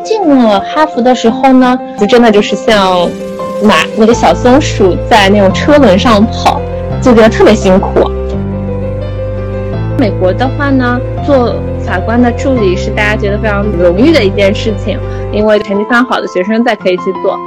[0.00, 3.08] 进了哈佛的时候呢，就真的就是像
[3.62, 6.60] 马那个小松鼠在那种车轮上跑，
[7.00, 8.10] 就觉得特别辛苦。
[9.98, 14.98] 美国的话呢，做法官的助理是大家觉得非常荣誉的一件事情，
[15.30, 17.38] 因为成绩非常好的学生才可以去做。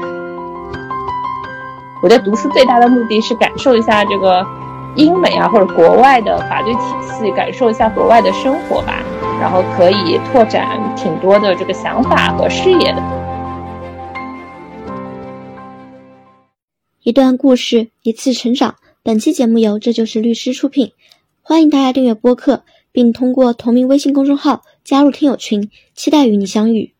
[2.01, 4.45] 我觉得读书最大的目的是感受一下这个
[4.95, 8.95] 英美啊或者国外的法律体系，感受一下国外的生活吧，
[9.43, 13.03] 然后可以拓展挺多的这个想法和视野的。
[17.01, 18.75] 一段故事，一次成长。
[19.03, 20.93] 本期节目由这就是律师出品。
[21.41, 26.93] 欢迎大家订阅播客，并通过同名微信公众号加入听友群，期待与你相遇。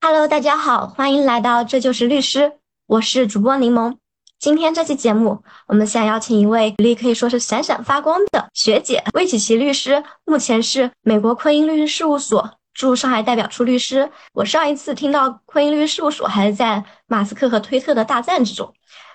[0.00, 2.52] Hello，大家好，欢迎来到这就是律师，
[2.86, 3.96] 我是主播柠檬。
[4.44, 14.12] 今天这期节目，我们想邀请一位履历可以说是闪闪发光的学姐魏琪琪律师，目前是美国昆英律师事务所驻上海代表处律师。
[14.34, 18.70] 我上一次听到昆音律师事务所还是在马斯克和推特的大战之中，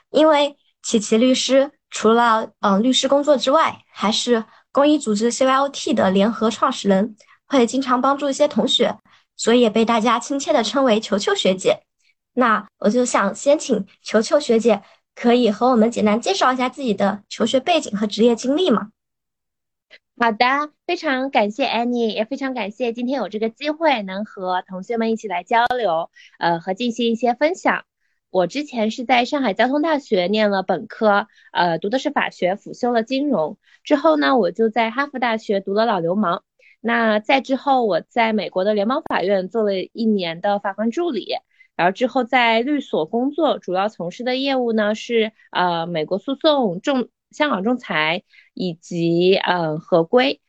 [0.10, 8.98] 因为琪琪律师除了嗯律师工作之外，还是公益组织 CYOT 的联合创始人，会经常帮助一些同学，
[9.38, 11.84] 所以也被大家亲切的称为球球学姐。
[12.34, 14.82] 那我就想先请球球学姐，
[15.20, 18.92] 可以和我们简单介绍一下自己的求学背景和职业经历吗？
[20.18, 27.84] 好的，非常感谢 Annie，也非常感谢今天有这个机会能和同学们一起来交流，呃，和进行一些分享。
[28.30, 33.58] 我之前是在上海交通大学念了本科，呃，读的是法学，辅修了金融。
[33.84, 36.44] 之后呢，我就在哈佛大学读了老流氓。
[36.80, 41.34] 那在之后，我在美国的联邦法院做了一年的法官助理。
[41.80, 50.42] 然后之后在律所工作，主要从事的业务呢是呃美国诉讼、仲香港仲裁以及呃合规。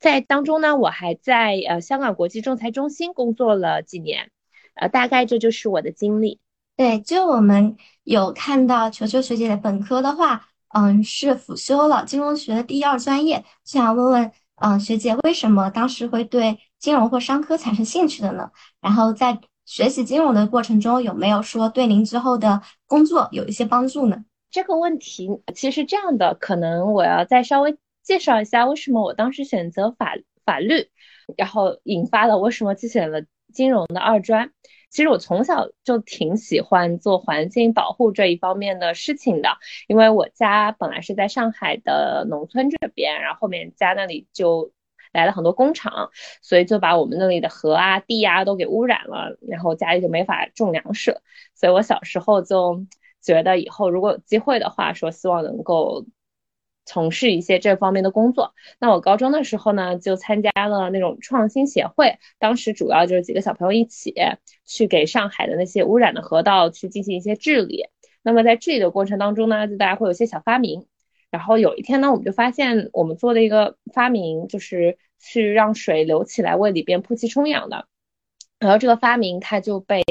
[0.00, 4.30] 在当中呢，我还在呃香港国际仲裁中心工作了几年。
[4.72, 6.40] 呃，大概这就是我的经历。
[6.78, 13.44] 对，就我们有看到球球学姐的本科的话，嗯，是辅修了金融学的第二专业。
[13.64, 14.32] 想问问，
[14.62, 18.50] 嗯，学姐为什么当时会对金融或商科产生兴趣的呢？
[18.80, 24.24] 然后在学习金融的过程中，有没有说对您之后的工作有一些帮助呢？
[24.50, 30.14] 这个问题其实这样的，可能我要再稍微介绍一下为什么我当时选择法
[30.44, 30.90] 法律，
[31.36, 34.52] 然后引发了为什么去选了金融的二专。
[34.90, 39.48] 其实我从小就挺喜欢做环境保护这一方面的事情的，
[39.88, 44.70] 因为我家本来是在上海的农村这边，然后后面家那里就
[45.14, 46.10] 来了很多工厂，
[46.42, 51.22] 所以就把我们那里的河啊、地啊都给污染了，然后家里就没法种粮食，
[51.54, 52.84] 所以我小时候就
[53.22, 56.04] 觉得以后如果有机会的话，说希望能够。
[56.86, 58.52] 从事一些这方面的工作。
[58.78, 64.14] 那我高中的时候呢，就参加了那种创新协会，当时主要就是几个小朋友一起
[64.66, 67.86] 去给上海的那些污染的河道去进行一些治理。
[68.22, 70.86] 那么在治理的过程当中呢，就大家会有些小发明。
[71.30, 77.86] 然后有一天呢，我们就发现我们做的一个发明就是去让水流起来为里边铺气充氧的。
[78.58, 80.02] 然后这个发明它就被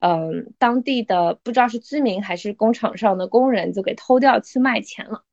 [0.00, 5.24] 嗯当地的不知道是居民还是工厂上的工人就给偷掉去卖钱了。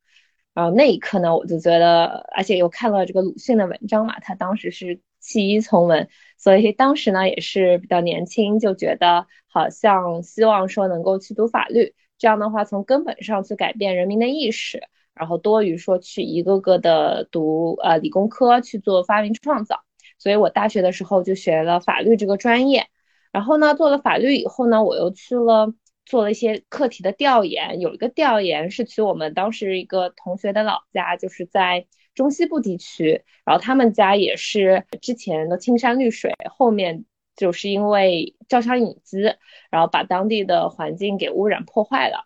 [0.54, 14.82] 然后那一刻呢，我就觉得，而且又看了这个鲁迅的文章嘛，他当时是弃医从文，所以当时呢也是比较年轻，就觉得好像希望说能够去读法律，这样的话从根本上去改变人民的意识，
[15.18, 19.82] 然后多于说去一个个的读呃理工科去做发明创造，
[20.18, 22.88] 所以我大学的时候就学了法律这个专业，
[23.32, 25.74] 然后呢做了法律以后呢，我又去了。
[26.10, 31.86] 做了一些课题的调研，有一个调研是去我们当时一个同学的老家，就是在
[32.16, 37.04] 中西部地区，然后他们家也是之前的青山绿水，后面
[37.36, 39.38] 就是因为招商引资，
[39.70, 42.24] 然后把当地的环境给污染破坏了，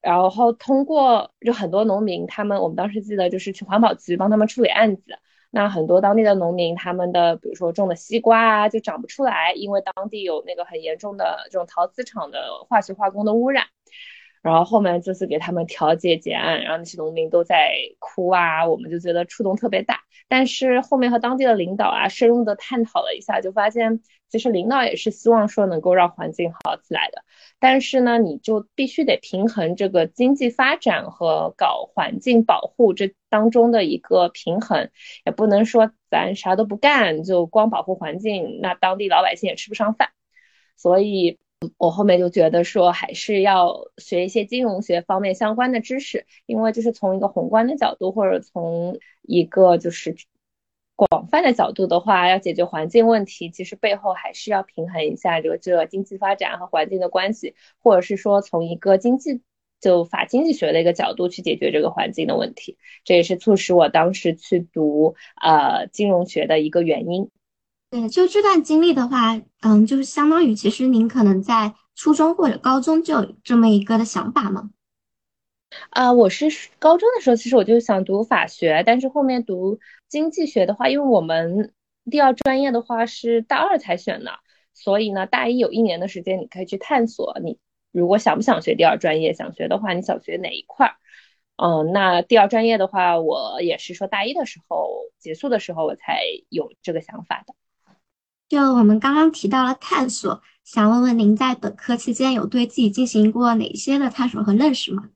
[0.00, 5.02] 然后通过就很多农民，他们我们当时记得就是去环保局帮他们处理案子。
[5.50, 13.66] 那很多当地的农民，他们的比如说种的西瓜啊，就长不出来，因为当地有那个很严重的这种陶瓷厂的化学化工的污染。
[14.42, 20.00] 然后后面就是给他们调解结案，然后那些农民都在哭啊，我们就觉得触动特别大。
[20.28, 27.22] 但是后面和当地的领导啊深入的探讨了一下，就发现其实领导也是希望说能够让环境好起来的。
[27.58, 34.88] 但是呢，你就必须得平衡这个经济发展和搞环境保护这当中的一个平衡，
[35.26, 40.08] 也不能说咱啥都不干就光保护环境，那当地老百姓也吃不上饭。
[40.76, 41.38] 所以。
[41.76, 50.16] 我后面就觉得说，还是要学一些金融学方面相关的知识，因为就是从一个宏观的角度，或者从一个就是
[50.96, 59.42] 广泛的角度的话，要解决环境问题，其实背后还是要平衡一下这个经济发展和环境的关系，或者是说从一个经济
[59.80, 62.78] 就法经济学的一个角度去解决这个环境的问题。
[63.04, 67.30] 这也是促使我当时去读呃金融学的一个原因。
[67.90, 74.70] 对，就这段经历的话，嗯，就是相当于其实您可能在初中或者高中就有这么一个的想法吗？
[75.90, 76.46] 啊，我是
[76.78, 81.74] 高中的时候，其实我就想读法学，但是后面读经济学的话，因为我们
[82.08, 84.30] 第二专业的话是大二才选的，
[84.72, 87.36] 所以呢，大一有一年的时间，你可以去探索。
[87.42, 87.58] 你
[87.90, 90.94] 如果想不想学第二专业，想学的话，你想学哪一块儿？
[91.56, 97.54] 嗯，那第二专业的话，我也是说大一的时候结束的时候，我才有这个想法的。
[98.50, 105.08] 就我们刚刚提到了探索，想问问您在本科期间有对自己进行过哪些的探索和认识吗？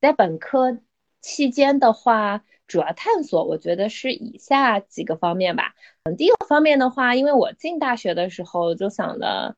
[0.00, 0.78] 在本科
[1.20, 5.74] 期间的话，主要探索我觉得是以下几个方面吧。
[6.04, 9.56] 嗯，第一个方面的话，因为我进大学的时候就想了，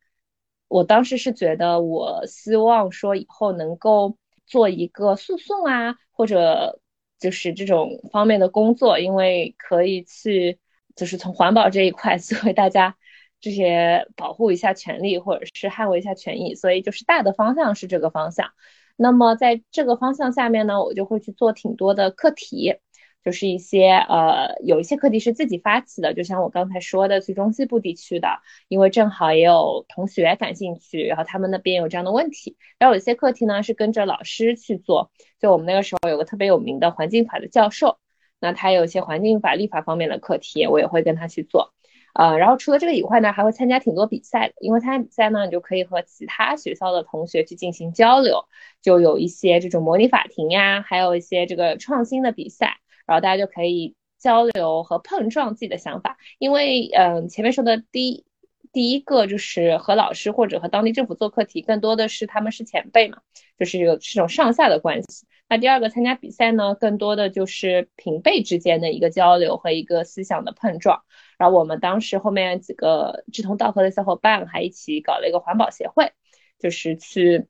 [0.68, 4.16] 我当时是觉得我希望说以后能够
[4.46, 6.80] 做一个诉讼啊，或者
[7.18, 10.58] 就是这种方面的工作，因为可以去
[10.96, 12.96] 就是从环保这一块 作为大家
[13.42, 18.52] 这些保护一下权利，或者是捍卫一下权益，所以就是大的方向是这个方向。
[18.96, 22.76] 那么在这个方向下面呢，我就会去做挺多的课题，
[23.24, 28.28] 就是一些呃，有一些课题是自己发起的，就像我刚才说的去中西部地区的，
[28.68, 32.56] 因为正好也有同学感兴趣，然后他们那边有这样的问题。
[32.78, 35.10] 然后有一些课题呢是跟着老师去做，
[35.40, 37.98] 就我们那个时候有个特别有名的环境法的教授，
[38.40, 41.72] 那他有一些环境法立法方面的课题，我也会跟他去做。
[42.14, 48.44] 呃，然后除了这个以外呢，还会参加挺多比赛的，因为参加比赛呢，你就可以和其他学校的同学去进行交流，
[48.82, 52.76] 就有一些这种模拟法庭呀，还有一些这个创新的比赛，
[53.06, 56.18] 然后大家就可以交流和碰撞自己的想法。
[56.38, 58.26] 因为嗯，前面说的第
[58.72, 63.18] 第一个就是和老师或者和当地政府做课题，更多的是他们是前辈嘛，
[63.58, 65.26] 就是有这种上下的关系。
[65.52, 71.02] 那第二个参加比赛呢，更多的就是平辈之间的一个交流和一个思想的碰撞。
[71.36, 76.12] 然后我们当时后面几个志同道合的小伙伴还一起搞了一个环保协会，
[76.58, 77.48] 就是去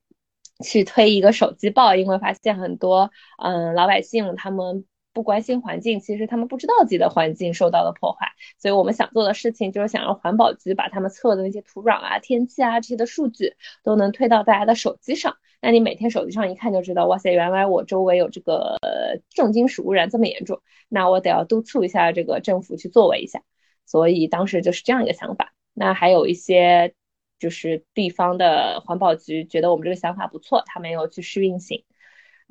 [0.65, 8.29] 去推一个手机报，因为发现很多嗯老百姓他们不关心环境，其实他们不知道自己的环境受到了破坏，
[8.59, 15.37] 所以我们想做的事情就是想让环保局把他们测的那些土壤啊、天气啊这些的数据都能推到大家的手机上。
[15.61, 18.79] 那你每天手机上一看就知道，哇塞，原来我周围有这个
[19.31, 23.43] 重金属污染这么严重，那我得要督促一下这个政府去作为一下。
[23.87, 25.55] 所以当时就是这样一个想法。
[25.75, 26.95] 那还有一些
[27.39, 31.85] 就是地方的环保局觉得我们这个想法不错，他们有去试运行。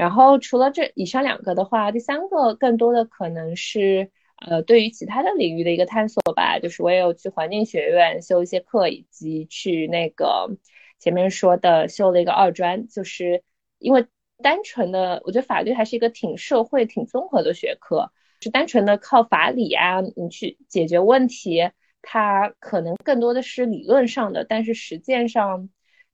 [0.02, 6.58] 然后除了这以上两个的话，第三个更多的可能是呃对于其他的领域的一个探索吧。
[6.58, 10.50] 就是我也有去环境学院修一些课，以及去那个
[10.98, 12.88] 前面说的修了一个二专。
[12.88, 13.44] 就是
[13.78, 14.08] 因为
[14.42, 18.12] 单纯的，我觉得法律还是一个挺社会、挺综合的学科。
[18.42, 21.70] 是单纯的靠法理啊，你去解决问题，
[22.02, 25.70] 它可能更多的是理论上的，但是实践上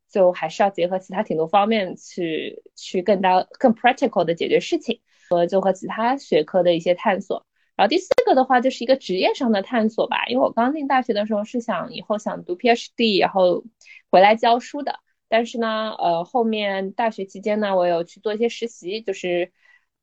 [0.10, 5.00] 就还是要结合其他挺多方面去去更大更 practical 的解决事情，
[5.30, 7.46] 和就和其他学科的一些探索。
[7.76, 13.64] 然后第四个的话就是一个职业上的探索吧，因为我刚进大学的时候是想以后想读 PhD，然后
[14.10, 15.00] 回来教书的，
[15.30, 19.52] 但是呢，呃，后面大学期间呢，我有去做一些实习，就是。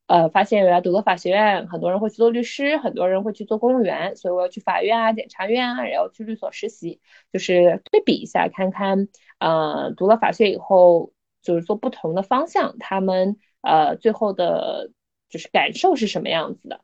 [0.06, 7.00] 呃，发现原来读了法学院，很多人会去做律师，很多人会去做公务员，所以我要去法院啊、检察院啊，然后去律所实习，
[7.32, 9.08] 就是对比一下，看看
[9.38, 14.90] 呃，读了法学以后，就是做不同的方向，他们呃最后的
[15.30, 16.80] 就是感受是什么样子的。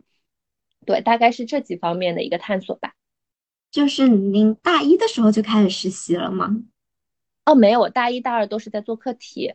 [0.86, 2.94] 对，大概是这几方面的一个探索吧。
[3.70, 6.56] 就是您大一的时候就开始实习了吗？
[7.44, 9.54] 哦，没有，我大一、大二都是在做课题。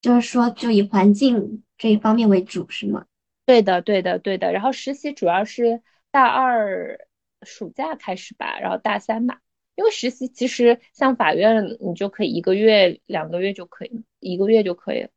[0.00, 3.06] 就是说，就以环境这一方面为主，是吗？
[3.46, 4.52] 对的，对的，对的。
[4.52, 6.98] 然后实习主要是大二
[7.40, 9.40] 暑假开始吧，然后大三吧。
[9.76, 15.08] 因为实习其实像法院，你就可以一个月、两个月就可以，一个月就可以了。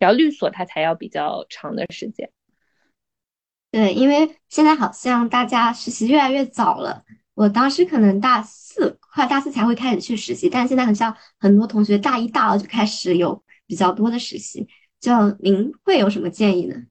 [0.00, 2.32] 然后律所它才要比较长的时间。
[3.70, 7.04] 对，因为现在好像大家实习越来越早了。
[7.34, 13.44] 我当时可能大四快大四才会开始去实习，但现在很像很多同学大一大二就开始有。
[13.64, 14.68] 比较多的实习，
[15.02, 16.86] 就您会有什么建议呢？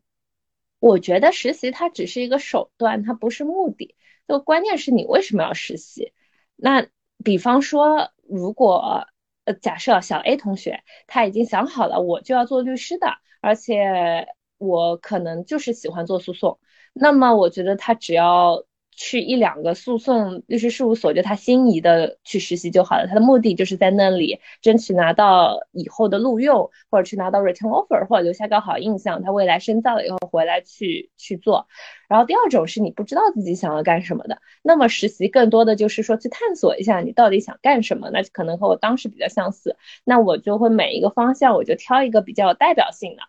[0.80, 3.96] 我觉得实习它只是一个手段，它不是目的。
[4.28, 6.12] 就关键是你为什么要实习？
[6.58, 6.88] 那
[7.24, 9.08] 比方说，如果
[9.46, 13.08] 呃假设小 A 同学他已经想好了，我就要做律师的，
[13.40, 14.28] 而且
[14.58, 16.60] 我可能就是喜欢做诉讼，
[16.92, 23.08] 那么我觉得他只要去一两个诉讼律师事务所，就他心仪的去实习就好了。
[23.08, 29.24] 他的目的就是在那里争取拿到以后的录用，或者去拿到 return offer，或者留下个好印象。
[29.24, 31.68] 他未来深造了以后回来去去做。
[32.08, 38.10] 然后第二种是你不知道自己想要干什么的，那么实习更多的就是说去探索一下你到底想干什么。
[38.12, 39.78] 那可能和我当时比较相似。
[40.04, 43.22] 那我就会每一个方向我就挑一个比较有代表性的。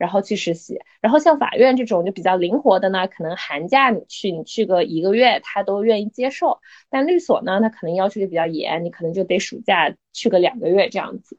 [0.00, 6.58] 然后去实习，然后像法院这种就比较灵活的呢，可能寒假你去，你去个一个月，他都愿意接受。
[6.88, 11.38] 但律所呢，他可能要求就比较严，你可能就得暑假去个两个月这样子。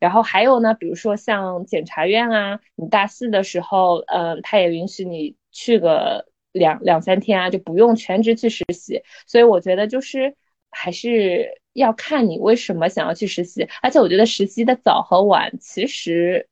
[0.00, 9.02] 然后还有呢，比如说像检察院啊，你大四的时候，嗯，他也允许你去个两两三天啊，就不用全职去实习。
[9.26, 10.34] 所以我觉得就是
[10.70, 16.48] 还是要看你为什么想要去实习，而且我觉得实习的早和晚其实。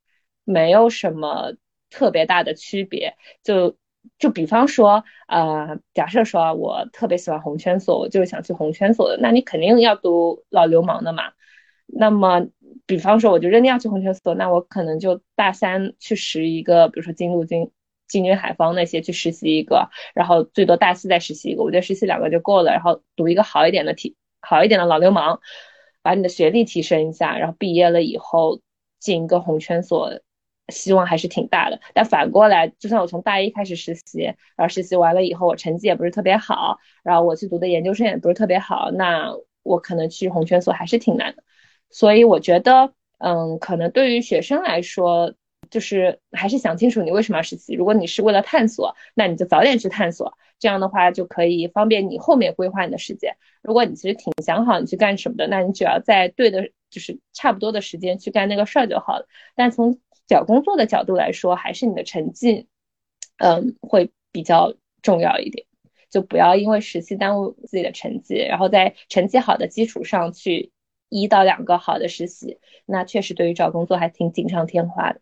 [0.47, 1.53] 没有什么
[1.91, 3.77] 特别大的区别，就
[4.19, 11.33] 就比方说，呃，假设说我特别喜欢红圈所，我就是想去红圈所的，那你肯定要读老流氓的嘛。
[11.87, 12.47] 那么，
[12.87, 17.73] 比方说，我就认定要去红圈所，那我可能就大三去实一个，比如说金路、金
[18.07, 22.71] 金军海方那些去实习一个，然后最多大四再实习一个，我觉得实习两个就够了。
[22.73, 25.41] 然后读一个好一点的体好一点的老流氓，
[26.03, 28.61] 把你的学历提升一下，然后毕业了以后
[29.01, 30.21] 进一个红圈所。
[30.69, 34.23] 希望还是挺大的，但反过来，就算我从大一开始实习，
[34.57, 39.33] 然后实习完了以后，我成绩也不是特别好，然后我去读的研究生也不是特别好，那
[39.63, 41.43] 我可能去红圈所还是挺难的。
[41.91, 45.35] 所以我觉得，嗯，可能对于学生来说，
[45.71, 47.75] 就是还是想清楚你为什么要实习。
[47.75, 53.37] 如果你是为了探索，那你就早点去探索，这样的话就可以方便你后面规划你的时间。
[53.63, 59.27] 如果你其实挺想好你去干什么的，那你只要在对的，就是差不多的时间去干那个事儿就好了。
[59.55, 62.67] 但从找工作的角度来说，还是你的成绩，
[63.39, 65.67] 嗯，会比较重要一点。
[66.09, 70.71] 就不要因为实习耽误自己的成绩，然后在成绩好的基础上去
[71.09, 75.21] 一到两个好的实习，那确实对于找工作还挺锦上添花的。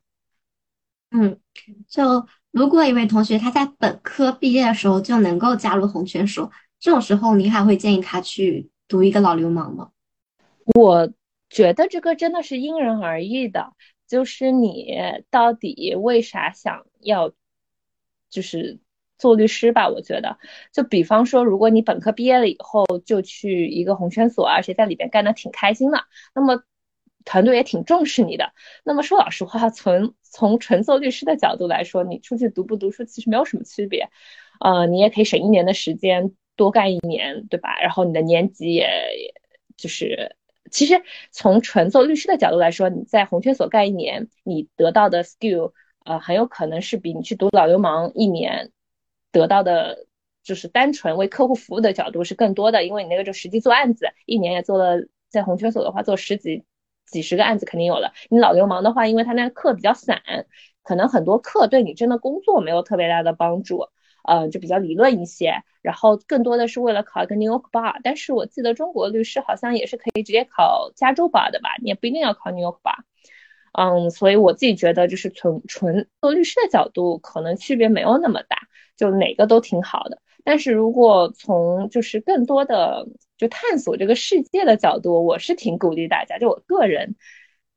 [1.11, 1.41] 嗯，
[1.89, 9.91] 就如果一位同学他在本科毕业的时候就能够加入红圈所，这种时候你还会建议他去读一个老流氓吗？
[10.75, 11.11] 我
[11.49, 13.73] 觉得这个真的是因人而异的。
[14.07, 14.95] 就是你
[15.31, 17.33] 到底为啥想要，
[18.31, 18.79] 就是
[19.17, 19.89] 做律师吧？
[19.89, 20.39] 我觉得，
[20.73, 26.63] 就比方说，如果你本科毕业了以后就去一个红圈所，而且在里边干的挺开心的，那么
[27.25, 28.53] 团队也挺重视你的。
[28.85, 34.11] 那么说老实话，从从纯做律师的角度来说，你出去读不读书其实没有什么区别。
[34.61, 37.81] 呃，你也可以省一年的时间多干一年，对吧？
[37.81, 39.33] 然后你的年级也
[39.77, 40.37] 就是。
[40.75, 41.01] 其实
[41.31, 45.73] 从纯做律师的角度来说，你在红圈所干一年，你得到的 skill，
[46.05, 48.73] 呃，很有可能是比你去读老流氓一年
[49.31, 50.07] 得到的，
[50.43, 56.65] 就是单纯为客户服务的角度是更多的，因为你那个就实际做案子，一年也做了，在红圈所的话做十几
[57.07, 58.13] 几十个案子肯定有了。
[58.29, 60.21] 你老流氓的话，因为他那个课比较散，
[60.83, 63.87] 可能很多课对你真的工作没有特别大的帮助。
[64.25, 68.01] 呃，就比较理论一些，然后更多的是为了考一个 New York Bar。
[68.03, 71.77] 但是我记得中国律师好像也是可以直接考加州 Bar 的吧？
[71.83, 73.05] 你也不一定要考 New York Bar。
[73.73, 78.57] 嗯，所以我自己觉得，就是从纯做律师的角度，可能区别没有那么大，
[78.97, 80.23] 就哪个都挺好的。
[80.43, 87.17] 但是如果从就是更多的就探索这个世界的角度，我是挺鼓励大家，就我个人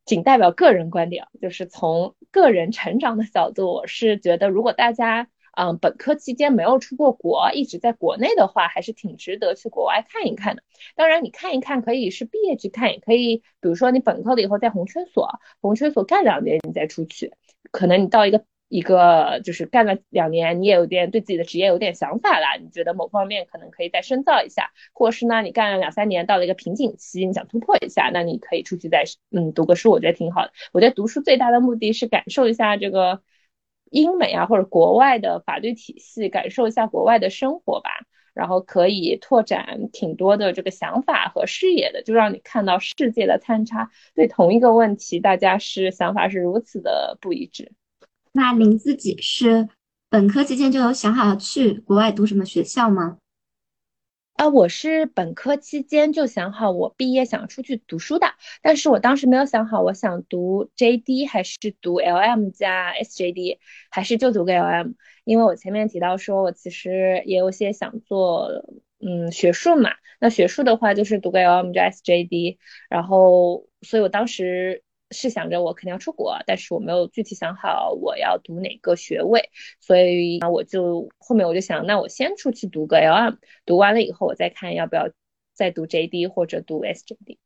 [0.06, 5.28] 仅代表个人观点，就是从个人成长的角度，我是觉得如果大家。
[5.58, 10.62] 嗯，本科期间没有出过国，一直在国内的话，还是挺值得去国外看一看的。
[10.96, 15.28] 当然，你看一看可以是毕业去看，也可以，比如说你本科了以后在红圈所，
[15.60, 17.34] 红圈所干两年，你再出去，
[17.72, 30.52] 可能你到一个一个就是干了两年，你也有点对自己的职业有点想法了，你觉得某方面可能可以再深造一下，或是呢，你干了两三年，到了一个瓶颈期，你想突破一下，那你可以出去再嗯读个书，我觉得挺好的。
[30.72, 33.24] 我觉得读书最大的目的是感受一下这个。
[33.92, 37.90] 英美啊，或者国外的法律体系，感受一下国外的生活吧，
[38.34, 43.90] 然后可以拓展挺多的这个想法和视野的，就让你看到世界的参差。
[44.14, 47.72] 对同一个问题，大家是想法是如此的不一致。
[48.34, 49.70] 那您自己是
[50.10, 53.18] 本科期间就有想好要去国外读什么学校吗？
[54.38, 58.28] 啊，我是本科期间就想好我毕业想出去读书的，
[58.62, 63.58] 但是我当时没有想好我想读 JD 还是读 LM 加 SJD，
[63.90, 68.64] 还是就读个 LM，因为我前面提到说我其实也有些想做
[69.00, 69.90] 嗯学术嘛，
[70.20, 79.50] 那学术的话就是读个 LM 加 SJD，然后所以我当时是想着我肯定要出国，但是我没有具体想好我要读哪个学位，
[79.80, 83.34] 所以我就后面我就想，那我先出去读个 L M，
[83.66, 85.10] 读完了以后我再看要不要
[85.54, 87.38] 再读 JD 或者读 SJD。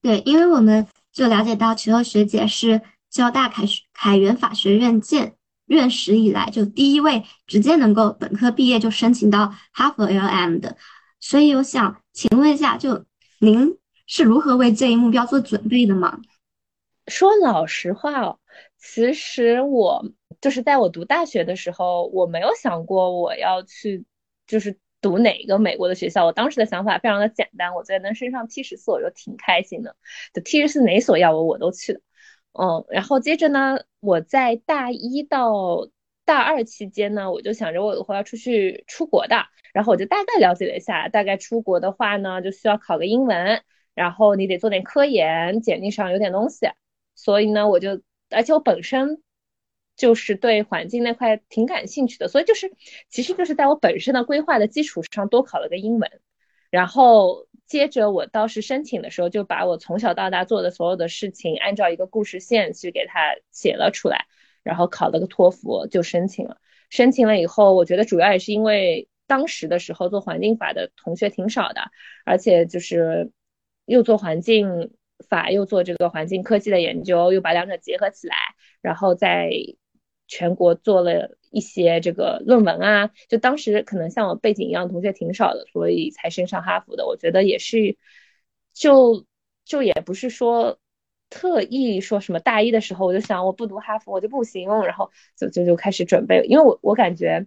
[0.00, 2.80] 对，因为我们就了解到，池后学姐是
[3.10, 5.34] 交大凯凯源法学院建
[5.66, 10.76] 院史以来就第一位直接能够本科毕业就申请到哈佛 LM 的，
[11.20, 13.04] 所以我想请问一下，就
[13.40, 16.20] 您是如何为这一目标做准备的吗？
[17.06, 18.38] 说老实话哦，
[18.78, 20.04] 其实我
[20.40, 24.04] 就是在我读大学的时候，我没有想过我要去
[24.46, 26.24] 就是读哪一个美国的学校。
[26.26, 29.96] 我当时的想法非常的简单，我觉得能升上 T 十四我就挺开心的。
[30.32, 32.00] 就 T 十四哪所要我我都去的。
[32.52, 35.88] 嗯，然后接着呢，我在大一到
[36.24, 39.44] 大二期间呢，我就想着我以后要出去出国的。
[39.72, 43.62] 然后我就大概了解了一下，大概出国的话呢，就需要考个英文，
[43.94, 46.68] 然后你得做点科研，简历上有点东西。
[47.14, 49.22] 所以呢，我就，而且我本身
[49.96, 52.72] 就是对环境那块挺感兴趣的，所以就是，
[53.08, 56.10] 其实就是在我本身的规划的基础上多考了个英文，
[56.70, 64.26] 然后接着我当时申请的时候，就把我从小到大做的所有的事情按照一个故事线去给他写了出来，
[64.64, 66.58] 然后考了个托福就申请了。
[66.90, 71.90] 申请了以后，我觉得主要也是因为当时的时候做环境法的同学挺少的，
[72.24, 73.30] 而且就是
[73.86, 74.92] 又做环境。
[75.28, 78.36] 法又做这个环境科技的研究，又把两者结合起来，
[78.80, 79.50] 然后在
[80.26, 83.10] 全国做了一些这个论文啊。
[83.28, 87.06] 就当时可能像我背景一样同学挺少的，所以才升上哈佛的。
[87.06, 87.96] 我觉得也是，
[88.72, 89.26] 就
[89.64, 90.78] 就也不是说
[91.28, 96.44] 特意说什么大一的时候我就想我不读哈佛我就不行，然后就就就开始准备。
[96.48, 97.46] 因为我我感觉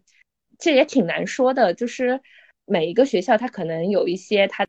[0.60, 2.22] 这也挺难说的，就是
[2.66, 4.68] 每一个学校它可能有一些它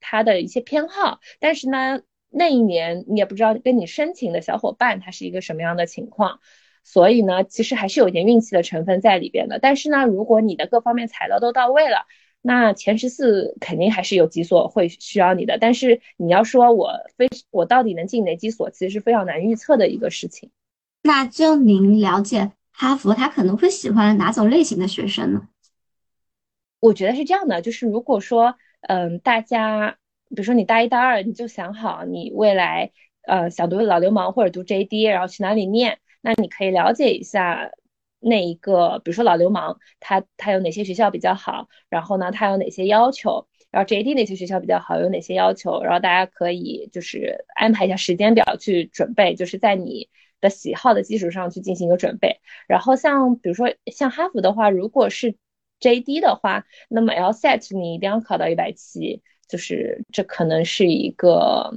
[0.00, 2.02] 它的一些偏好，但是呢。
[2.30, 6.40] 那一年你也不知道跟你申请的小伙伴他是一个什么样的情况，
[6.84, 9.58] 所以呢，其实还是有一点运气的成分在里边的。
[9.58, 12.06] 但是呢，如果你的各方面材料都到位了，
[12.42, 15.56] 那前十四肯定还是有几所会需要你的。
[15.58, 20.50] 但是你要说我非我到底能进哪几所，其实是非常难预测的一个事情。
[21.02, 25.48] 那就您了解哈佛，他可能会喜欢哪种类型的学生呢？
[26.78, 29.96] 我觉得是这样的，就是如果说嗯大家。
[30.28, 32.90] 比如说你大一、大二，你就想好你未来，
[33.22, 35.98] 呃，想读老流氓或者读 JD，然后去哪里念？
[36.20, 37.70] 那你可以了解一下
[38.20, 41.68] 那一个，比如说老流氓，他他有哪些学校比较好？
[41.88, 43.46] 然后呢，他有哪些要求？
[43.70, 44.98] 然后 JD 哪些学校比较好？
[44.98, 45.82] 有哪些要求？
[45.82, 50.08] 然后大家可以就是安排一下时间表去准备，就是在你
[50.40, 52.40] 的喜好的基础上去进行一个准备。
[52.66, 55.36] 然后像比如说像哈佛的话，如果是
[55.80, 59.22] JD 的话，那么 LSAT 你一定要考到一百七。
[59.48, 61.74] 就是这可能是一个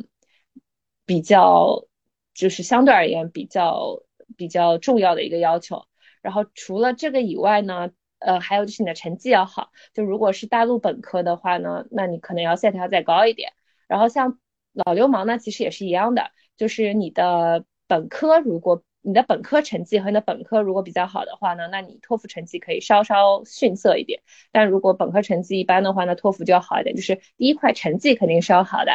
[1.06, 1.86] 比较，
[2.34, 4.04] 就是相对而言比较
[4.38, 5.86] 比较重要的一个要求。
[6.22, 9.72] 然后除了这个以外呢，呃，还有就是你的成绩要好。
[9.94, 13.54] 就如果是大陆本科的话呢，那你可能要 set 要再高一点。
[13.88, 14.38] 然后像
[14.74, 18.84] 老流氓呢，其实也是一样的，就是你的本科如果。
[19.04, 24.22] 你的本科成绩和你的本科如果比较好的话呢，那你托福成绩可以稍稍逊色一点。
[24.52, 26.96] 但如果本科成绩一般的话呢，托福就要好一点。
[26.96, 28.92] 就是第一块成绩肯定是要好的，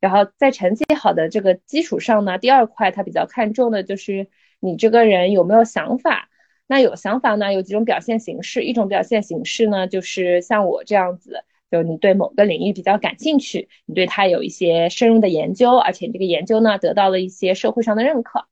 [0.00, 4.28] 然后在成绩好的这个基础上呢，第二块他比较看重的就是
[4.60, 6.28] 你这个人有没有想法。
[6.66, 8.62] 那有想法呢，有几种表现形式。
[8.64, 18.44] 一种表现形式呢，就是像我这样子，就你对某个领域比较感兴趣，你对它有一些深入的研究，而且这个研究呢得到了一些社会上的认可。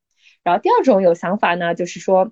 [0.47, 2.31] 然后第二种有想法呢，就是说，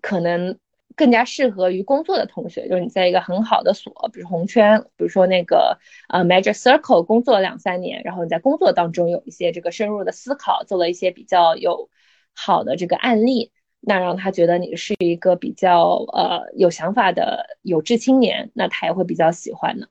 [0.00, 0.58] 可能
[0.96, 11.90] 更加适合于工作的同学，就是你在一个很好的所，比如红圈，比如说那个呃 Major Circle 工作两三年，然后你在工作当中有一些这个深入的思考，做了一些比较有
[12.34, 19.90] 好的这个案例，那让他觉得你是一个比较呃有想法的有志青年，那他也会比较喜欢的。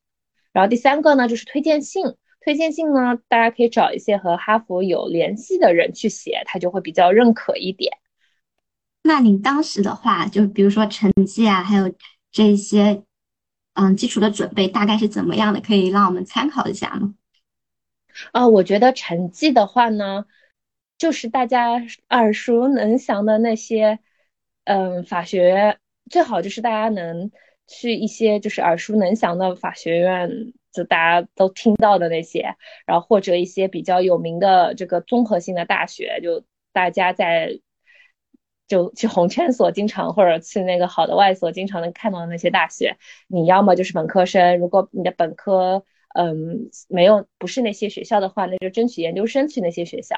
[0.54, 2.16] 然后第三个呢，就是推荐信。
[2.50, 8.00] 推荐信呢，大家可以找一些和哈佛有联系的人去写，他就会比较认可一点。
[9.04, 11.94] 那你当时的话，就比如说成绩啊，还有
[12.32, 13.04] 这些，
[13.76, 15.62] 嗯，基础的准备大概是怎么样的？
[15.62, 17.14] 可以让我们参考一下吗？
[18.32, 20.26] 啊，我觉得成绩的话呢，
[20.98, 21.74] 就是大家
[22.10, 24.00] 耳熟能详的那些，
[24.64, 25.78] 嗯，法学
[26.10, 27.30] 最好就是大家能
[27.68, 30.52] 去一些就是耳熟能详的法学院。
[30.72, 32.56] 就大家都听到的那些，
[32.86, 37.60] 然后或者一些比较有名的这个综合性的大学，就大家在
[38.68, 45.84] 就去红圈所经常或者去那个好的外所经常能看到的那些大学，你要么就是本科生，如果你的本科
[46.16, 50.18] 嗯没有不是那些学校的话，那就争取研究生去那些学校。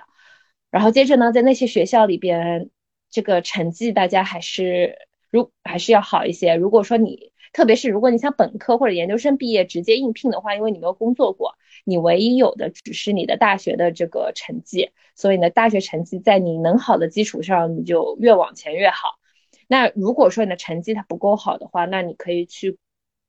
[0.70, 2.70] 然后接着呢，在那些学校里边，
[3.10, 4.98] 这个成绩大家还是
[5.30, 6.56] 如还是要好一些。
[6.56, 19.20] 如果说你，特别是如果你想本科或者研究生毕业直接应聘的话，因为你没有工作过，你唯一有的只是你的大学的这个成绩，所以呢，大学成绩在你能好的基础上，你就越往前越好。
[19.68, 22.78] 那如果说你的成绩它不够好的话，那你可以去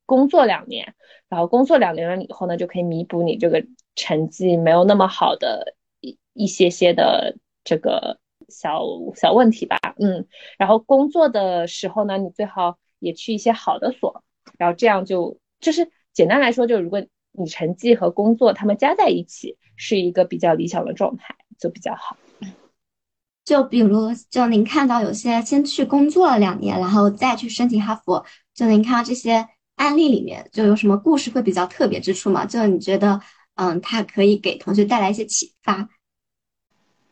[0.06, 0.94] 工作两年，
[1.28, 8.82] 然后工作两年了以后呢，就可以弥补你这个成绩没有那么好的一一些些的这个小
[9.14, 9.78] 小问题吧。
[9.98, 10.26] 嗯，
[10.58, 14.22] 然后工作的时候呢，你最好也去一些好的所，
[14.56, 22.16] 然后这样就就是简单来说，就如果你成绩和工作他们加在一起是一个比较理想的状态，就比较好。
[23.44, 32.46] 就比如，就您看到有些先去工作了两年，然后再去申请哈佛，就您看到这些案例里面，就有什么故事会比较特别之处吗？
[32.46, 33.20] 就你觉得，
[33.56, 35.88] 嗯，它可以给同学带来一些启发？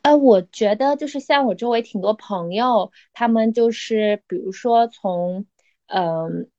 [0.03, 5.45] 呃，我觉得就是像我周围挺多朋友，他们就是比如说从，
[5.93, 6.49] 嗯，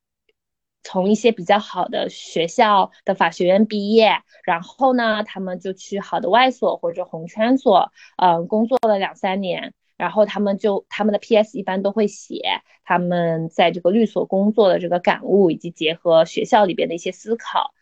[0.83, 11.59] 从一些比较好的学校的法学院毕业，然后呢，他们就去好的外所或者红圈所，嗯，工作了两三年，然后他们就他们的 P.S.
[11.59, 12.42] 一般都会写
[12.85, 17.73] 他们在这个律所工作的这个感悟，以及结合学校里边的一些思考。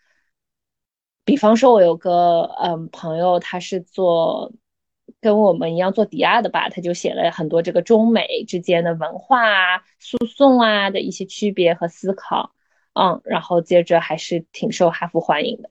[1.25, 4.53] 比方说，我有个嗯朋友，他是做
[5.21, 12.53] 跟我们一样做抵押的吧，他就写了很多这个中美之间的文化啊、诉讼啊的一些区别和思考。
[12.93, 15.71] 嗯，然后接着还是挺受哈佛欢迎的。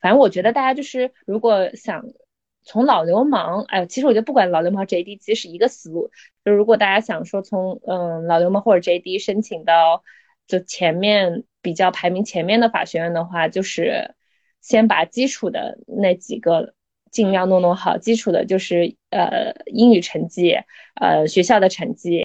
[0.00, 2.04] 反正我觉得大家就是如果想
[2.64, 6.10] 从老流氓，哎，其实我觉得不管老流氓 JD 其实是一个思路。
[6.44, 10.02] 就如果大家想说从嗯老流氓或者 JD 申请到
[10.48, 14.14] 就前面比较排名前面的法学院的话，就是
[14.60, 16.74] 先把基础的那几个
[17.10, 17.98] 尽量弄弄好。
[17.98, 20.56] 基础的就是呃英语成绩、
[21.00, 22.24] 呃学校的成绩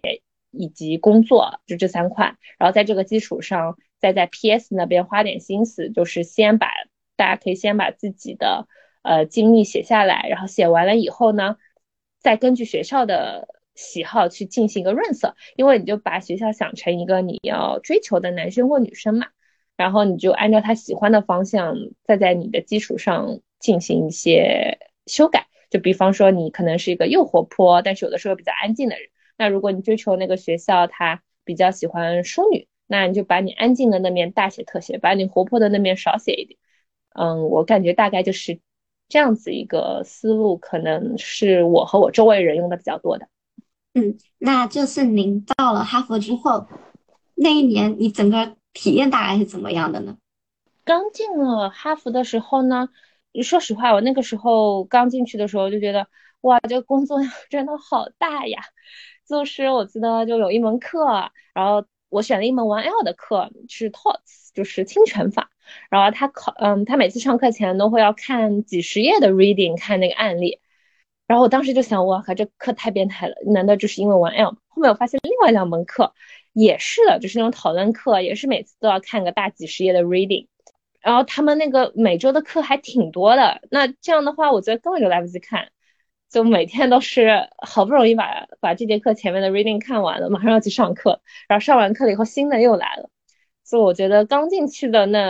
[0.51, 2.35] 以及工作，就这三块。
[2.57, 3.77] 然后在这个基础上。
[4.01, 6.71] 再在 P.S 那边花点心思，就是先把
[7.15, 8.67] 大家可以先把自己的
[9.03, 11.57] 呃经历写下来，然后写完了以后呢，
[12.19, 19.27] 再根据学校的喜好去进行一个润色，因为你就把学校想成一个你要追求的男生或女生嘛，
[19.81, 25.47] 然后你就按照他喜欢的方向，再在你的基础上进行一些修改。
[25.69, 32.67] 就比方说你可能是一个又活泼，但是有的时候比较安静的人，那如果你追求那个学校他比较喜欢淑女。
[32.87, 36.59] 那你就把你安静的那面大写特写，把你活泼的那面少写一点。
[37.13, 38.59] 嗯，我感觉大概就是
[39.07, 43.29] 这样子一个思路，可能是我和我周围人用的比较多的。
[43.93, 46.67] 嗯，那就是您到了哈佛之后，
[47.35, 50.17] 那一年你整个体验大概是怎么样的呢？
[50.83, 52.89] 刚进了哈佛的时候呢，
[53.43, 56.07] 说实话，我那个时候刚进去的时候就觉得，
[56.41, 58.61] 哇，这个工作量真的好大呀！
[59.27, 61.85] 就是我记得就有一门课，然后。
[62.11, 65.49] 我选了一门 One L 的课，是 Torts，就是侵权法。
[65.89, 70.59] 然后他考，嗯，他每次上课前都会要看几十页的 reading，看那个案例。
[71.25, 73.35] 然后我当时就想，哇靠，这课太变态了！
[73.45, 74.57] 难道就是因为 One L？
[74.67, 76.13] 后面我发现另外两门课
[76.53, 80.47] 也是的，就是那种讨论课，也是每次都要看个大几十页的 reading。
[80.99, 85.69] 然后他们那个每周的课还挺多的，那这样的话，我觉得根本就来不及看。
[86.29, 93.09] 就每天都是好不容易把把这节课前面的 reading 看完了，马上要去上课，然后上完课了以后新的又来了，
[93.65, 95.29] 所以我觉得刚进去的那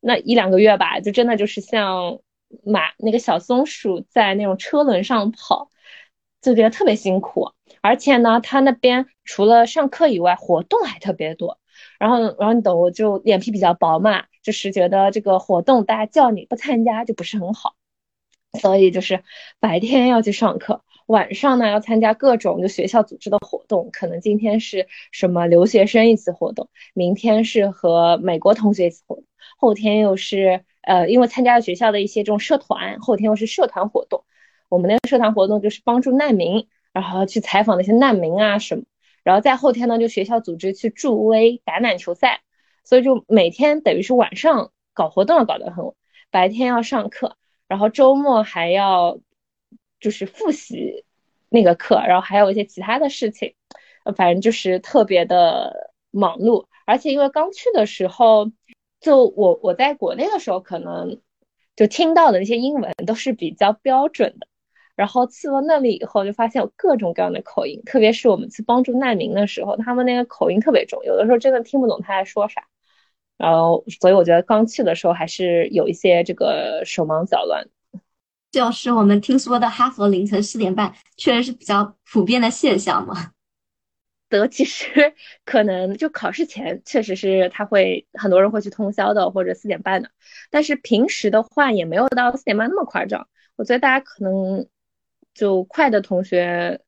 [0.00, 2.20] 那一两个月吧，就真的就是像
[2.64, 5.70] 马那个小松鼠在那种车轮上跑，
[6.44, 7.50] 就觉得特别辛苦。
[7.80, 11.58] 而且呢，他那边除了上课以外，活动还特别多。
[11.98, 17.74] 然后然后你懂，我就脸皮比较薄嘛，就是觉得这个活动大家叫你不参加就不是很好。
[18.60, 19.24] 所以就是
[19.58, 23.90] 白天要去上课，晚上呢要参加各种就学校组织的活动。
[23.92, 29.24] 可能今天是什么留学生一次活动，明天是和美国同学一次活动，
[29.58, 34.24] 后天又是呃因为参加了学校的一些这种社团，后天又是社团活动。
[34.74, 38.82] 我们那个社团活动就是帮助难民，然后去采访那些难民啊什么。
[39.22, 42.40] 然后在后天呢，就学校组织去助威橄榄球赛，
[42.82, 45.94] 所以就每天等于是晚上搞活动搞得很晚，
[46.32, 47.36] 白天要上课。
[47.68, 49.20] 然后周末还要
[50.00, 51.04] 就是复习
[51.48, 53.54] 那个课，然后还有一些其他的事情，
[54.16, 56.66] 反正就是特别的忙碌。
[56.84, 58.50] 而且因为刚去的时候，
[59.00, 61.20] 就我我在国内的时候，可能
[61.76, 64.48] 就听到的那些英文都是比较标准的。
[64.96, 72.62] 然后去了那里以后，就发现有各种各样的口音，特别是我们去帮助难民的时候，他们那个口音特别重，有的时候真的听不懂他在说啥。
[73.36, 77.66] 然后，所以我觉得刚去的时候还是有一些这个手忙脚乱。
[78.52, 83.32] 就是我们听说的哈佛凌晨四点半，确实是比较普遍的现象嘛。
[84.30, 85.12] 得其实
[85.44, 90.10] 可能就考试前确实是他会很多人会去通宵的或者四点半的，
[90.50, 93.26] 但是平时的话也没有到四点半那么夸张。
[93.56, 94.66] 我觉得大家可能
[95.34, 96.80] 就快的同学，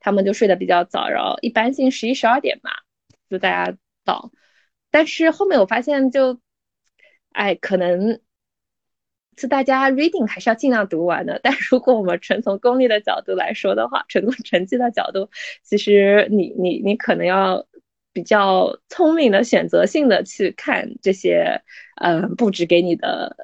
[0.00, 2.70] 他们就睡得比较早，然后一般性十一十二点吧，
[3.28, 4.32] 就大家到。
[4.90, 6.40] 但是后面我发现就，
[7.32, 8.20] 哎，可能。
[9.40, 15.30] 是大家 reading 还是要尽量读完的，但如果我们纯从功利的角度来说的话，纯从成绩的角度，
[15.62, 17.64] 其实你你你可能要
[18.12, 21.62] 比较聪明的选择性的去看这些，
[22.00, 23.36] 呃，布置给你的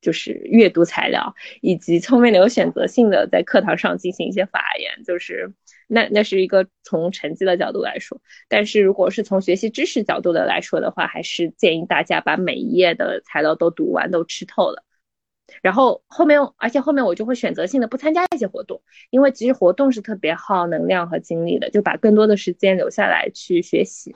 [0.00, 5.52] 就是阅读材料，以及聪明的有选择性的在课堂上进行一些发言，就是
[5.86, 14.84] 那那是一个从成绩的角度来说，但是如果是从学习知识角度的来说的话，还是建议大家把每一页的材料都读完，都吃透了。
[15.62, 24.14] 然后后面，而且后面我就会选择性的不参加一些活动，因为其实活动是特别耗能量和精力的，就把更多的时间留下来去学习。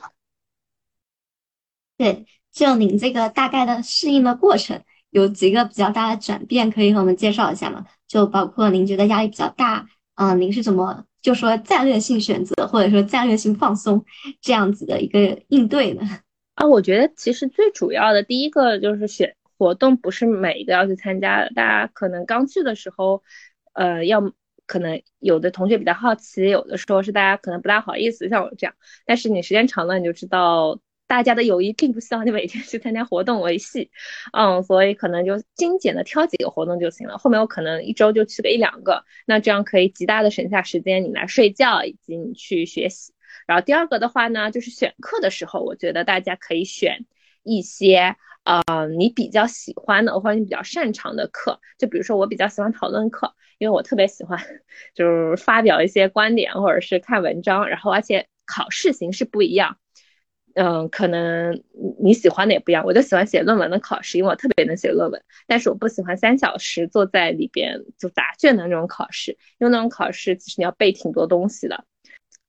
[1.97, 7.87] 对，就您这个大概的适应的过程，有几个比较大的转变，可以和我们介绍一下吗？
[8.09, 14.05] 就包括您觉得压力比较大，嗯，您是怎么就说战略性选择或者说战略性放松
[14.40, 16.03] 这样子的一个应对呢？
[16.57, 19.37] 啊，我觉得其实最主要的第一个就是选。
[19.59, 23.22] 活动不是每一个要去参加的，大家可能刚去的时候，
[23.75, 24.33] 呃，要
[24.66, 28.75] 可能有的同学比较好奇，有的时候是大家可能不大好意思，像我这样。
[29.07, 33.91] 但是你时间长了，你就知道大家的友谊并不希望你每天去参加活动维系，
[34.33, 37.19] 嗯，所以可能就精简的挑几个活动就行了。
[37.19, 43.12] 后面我可能一周就去个一两个，那这样可以极大的省下时间，你来睡觉以及你去学习。
[43.47, 47.05] 然后第二个的话呢，就是选课的时候，我觉得大家可以选
[47.43, 48.17] 一些。
[48.45, 48.61] 啊，
[48.99, 54.37] 你比较喜欢的或者你比较擅长的课，就比如说我比较喜欢讨论课，因为我特别喜欢
[54.97, 59.77] 就是发表一些观点或者是看文章，然后而且考试形式不一样，
[60.55, 61.62] 嗯，可能
[62.01, 62.85] 你喜欢的也不一样。
[62.85, 71.85] 我就喜欢写论文的考试，因为我特别能写论文，但是我不喜欢三小时坐在里边就答卷的那种考试，因为那种考试其实你要背挺多东西的，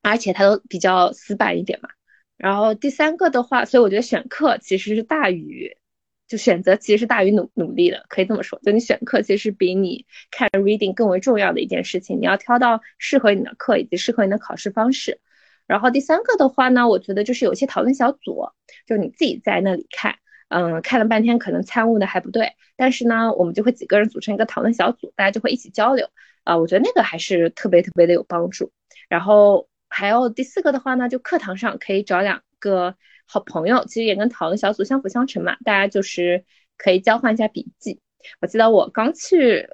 [0.01, 1.89] 而且它都比较死板一点嘛。
[2.37, 5.77] 然后第三个的话，所以我觉得选课其实是大于。
[6.25, 8.57] 就选择其实是大于努努力的，可以这么说。
[8.63, 12.19] 就你选课其实比你看 reading 更为重要的一件事情。
[12.19, 15.19] 你要挑到适合你的课以及适合你的考试方式。
[15.67, 18.45] 然后第三个的话呢，我觉得就是有些讨论小组，
[18.85, 20.15] 就你自己在那里看，
[20.49, 26.07] 嗯，看了半天可能参悟的还不对，但是呢，我们就会几个人组成一个讨论小组，大家就会一起交流
[26.43, 26.57] 啊。
[26.57, 28.71] 我觉得那个还是特别特别的有帮助。
[29.09, 32.95] 然后还有第四个的话呢，就课堂上可以找两个。
[33.25, 36.43] 好朋友其实也跟讨论小组相辅相成嘛，大家就是
[36.77, 38.01] 可以交换一下笔记。
[38.41, 39.65] 我记得我刚去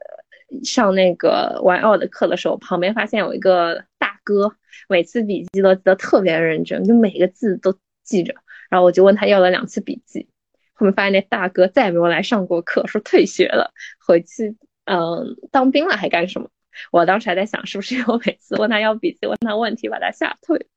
[0.63, 4.56] 上那个玩奥的课的时候，旁边发现有一个大哥，
[4.88, 8.34] 每次笔记都记得特别认真，就每个字都记着。
[8.70, 10.28] 然后我就问他要了两次笔记，
[10.74, 13.74] 后面发现那大哥再也没有来上过课，说退学了，
[14.06, 14.56] 回去
[14.86, 16.50] 嗯当兵了还干什么？
[16.92, 20.68] 我当时还在想，是不是我每次问他要笔记，问他问题把他吓退？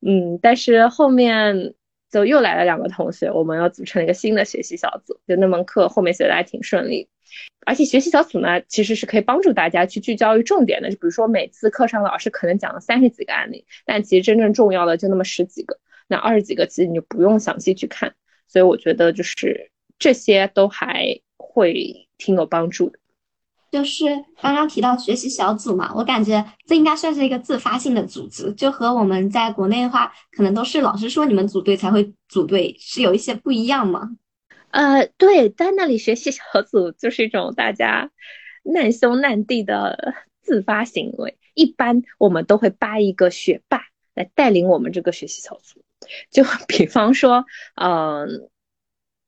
[0.00, 1.74] 嗯，但是后面。
[2.10, 5.20] 就又来了两个同学，我们要组成了一个新的学习小组。
[5.28, 7.08] 就那门课后面学的还挺顺利，
[7.64, 10.90] 而且学习小组呢，其实是可以帮助大家去聚焦于重点的。
[10.90, 18.14] 就比如说每次课上老师可能讲了三十几个案例，但其实真正重要的就那么十几个，那二十几个其实你就不用详细去看。
[18.48, 22.99] 所以我觉得就是这些都还会挺有帮助的。
[23.70, 24.06] 就是
[24.40, 34.10] 刚刚提到学习小组嘛，我感觉这应该算是一个自发性的组织，就和我们在国内的话，可能都是老师说你们组队才会组队，是有一些不一样吗？
[34.70, 38.10] 呃，对，在那里学习小组就是一种大家
[38.64, 41.38] 难兄难弟的自发行为。
[41.54, 43.82] 一般我们都会扒一个学霸
[44.14, 45.84] 来带领我们这个学习小组，
[46.30, 47.44] 就比方说，
[47.76, 48.50] 嗯。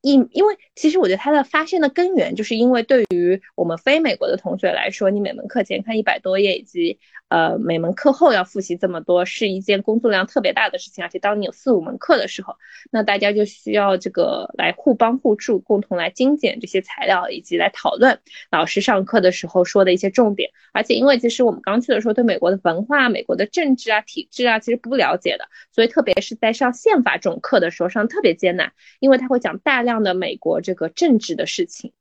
[0.02, 6.98] 因因为其实我觉得它的发现的根源，就是因为对于我们非美国的同学来说，你每门课前看一百多页，以及
[7.32, 11.02] 呃每门课后要复习这么多，是一件工作量特别大的事情。
[11.02, 12.56] 而且当你有四五门课的时候，
[12.90, 18.18] 那大家就需要这个来互帮互助，共同来精简这些材料，以及来讨论
[18.50, 20.50] 老师上课的时候说的一些重点。
[20.74, 29.92] 而且因为其实我们刚去的时候，对美国的文化、美国的政治啊、体制啊，其实不了解的，所以特别是在上宪法这种课的时候，上特别艰难，因为他会讲大量。
[30.02, 31.92] 的美国这个政治的事情，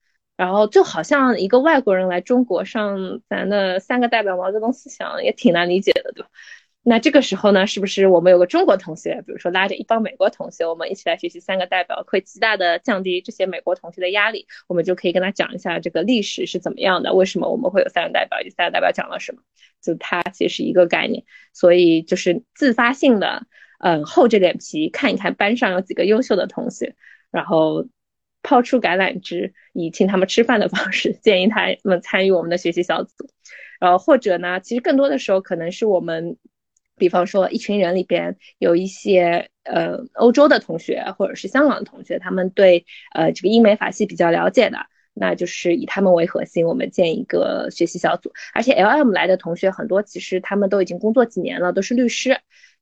[0.41, 6.30] 然后就好像一个外国人来中国上咱的三个代表毛泽东思想也挺难理解的，对吧？
[6.82, 14.47] 那这个时候呢，是不是我们有个中国同学，比如说拉着一帮美国同学，我们一起来学习三个代表，会极大的降低这些美国同学的压力。
[14.67, 19.43] 我们就可以跟他讲一下这个历史是怎么样的，为什么我们会有三个代表，以及三个代表讲了什么，
[19.80, 21.23] 就它其实是一个概念。
[21.54, 23.45] 所以就是自发性的，
[23.77, 26.95] 嗯，厚着脸皮看一看班上有几个优秀的同学，
[27.30, 27.86] 然后
[28.43, 33.13] 抛出橄榄枝，以请他们吃饭的方式 建议他们参与我们的学习小组。
[33.80, 36.38] 然后或者呢，其实更多的时候可能是我们。
[36.97, 44.77] 比方说，一群人里边有一些呃欧洲的同学，或者是香港的同学，他们对呃这个英美法系比较了解的，
[45.15, 48.32] 那就是以他们为核心，我们建一个学习小组。
[48.54, 52.38] 而且 L M 来的同学很多，其实他们都已经工作几年了，都是律师，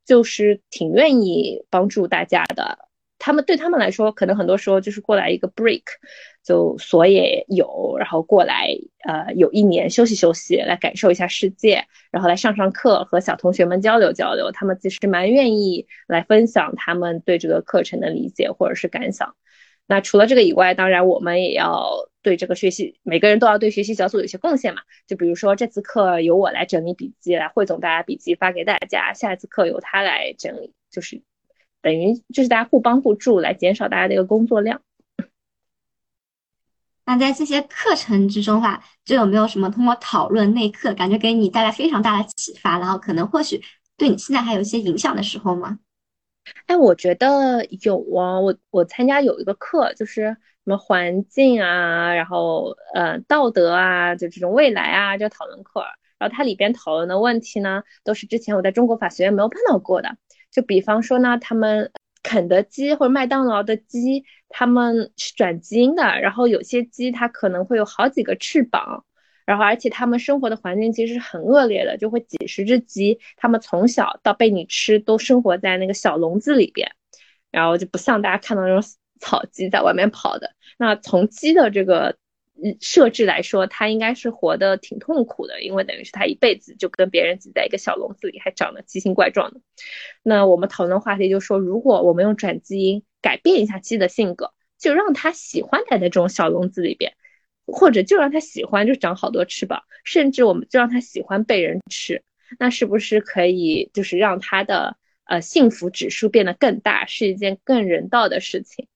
[0.06, 2.89] 就是挺愿意帮助大家的。
[3.30, 5.84] 他们对他们来说，可能很多时候就是过来一个 break，
[6.44, 8.70] 就所也有，然后过来
[9.06, 14.52] 呃有一年休息休息，来感受一下世界，然后来上上课，和小同学们交流交流。
[14.52, 19.36] 他们其实蛮愿意来分享他们对这个课程的理解或者是感想。
[19.86, 24.82] 那除了这个以外，当然我们也要对这个学习，每个人都要对学习小组有些贡献嘛。
[25.06, 31.22] 就比如说这次课由我来整理笔记，来汇总大家笔记发给大家；下一次课由他来整理，就是。
[31.82, 34.82] 等于就是大家互帮互助，来减少大家的一个工作量。
[37.06, 43.60] 那在这些课程之中的话，就有没有什么通过讨论内课，感觉给你带来非常大的启发，然后可能或许
[43.98, 45.80] 对你现在还有一些影响的时候吗？
[46.68, 48.40] 哎，我觉得有啊。
[48.40, 55.84] 我我参加有一个课，就是什么环境啊，然后呃道德啊，就这种未来啊，就讨论课。
[56.20, 60.16] 然后它里边讨论的问题呢，都是之前我在中国法学院没有碰到过的。
[60.52, 61.92] 就比方说呢，他们
[62.24, 69.06] 肯德基或者麦当劳的鸡，他们是转基因的，然后有些鸡它可能会有好几个翅膀，
[69.46, 76.92] 然后而且他们生活的环境其实是很恶劣的，就会几十只鸡，他们从小到被你吃都生活在那个小笼子里边，
[77.52, 78.82] 然后就不像大家看到那种
[79.22, 80.52] 草鸡在外面跑的。
[80.78, 82.16] 那从鸡的这个。
[82.82, 89.62] 设置来说，他应该是活得挺痛苦的，因为等于是他一辈子就跟别人挤在一个小笼子里，还长得奇形怪状的。
[90.24, 97.14] 那我们讨论话题就说，如果我们用转基因改变一下鸡的性格，就让它喜欢待在这种小笼子里边，
[97.66, 102.24] 或者就让它喜欢就长好多翅膀，甚至我们就让它喜欢被人吃，
[102.60, 108.89] 那是不是可以就是让它的呃幸福指数变得更大，是一件更人道的事情？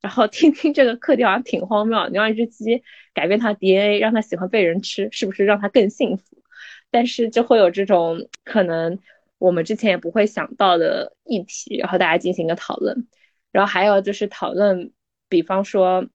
[0.00, 2.82] 然后听听这个课题好像挺荒谬，你让一只鸡
[3.12, 6.42] 改变它 DNA，让它喜欢被人吃，是不是让它更幸福？
[6.90, 8.98] 但是就会有这种可能
[9.38, 13.08] 我们之前也不会想到的议题，然后大家进行一个讨论。
[13.50, 14.92] 然后还有就是讨论，
[15.28, 16.06] 比方说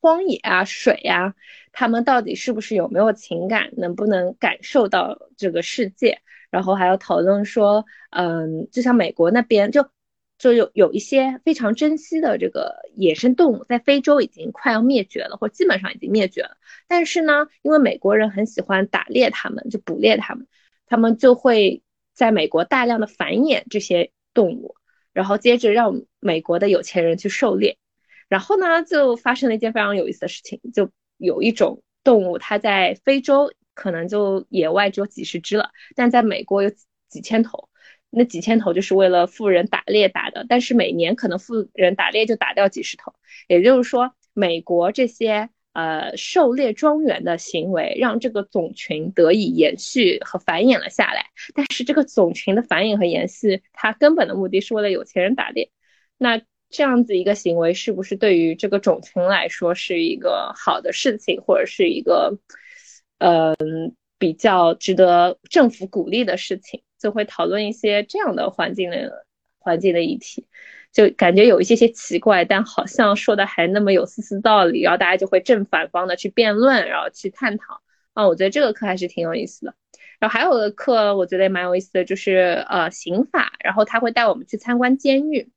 [0.00, 1.34] 荒野啊、水呀，
[1.72, 6.20] 他们到底是不是有没有情感，能不能感受到这个世界？
[6.50, 9.84] 然后还有讨论说，嗯，就像美国那边就。
[10.42, 16.56] 就有有一些非常珍惜的这个野生动物，在非洲已经快要灭绝了，或基本上已经灭绝了。
[16.88, 20.48] 但是呢，因为美国人很喜欢打猎它们，就捕猎它们，
[20.86, 24.74] 他们就会在美国大量的繁衍这些动物，
[25.12, 27.78] 然后接着让美国的有钱人去狩猎。
[28.28, 36.72] 然后呢，就发生了一件非常有意思的事情，就有一种动物，它在非洲可能就野外只有几十只了，但在美国有
[37.08, 37.68] 几千头。
[38.14, 43.14] 那几千头就是为了富人打猎打的，但是每年可能富人打猎就打掉几十头，
[43.48, 51.24] 也就是说，美国这些呃狩猎庄园的行为让这个种群得以延续和繁衍了下来。
[51.54, 55.70] 但是这个种群的繁衍和延续，它根本的目的是为了有钱人打猎。
[56.18, 62.38] 那这样子一个行为，是不是对于这个种群来说是一个好的事情，或者是一个
[63.18, 66.82] 嗯比较值得政府鼓励的事情？
[67.02, 69.26] 就会讨论一些这样的环境的
[69.58, 70.46] 环境的议题，
[70.92, 77.80] 就感觉有一些些奇怪，但好像说的还那么有丝丝道理，然后大家就会正反方的去辩论，然后去探讨
[78.12, 79.74] 啊，我觉得这个课还是挺有意思的。
[80.20, 85.50] 然后还有个课，我觉得也蛮有意思的，就是呃刑法，然后他会带我们去参观监狱，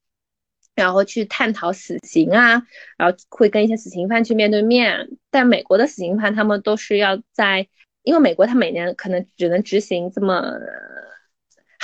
[0.74, 2.64] 然后去探讨死刑啊，
[2.98, 5.10] 然后会跟一些死刑犯去面对面。
[5.30, 7.68] 但美国的死刑犯他们都是要在，
[8.04, 10.52] 因为美国他每年可能只能执行这么。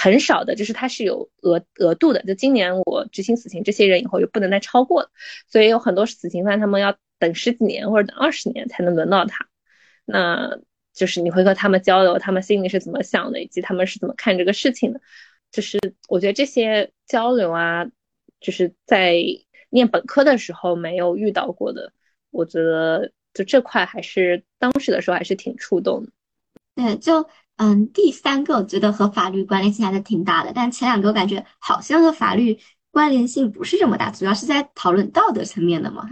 [0.02, 2.24] 很少的，就是它是有额额度的。
[2.24, 5.12] 就今年我执行死刑，这些人以后就不能再超过了。
[5.48, 9.48] 所以有很多死刑犯，他们要等十几年或者等二十年才能轮到他。
[10.06, 10.58] 那
[10.92, 15.00] 就是你会和他们交流，他们心里是怎么想的，以及他们是怎么看这个事情的。
[15.52, 15.78] 就是
[16.10, 17.86] 我觉得这些交流啊，
[18.40, 19.16] 就是在
[19.70, 21.94] 念本科的时候没有遇到过的。
[22.32, 26.12] 我觉得就这块还是当时的时候还是挺触动的。
[26.74, 27.30] 对，就。
[27.62, 32.58] 嗯，第三个我觉得和法律关联性还是挺大的，但前两个我感觉好像和法律
[32.90, 36.10] 关联性不是这么大，主要是在讨论道德层面的嘛。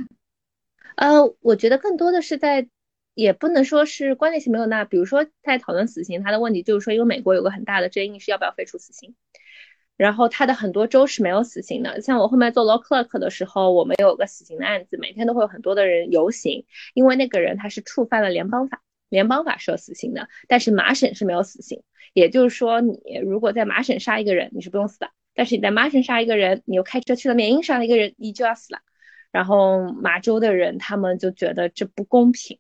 [0.96, 2.70] 呃，我觉得更多的是在，
[3.16, 9.16] 也不能说是关联性没有那，比如说在讨论死刑，它的问题就是说，因为美国有个很大的争议是要不要废除死刑，
[9.98, 12.00] 然后它的很多州是没有死刑的。
[12.02, 18.84] 像我后面做 law clerk 的时候，我们有个死刑的案子，每天都会有很多的人游行，因为那个人他是触犯了联邦法。
[19.10, 21.84] 联邦法是有死刑的，但是麻省是没有死刑。
[22.14, 28.80] 也就是说，你如果在麻省杀一个人，你是不用死的；但是你在麻省杀一个人，你又开车去了缅因杀了一个人，你就要死了。
[29.32, 32.60] 然后麻州的人他们就觉得这不公平，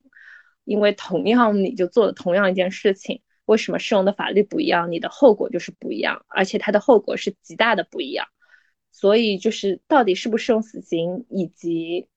[0.65, 8.27] 因为同样你就做了同样一件事情，为什么适用的法律不一样，你的后果就是不一样，而且它的后果是极大的不一样。
[8.91, 12.07] 所以就是到底是不是用死刑，以及。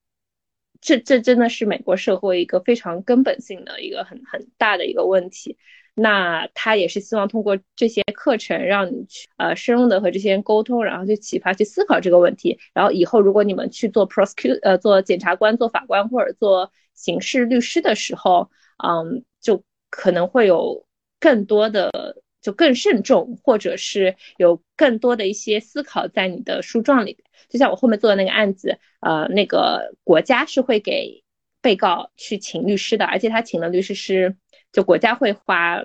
[0.83, 5.57] 这这真的是美国社会一个非常根本性的一个很很大的一个问题。
[5.95, 12.59] 那他也是希望通过这些课程，让你去呃深入的和这些人沟通，然后去启发、去思考这个问题。
[12.75, 18.51] 然后以后如果你们去做 prosecute 呃做检察官、做法官或者做刑事律师的时候，
[18.83, 20.87] 嗯，就可能会有
[21.21, 27.17] 更多的就更慎重，或者是有更多的一些思考在你的诉状里。
[27.49, 31.23] 就像我后面做的那个案子，呃，那个国家是会给
[31.61, 34.37] 被告去请律师的，而且他请的律师是，
[34.73, 35.85] 就国家会花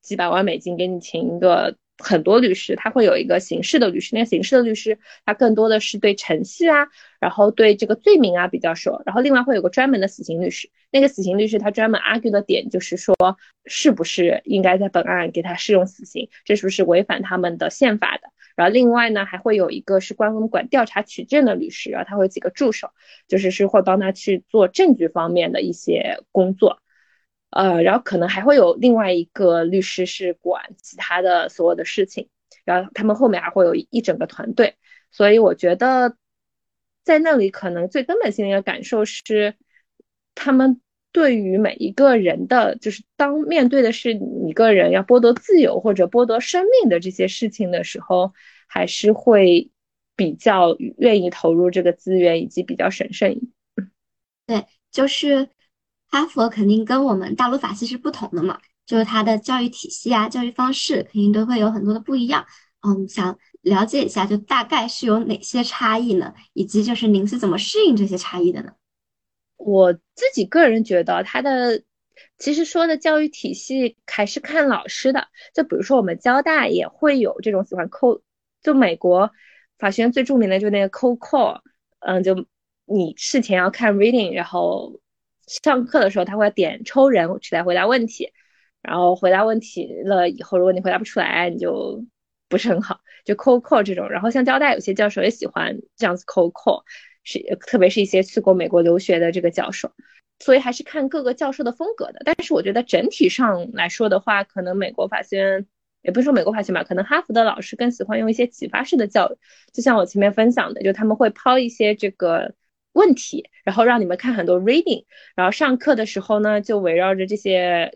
[0.00, 6.88] 几百万美金给你请一个很多律师，他会有一个刑事的律师，那个刑事的律师他更多的是对程序啊，
[7.20, 13.14] 然后对这个罪名啊比较熟，然后另外会有个专门的死刑律师，那个死刑律师他专门 argue 的点就是说，
[13.66, 18.22] 是不是应该在本案给他适用死刑，这是不是违反他们的宪法的？
[18.54, 22.90] 然后另外呢，还会有一个是专门管调查取证的律师，然后他会有几个助手，
[23.26, 26.81] 就是是会帮他去做证据方面的一些工作，
[27.52, 32.28] 呃，然后可能还会有另外一个律师是管其他的所有的事情，
[32.64, 34.76] 然后他们后面还会有一整个团队，
[35.10, 36.16] 所以我觉得
[37.04, 39.54] 在那里可能最根本性的一个感受是，
[40.34, 40.80] 他们。
[41.14, 48.32] 对于每一个人的，就是当面对的是你一个人要剥夺自由或者剥夺生命的这些事情的时候，
[48.66, 49.70] 还是会
[50.16, 53.38] 比较愿意投入这个资源，以及比较审慎。
[54.46, 55.50] 对，就是
[56.12, 62.46] 哈佛肯定跟我们大陆法系是不同的嘛，就是它的教育体系啊、教育方式肯定都会有很多的不一样。
[62.82, 66.34] 嗯，想了解一下，就大概是有哪些差异呢？
[66.52, 68.72] 以及就是您是怎么适应这些差异的呢？
[69.56, 71.82] 我自己个人觉得，他的
[72.38, 75.28] 其实说的教育体系还是看老师的。
[75.54, 78.20] 就比如说，我们交大也会有这种喜欢扣，
[78.62, 79.30] 就美国
[79.78, 81.62] 法学院最著名的就是那个 c o c o
[82.00, 82.34] 嗯，就
[82.84, 85.00] 你事前要看 reading，然后
[85.62, 88.32] 上课的时候他会点抽人去来回答问题，
[88.80, 92.04] 然后回答问题了以后，如果你回答不出来，你就
[92.48, 94.08] 不是很好，就 cold call 这种。
[94.08, 96.82] 然后像交大有些教授也喜欢这样子 cold call。
[97.24, 97.38] 是，
[97.68, 99.92] 特别是一些去过美国留学的这个教授，
[100.40, 102.20] 所以还是看各个教授的风格的。
[102.24, 105.66] 但是我觉得整体上来说的话，可能美国法学院，
[106.02, 109.36] 也不是说美国法学院吧，可能哈佛的老师更喜欢用一些启发式的教育，
[109.72, 112.56] 就像我前面分享的，就他们会抛一些这个
[112.92, 117.92] 问题，然后让你们看很多 reading，然后上课的时候呢，就围绕着这些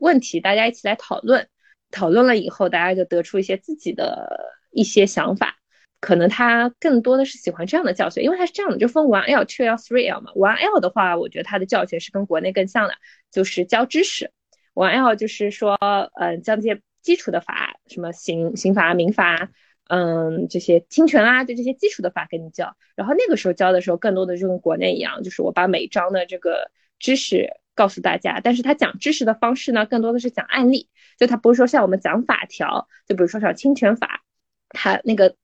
[0.00, 1.48] 问题，大家一起来讨论，
[1.90, 5.56] 讨论了以后，大家就得出一些自己的一些想法。
[5.98, 10.30] 可能他更多的是喜欢这样的教学，因为他是这样的，就分 one L、two L、three L 嘛。
[10.34, 12.94] one L 的话，我觉得他的教学是跟国内更像的，
[13.32, 14.30] 就是教知识。
[14.74, 15.74] one L 就是说，
[16.20, 19.50] 嗯，教这些基础的法，什么刑刑法、民法，
[19.88, 22.76] 嗯，这些侵权啊，就这些基础的法给你教。
[22.94, 34.22] 然后那个时候教的时候，更多的就跟国内一样，就是我把每章的这个知识告诉大家，但是他讲知识的方式呢，更多的是讲案例，就他不是说像我们讲法条，就比如说像侵权法，
[34.70, 35.36] 他那个。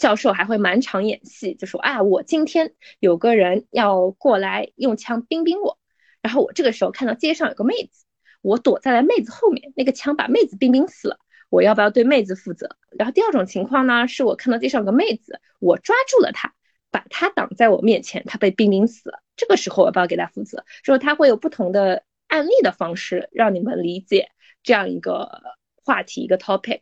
[0.00, 5.76] 教授还会满场演戏，就说啊，我今天有个人要过来用枪冰冰我，
[6.22, 8.06] 然后我这个时候看到街上有个妹子，
[8.40, 11.18] 我躲在了妹子后面，那个枪把妹子冰冰死了，
[11.50, 12.76] 我要不要对妹子负责？
[12.96, 16.54] 然后第二种情况呢，是我看到地上有个妹子，我抓住了她，
[16.90, 20.64] 把她挡在我面前，她被冰冰死，这个时候我要不要给她负责？
[20.82, 24.30] 说他会有不同的案例的方式让你们理解
[24.62, 25.42] 这样一个
[25.84, 26.80] 话题一个 topic。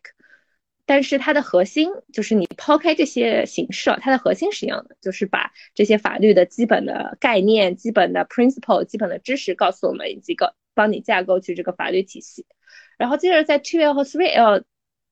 [0.85, 12.47] 但是它的核心就是你抛开这些形式，它的核心是一样的，就是把这些法律的基本的概念、基本的 principle、基本的知识告诉我们，以及个帮你架构起这个法律体系。
[12.99, 14.61] 然后接着在 two L 和 three L，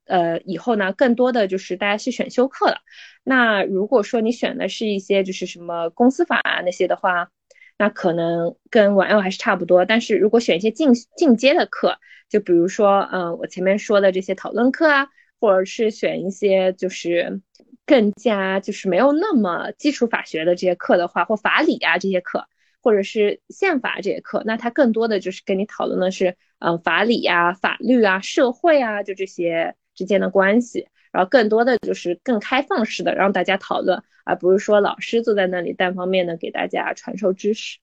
[0.05, 2.77] 呃，以后呢，更多的就是大家是选修课了。
[3.23, 7.31] 那如果说你选的是一些就是什么公司法啊那些的话，
[7.77, 9.85] 那可能跟晚幼还是差不多。
[9.85, 11.97] 但是如果选一些进进阶的课，
[12.29, 15.07] 就比如说，嗯，我前面说的这些讨论课啊，
[15.39, 17.41] 或者是选一些就是
[17.85, 22.45] 更加就是没有那么基础法学的这些课的话，或法理啊这些课，
[22.87, 30.87] 或者是宪法这些课，那它更多的就是跟你讨论的是，嗯，法理啊、法律啊、社会啊，就这些之间的关系。
[31.11, 37.79] 然后更多的就是更开放式的让大家讨论，而不是说老师坐在那里单方面的给大家传授知识。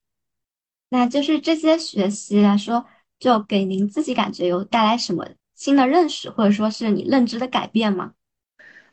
[0.89, 2.87] 那就是这些学习来说，
[3.19, 8.13] 就给您自己感觉有带来什么新的认识，或者说是你认知的改变吗？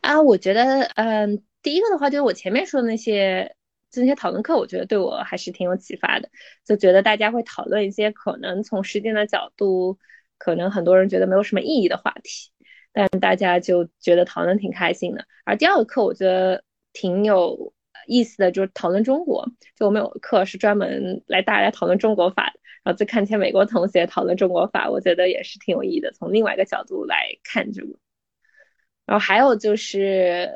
[0.02, 3.56] 啊，我觉得，嗯，第一个的话就是我前面说的那些
[3.92, 6.28] 这些讨论课，我觉得对我还是挺有启发的，
[6.64, 9.98] 就觉得大家会讨论一些可能从实践的角度，
[10.38, 12.50] 可能很多人觉得没有什么意义的话题。
[12.94, 16.62] 但大家就觉得讨论挺开心的，而第二个课我觉得
[16.92, 17.72] 挺有
[18.06, 19.48] 意思的，就是讨论中国。
[19.76, 27.98] 就我们有个课是专门来大家讨论中国法的，然后再看一些美国同学讨论中国法，我觉得也是挺有意义的，从另外一个角度来看这个。
[29.06, 30.50] 然后还有就是，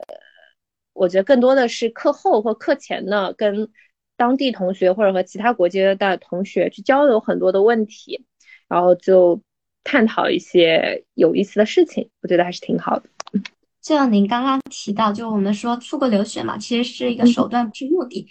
[0.97, 3.68] 我觉得更多的是课后或课前呢，跟
[4.16, 8.24] 当地同学或者和其他国家的同学去交流很多的问题，
[8.68, 9.40] 然后就。
[9.88, 13.09] 探讨一些有意思的事情，我觉得还是挺好的。
[13.80, 18.26] 就像您刚刚提到，就我们说出国留学嘛，其实是一个手段，不是目的。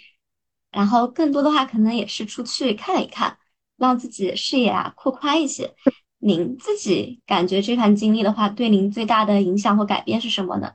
[0.70, 3.38] 然后更多的话，可能也是出去看一看，
[3.78, 5.74] 让自己视野啊扩宽一些。
[6.20, 10.74] 您自己感觉这段经历的话，对您最大的影响或改变是什么呢？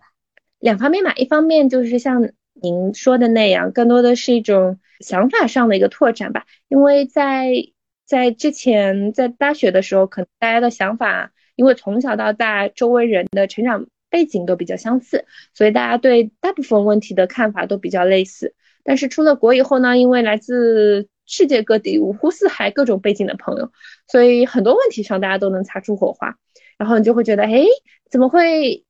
[0.62, 7.52] 两方面嘛，一方面就是像您说的那样，更多的是一种想法上的一个拓展吧，因为在。
[8.04, 18.54] 在之前在大学的时候，可能大家的想法，因为从小到大周围人的成长背景都比较相似，所以大家对大部分问题的看法都比较类似。
[18.84, 23.72] 但是出了国以后呢，因为来自世界各地五湖四海各种背景的朋友，
[24.10, 26.36] 所以很多问题上大家都能擦出火花，
[26.78, 27.64] 然后你就会觉得，哎，
[28.10, 28.84] 怎么会？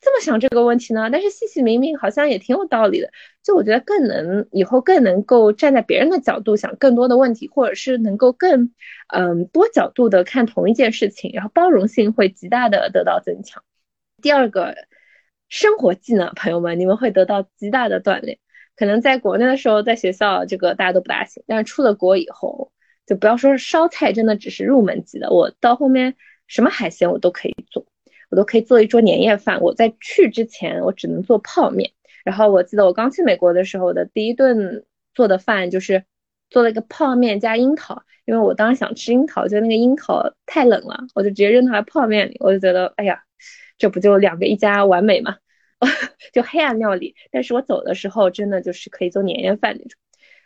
[0.00, 1.08] 这么想这个问题呢？
[1.10, 3.10] 但是细细明明好像也挺有道理的。
[3.42, 8.72] 就我觉得更能以后更能够站在别人的角度想更多的问题，或者是能够更
[9.08, 13.64] 嗯多角度的看同一件事情，然后包容性会极大的得到增强。
[14.22, 14.76] 第二个
[15.48, 18.38] 生活技能，朋友们，你们会得到极大的锻炼。
[18.76, 22.70] 可能在国内的时候，在学校这个大家都不大行，但是出了国以后，
[23.04, 25.32] 就不要说是烧菜，真的只是入门级的。
[25.32, 26.14] 我到后面
[26.46, 27.84] 什么海鲜我都可以做。
[28.30, 29.60] 我都可以做一桌年夜饭。
[29.60, 31.90] 我在去之前，我只能做泡面。
[32.24, 36.04] 然后我记得我刚去美国的时候的第一顿做的饭就是
[36.50, 42.36] 做了一个泡面加樱桃，因为我当时想吃樱桃，就那个樱桃太冷了，我就直接扔到了泡面里。
[42.40, 43.22] 我就觉得，哎呀，
[43.78, 45.36] 这不就两个一家完美吗？
[46.34, 47.14] 就黑暗料理。
[47.30, 49.98] 但是我走的时候真的就是可以做年夜饭那种。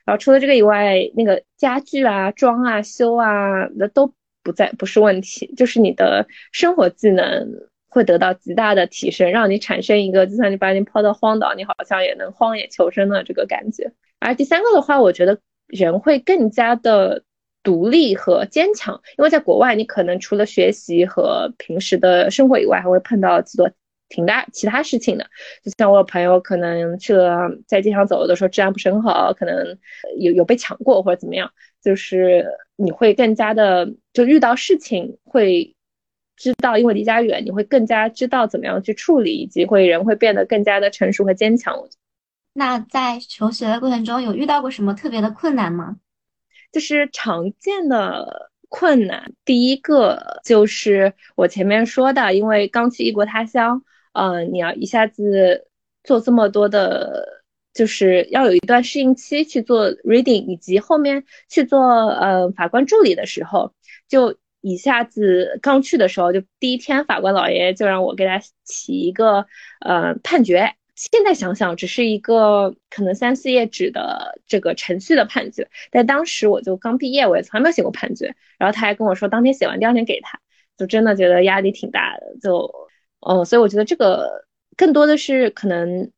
[0.05, 4.15] 然后除了这个以外，那个家具啊、装啊、修啊，那都
[4.45, 7.69] 不在不是问题，就是你的生活技能。
[7.93, 13.93] 会得到极大的提升，让你产生一个，就算你把你抛到荒岛，你好像也能荒野求生的这个感觉。
[14.19, 17.23] 而第三个的话，我觉得人会更加的
[17.63, 23.71] 独立和坚强，因为在国外，你可能除了学习和平时的生活以外，还会碰到几多
[24.09, 25.27] 挺大其他事情的。
[25.63, 29.77] 就像我有朋友可能去了在街上走的时候，治安不是很好，可能
[30.19, 31.53] 有有被抢过或者怎么样，
[31.85, 35.72] 就是你会更加的就遇到事情会。
[36.43, 41.73] 知道，因为离家远，你会更加知道怎么样去处理，以及会人会变得更加的成熟和坚强。
[42.53, 45.99] 那在求学的过程中，有遇到过什么特别的困难吗？
[46.73, 55.69] 就是常见的困难，第一个就是我前面说的，因为刚去异国他乡，嗯，你要一下子
[56.03, 63.73] 做这么多的，就是要有一段适应期去做 reading，以及后面去做呃法官助理的时候，
[64.09, 64.37] 就。
[64.63, 69.45] 一下子刚去的时候，就第一天，法官老爷就让我给他起一个
[69.81, 70.75] 呃判决。
[70.95, 78.35] 现在想想，只是一个可能三四页纸的这个程序的判决，但当时我就刚毕业，我也从来没有写过判决。
[78.57, 80.39] 然后他还跟我说，当天写完，第二天给他，
[80.79, 82.37] 就真的觉得压力挺大的。
[82.41, 82.71] 就，
[83.27, 84.47] 嗯，所以我觉得这个
[84.77, 86.11] 更多的是可能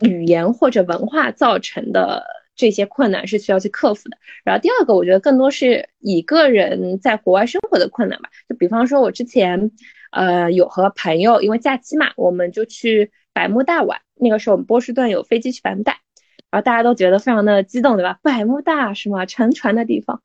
[0.00, 2.24] 语言或者文化造成的。
[2.58, 4.18] 这些困难是需要去克服的。
[4.44, 8.28] 然后第二个，我觉得更多是一个人在国外生活的困难吧。
[8.48, 9.70] 就比方说，我之前，
[10.10, 14.00] 呃，有和朋友因为假期嘛，我们就去百慕大玩。
[14.16, 15.98] 那个时候我们波士顿有飞机去百慕大，
[16.50, 18.18] 然后大家都觉得非常的激动，对吧？
[18.22, 20.20] 百慕大什么沉船的地方。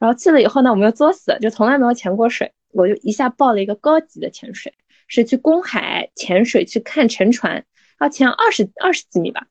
[0.00, 4.74] 然后去了以后呢，我们又作死，就从来没有潜过水，我就一下报了一个高级的潜水，
[5.06, 7.64] 是去公海潜水去看沉船，
[8.00, 9.46] 要潜二十二十几米吧。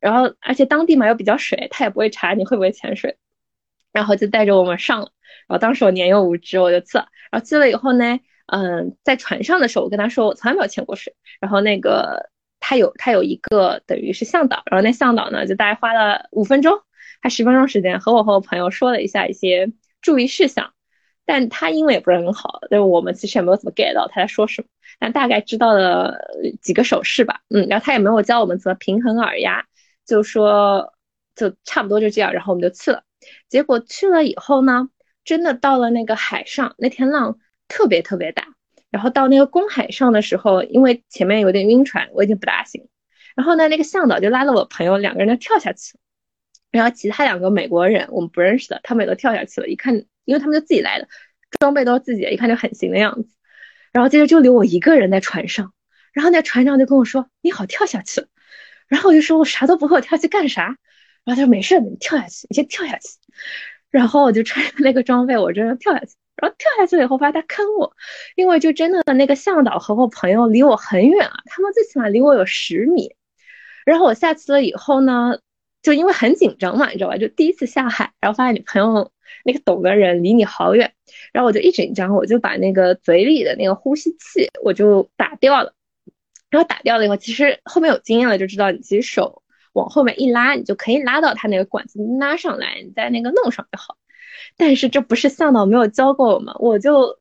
[0.00, 3.16] 然后，而且当地嘛又比较水，他也不会查你会不会潜水。
[3.92, 5.10] 然后就带着我们上了。
[5.48, 7.08] 然后当时我年幼无知，我就去了。
[7.30, 11.14] 然后去了以后呢，嗯，在船上的时候，我跟他说我从来没有潜过水。
[11.40, 12.28] 然后那个
[12.60, 16.78] 他有他有一个等于是向导，然后那向导呢就大概花了五分钟
[17.22, 19.72] 还十分钟时间和我和我朋友说了一下一些
[20.02, 20.72] 注意事项。
[21.24, 24.68] 但他英文也不是很好，但是我们其实也没有怎么 get 到他在说什么，
[25.00, 26.16] 但大概知道了
[26.60, 27.40] 几个手势吧。
[27.48, 29.64] 嗯，然后他也没有教我们怎么平衡耳压，
[30.06, 30.94] 就说
[31.34, 33.02] 就差不多就这样，然后我们就去了。
[33.48, 34.88] 结果去了以后呢？
[35.24, 38.46] 真的到了那个海上，那天浪特别特别大。
[38.90, 42.86] 然后到那个公海上的时候，因为前面有点晕船，我已经不大行。
[43.34, 45.98] 然后呢，那个向导就拉了我朋友，两个人就跳下去。
[46.70, 49.66] 然后其他两个美国人，我们不认识的，他们也都跳下去了。
[49.66, 49.96] 一看，
[50.26, 51.08] 因为他们就自己来的，
[51.58, 53.34] 装备都是自己的，一看就很行的样子。
[53.90, 55.72] 然后接着就留我一个人在船上。
[56.12, 58.26] 然后那船长就跟我说：“你好，跳下去。”
[58.88, 60.64] 然后我就说：“我啥都不会，我跳下去干啥？”
[61.24, 63.08] 然后他说：“没事，你跳下去，你先跳下去。”
[63.90, 66.14] 然后我就穿着那个装备，我真的跳下去。
[66.36, 67.96] 然后跳下去以后，发现他坑我，
[68.34, 73.14] 因为就真的那个向导和我朋友离我很远啊，他们最起码离我有十米。
[73.86, 75.38] 然后我下去了以后呢，
[75.82, 77.16] 就因为很紧张嘛，你知道吧？
[77.16, 79.10] 就第一次下海，然后发现你朋友
[79.44, 80.92] 那个懂的人离你好远，
[81.32, 85.72] 然后我就一紧张，我就把那个嘴里的那个呼吸器我就打掉了。
[86.50, 89.42] 然后打掉了以后，其实后面有经验了，就知道你其实手。
[89.72, 93.98] 往后面一拉，你就可以拉到它那个管子，拉上来，你再那个弄上就好。
[94.56, 97.18] 但是这不是向导没有教过我们，我就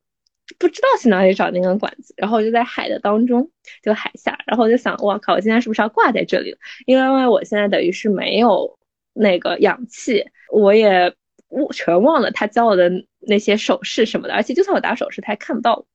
[0.58, 2.14] 不知道去哪里找那根管子。
[2.16, 3.52] 然后我就在海的当中，
[3.84, 6.58] 就海下，然后我就想，我靠，我今天是不是要挂在这里了？
[6.86, 8.80] 因为我现在等于是没有
[9.12, 11.14] 那个氧气，我也
[11.74, 15.86] 全忘了他教我的那些手势什么的，而且就算我打手势，他也看不到我。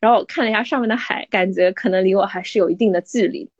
[0.00, 3.50] 然后我看了一下上面的海，感觉可能离我还是有一定的距离。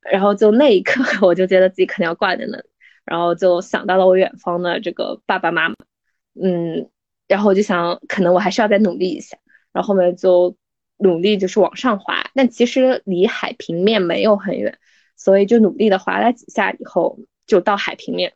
[0.00, 2.64] 然后就那一刻， 我就觉得自己肯定要挂在那里，
[3.04, 5.74] 然后就想到了我远方的这个爸爸妈妈，
[6.40, 6.88] 嗯，
[7.26, 9.36] 然后我就想，可能我还是要再努力一下，
[9.72, 10.56] 然后后面就
[10.98, 14.78] 努力就是往上滑，但其实离海平面没有很远，
[15.16, 18.32] 所以就努力的滑了几下以后，就到海平面，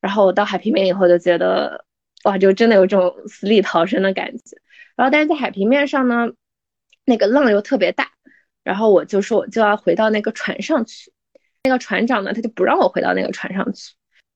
[0.00, 1.84] 然后到海平面以后就觉得，
[2.24, 4.56] 哇，就真的有种死里逃生的感觉，
[4.96, 6.28] 然后但是在海平面上呢，
[7.04, 8.10] 那个浪又特别大。
[8.64, 11.12] 然后我就说我就要回到那个船上去，
[11.64, 13.94] 那个船长呢他就不让我回到那个船上去，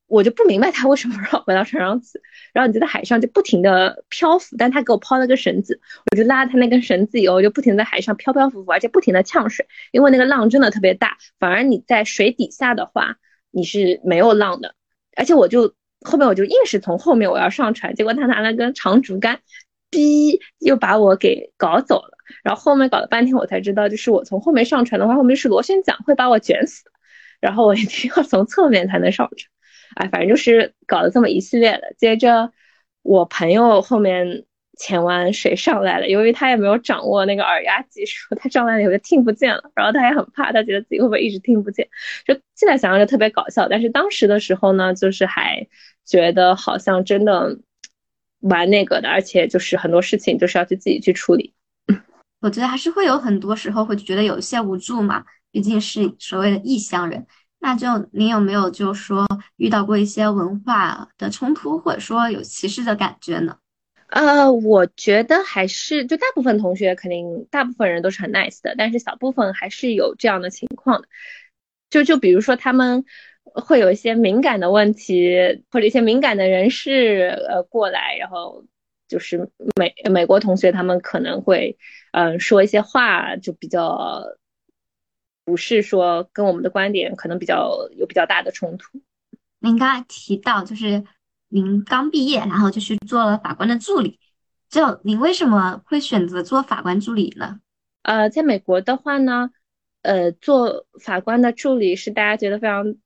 [0.09, 2.21] 我就不明白他为什么让我回到船上去。
[2.53, 11.19] 然后你就在海上就不停的漂浮，但他给我抛了个绳子，我就拉他那根绳子以后我就不停在海上漂漂浮浮，而且不停的呛水，因为那个浪真的特别大。
[11.39, 13.19] 反而你在水底下的话
[13.53, 14.75] 你是没有浪的，
[15.17, 19.41] 而且我就后面我就硬是从后面我要上船，结果他拿了根长竹竿，
[19.91, 22.17] 逼又把我给搞走了。
[22.43, 26.85] 然后后面搞了半天，我才知道，就是我从后面上船的话，后面是螺旋桨会把我卷死，
[27.41, 29.51] 然后我一定要从侧面才能上船。
[29.95, 31.95] 哎，反正就是搞了这么一系列的。
[31.97, 32.53] 接着
[33.03, 34.45] 我朋友后面
[34.77, 41.89] 潜完水上来了，由于他也没有掌握那个耳压技术，他上来以后就听不见了，然后他也很怕，他觉得自己会不会一直听不见。
[42.27, 45.67] 就现在想想就特别搞笑，但是当时的时候呢，就是还
[46.05, 47.57] 觉得好像真的
[48.41, 51.55] 蛮那个的，而且就是很多事情就是要去自己去处理。
[52.41, 57.27] 我觉得还是会有很多时候会觉得有一些无助嘛，毕竟是所谓的异乡人。
[57.59, 59.27] 那就您有没有就说
[59.57, 63.57] 遇到过一些文化的冲突，或者说有歧视的感觉呢？
[64.09, 71.09] 呃，我觉得还是就大部分同学肯定大部分人都是很 nice 的，但是小部分还是有这样的情况的。
[71.91, 73.05] 就就比如说他们
[73.61, 75.37] 会有一些敏感的问题，
[75.71, 78.65] 或者一些敏感的人士呃过来，然后。
[79.09, 79.49] 就是
[79.79, 81.79] 美美国同学，他们可能会，
[82.11, 84.21] 嗯，说一些话就比较，
[85.45, 89.01] 不是说跟我们的观点可能比较有比较大的冲突。
[89.61, 91.05] 您刚才提到，就是
[91.47, 94.19] 您刚毕业，然后就去做了法官的助理，
[94.69, 97.61] 就您为什么会选择做法官助理呢？
[98.03, 99.51] 呃，在美国的话呢，
[100.03, 102.97] 呃，做法官的助理是大家觉得非常。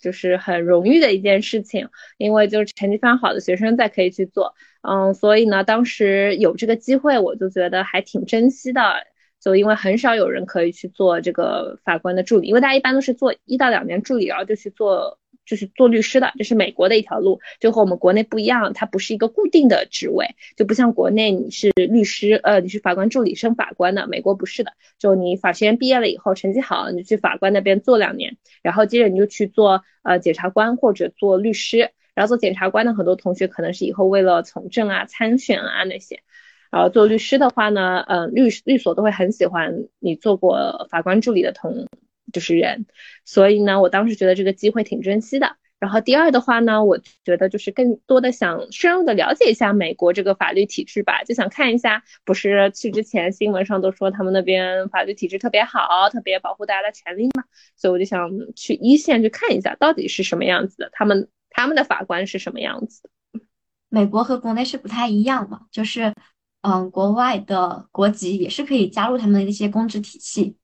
[0.00, 1.88] 就是很荣誉的一件事情，
[2.18, 8.80] 因为就是成绩非常好的学生才可以去做，嗯，所以呢，当时有这个机会，我就觉得还挺珍惜的。
[9.38, 15.19] 就因为很少有人可以去做这个法官的助理，因为大家一般都是做一到两年助理，然后就去做。
[15.50, 36.20] 就是做律师的，这是美国的一条路，就和我们国内不一样，它不是一个固定的职位，就不像国内你是律师，呃，你是法官助理升法官的，美国不是的，就你法学院毕业了以后，成绩好，你去法官那边做两年，然后接着你就去做呃检察官或者做律师，然后做检察官的很多同学可能是以后为了从政啊、参选啊那些，
[36.70, 41.88] 然后做律师的话呢，嗯，律律所都会很喜欢你做过法官助理的同。
[42.32, 42.86] 就是人，
[43.24, 45.56] 所以呢，我当时觉得这个机会挺珍惜的。
[45.78, 57.44] 然后第二的话呢，我觉得就是更多的想深入的了解一下美国这个法律体制吧，就想看一下，不是去之前新闻上都说他们那边法律体制特别好，特别保护大家的权利嘛，
[57.76, 63.40] 所以我就想去一线去看一下到底是什么样子的，他们他们的法官是什么样子的。
[63.88, 66.12] 美国和国内是不太一样嘛，就是
[66.60, 70.58] 嗯，国外的国籍也是可以加入他们的一些公职体系。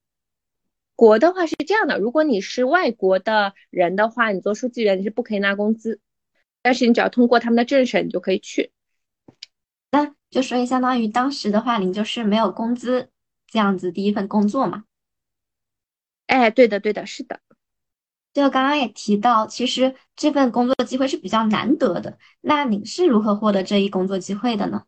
[0.97, 6.01] 国的话是这样的，如果你是外国的人的话，你做书记员你是不可以拿工资，
[6.62, 8.72] 但是你只要通过他们的政审，你就可以去。
[9.92, 13.11] 那就所以相当于当时的话，您就是没有工资
[13.47, 14.84] 这样子第一份工作嘛？
[16.26, 17.40] 哎，对的，对的，是的。
[18.32, 22.18] 就刚刚也提到，其实这份工作机会是比较难得的。
[22.40, 24.84] 那您是如何获得这一工作机会的呢？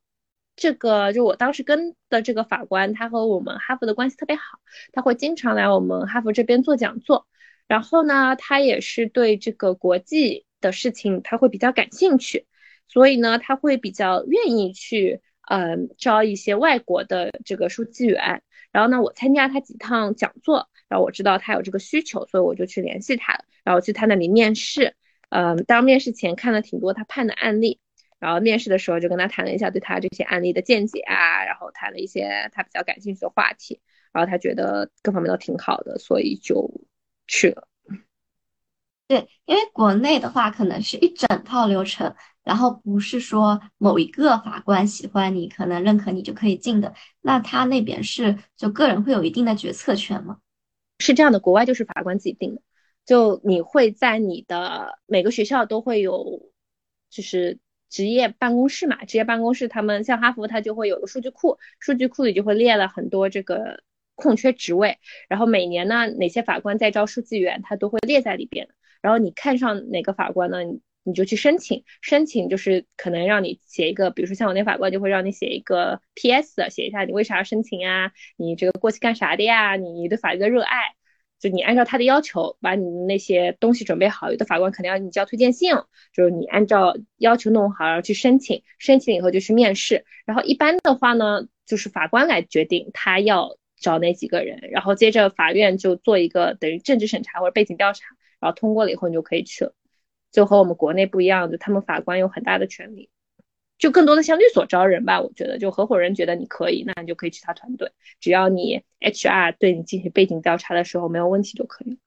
[0.59, 4.59] 这个就我当时跟的这个法官，他和我们哈佛的关系特别好，
[4.93, 7.27] 他会经常来我们哈佛这边做讲座。
[7.69, 12.47] 然后呢，他也是对这个国际的事情他会比较感兴趣，
[12.89, 18.43] 所以呢，他会比较愿意去嗯招一些外国的这个书记员。
[18.73, 24.95] 然后呢，我参加他几趟讲座，然后我知道他有这个需求，所以我就去联系他了，然后去他那里面试。
[25.31, 27.81] 嗯，当面试前看了挺多他判的案例。
[28.19, 33.81] 然后面试的时候就跟他谈了一下对他这些案例的见解啊，然后谈了一些他比较感兴趣的话题，
[34.13, 36.69] 然后他觉得各方面都挺好的，所以就
[37.29, 37.69] 去了。
[39.07, 46.93] 对，因为国内的话可能是一整套流程，然后不是说某一个法官喜欢你，可能认可你就可以进的。
[47.21, 50.39] 那他那边是就个人会有一定的决策权吗？
[50.99, 52.63] 是这样的，国外就是法官自己定的，
[53.07, 56.51] 就你会在你的每个学校都会有，
[57.09, 57.61] 就是。
[57.89, 63.83] 职业办公室嘛，职业办公室他们像哈佛，它就会有个数据库，数据库里就会列了很多这个
[64.15, 68.69] 空缺职位，然后每年呢哪些法官在招书记员，它都会列在里边。
[69.01, 70.59] 然后你看上哪个法官呢，
[71.05, 76.69] 你就去申请，申请就是可能让你写一个，比如说像我那法官就会让你写一个 P.S.
[76.71, 80.98] 写一下你为啥要申请啊，你这个过去干啥的呀，你对法律的热爱。
[81.39, 85.73] 就你按照他的要求把你那些东西准备好，有的法官肯定要你交推荐信，
[86.13, 98.05] 就是你按照要求弄好，然后去申请，申请以后就去面试，然后一般的话呢，就是法官来决定他要找哪几个人，然后接着法院就做一个等于政治审查或者背景调查，
[98.41, 99.75] 然后通过了以后你就可以去了，
[100.33, 103.11] 就和我们国内不一样，就他们法官有很大的权利。
[103.79, 111.99] 就更多的像律所招人吧，我觉得就合伙人觉得你可以，那你就可以去他团队，只要你 HR 对你进行背景调查的时候没有问题就可以。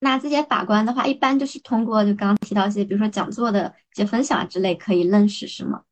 [0.00, 5.84] 那这些法官的话，一般就是通过就刚刚提到一些，比如说讲座的一些分享啊之类，可以认识是吗？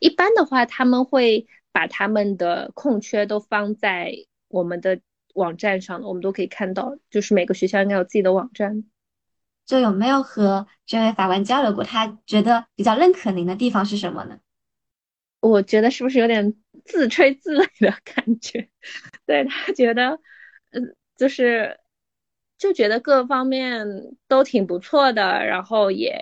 [0.00, 4.12] 一般的话，他们会把他们的空缺都放在
[4.48, 5.00] 我们的
[5.34, 8.84] 网站上，我们都可以看到，就是每个学校应该有自己的网站。
[9.64, 11.84] 就有没有和这位法官交流过？
[11.84, 14.38] 他觉得比较认可您的地方是什么呢？
[15.40, 16.54] 我觉得是不是有点
[16.84, 18.68] 自吹自擂的感觉？
[19.26, 20.18] 对他觉得，
[20.70, 21.80] 嗯，就是
[22.58, 23.86] 就觉得各方面
[24.28, 26.16] 都挺不错的，然后也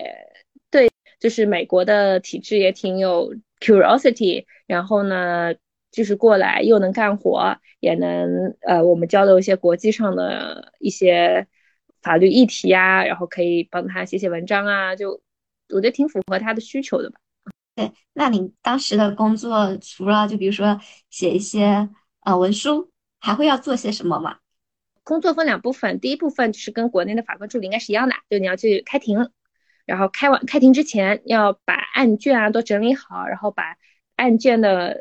[0.69, 0.89] 对，
[1.19, 5.53] 就是美国的体制也挺有 curiosity，然后呢，
[5.91, 11.47] 就是过来又能干活，也能呃，我们交流一些国际上的一些。
[12.01, 15.21] 法律议题啊，然后可以帮他写写文章啊，就
[15.69, 17.19] 我觉得挺符合他的需求的吧。
[17.75, 20.79] 对，那你当时的工作除了就比如说
[21.09, 21.89] 写一些
[22.21, 24.37] 呃文书，还会要做些什么吗？
[25.03, 29.31] 工作分两部分，第一部分就是跟国内的法官助理应该是一样的，就你要去开庭，
[29.85, 33.77] 然后开完开庭之前要把案卷啊都整理好，然后把
[34.15, 34.97] 案卷的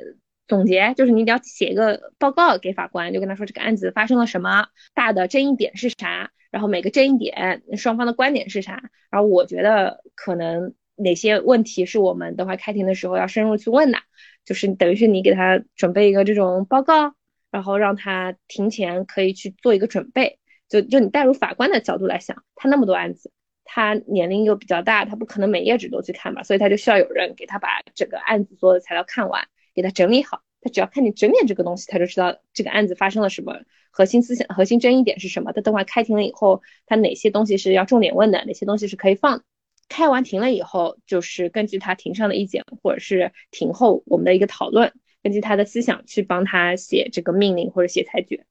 [0.46, 6.30] 总结，就是你得要写一个报告给法官，就跟他说这个案子发生了什么，大的争议点是啥。
[6.50, 8.90] 然后每个争议点，双方的观点是啥？
[9.10, 13.98] 然后我觉得可能哪些问题是我们等会开庭的时候要深入去问的，
[14.44, 17.14] 就是等于是你给他准备一个这种报告，
[17.50, 20.38] 然后让他庭前可以去做一个准备。
[20.68, 23.32] 就就你带入法官的角度来想，他那么多案子，
[23.64, 30.42] 他年龄又比较大，他不可能每页纸都去看吧，所以他就需要有人给他把整个案子所有的材料看完，给他整理好。
[30.60, 33.60] 他只要看你整点这个东西，他就知道这个案子发生了什么。
[33.92, 35.52] 核心思想、核心争议点是什么？
[35.52, 39.42] 他等会开庭了以后，他哪些东西是要重点问的，哪些东西是可以放？
[39.88, 44.92] 开完庭了以后，就是根据他庭上的意见，或者是庭后我们的一个讨论，
[45.24, 48.46] 根据他的思想去帮他写这个命令或者写裁决。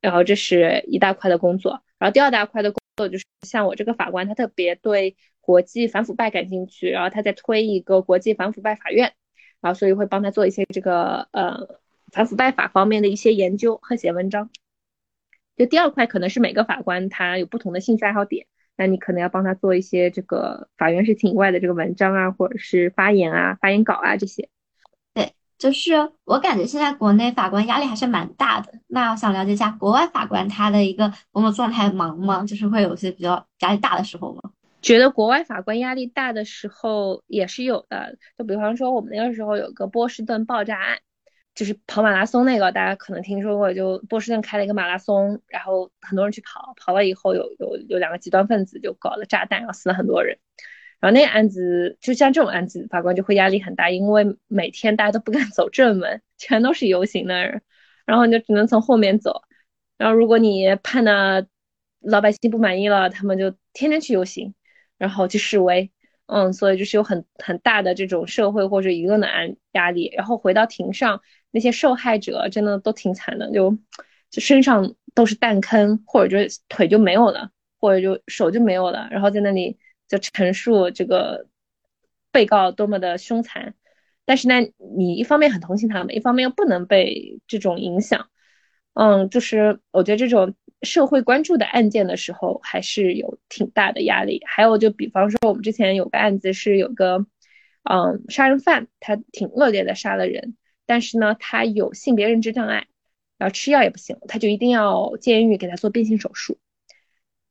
[0.00, 1.82] 然后这是一大块的工作。
[1.98, 9.14] 然后第二大块的工作就是像我这个法官，他特别对国际反腐败感兴趣，然后他在推一个国际反腐败法院，
[9.64, 11.80] 然后所以会帮他做一些这个呃。
[12.12, 14.48] 反腐败法方面的一些研究和写文章，
[15.56, 18.46] 就第二块可能是每个法官他有不同的兴趣爱好点，
[18.76, 24.48] 那你可能要帮他做一些这个法院事情以外的这个文章啊，或者是发言啊、发言稿啊这些。
[25.12, 28.74] 对，就是我感觉现在国内法官压力还是蛮大的。
[28.86, 32.44] 那我想了解一下，国外法官他的一个工作状态忙吗？
[32.46, 34.52] 就是会有些比较压力大的时候吗？
[34.84, 40.98] 觉得国外法官压力大的时候也是有的，就比方说我们那个时候有个波士顿爆炸案。
[41.54, 50.36] 就是跑马拉松那个，大家可能听说过，就波士顿开了一个马拉松，然后很多人去跑，跑了以后有有有两个极端分子就搞了炸弹，然后死了很多人。
[50.98, 57.62] 然后那个案子，就像这种案子，法官就会压力很大，因为每天大家都不敢走正门，全都是游行的人，
[58.04, 59.42] 然后你就只能从后面走。
[59.96, 61.46] 然后如果你判的
[62.00, 64.54] 老百姓不满意了，他们就天天去游行，
[64.98, 65.90] 然后去示威。
[66.26, 70.10] 嗯，所以就是有很很大的这种社会或者舆论的安压力。
[70.16, 71.20] 然后回到庭上。
[71.56, 73.78] 那些受害者真的都挺惨的，就
[74.28, 79.78] 就身上都是弹坑，或者就腿就没有了，或者就手就没有了，然后在那里
[80.08, 81.46] 就陈述这个
[82.32, 83.76] 被告多么的凶残。
[84.24, 84.54] 但是呢，
[84.96, 88.28] 你一方面很同情他们，一方面又不能被这种影响。
[88.94, 94.42] 嗯，就是我觉得这种社会关注的案件的时候，还是有挺大的压力。
[94.46, 97.26] 还有就比方说，我们之前有个案子是有个
[97.82, 100.56] 嗯杀人犯，他挺恶劣的杀了人。
[100.86, 102.86] 但是呢，他有性别认知障碍，
[103.38, 106.58] 然后吃药也不行，他就一定要监狱给他做变性手术。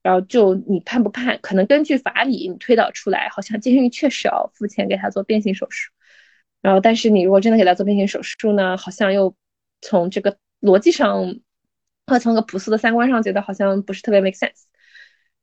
[0.04, 5.92] 然后就你判不判，可能根据法理你推导出来，好像监狱确实要付钱给他做变性手术。
[6.62, 9.36] 然后，但是你如果真的给他做变性手术呢，好像又
[9.82, 11.36] 从这个逻辑上
[12.06, 14.64] 他从个朴素的三观上觉得好像不是特别 make sense。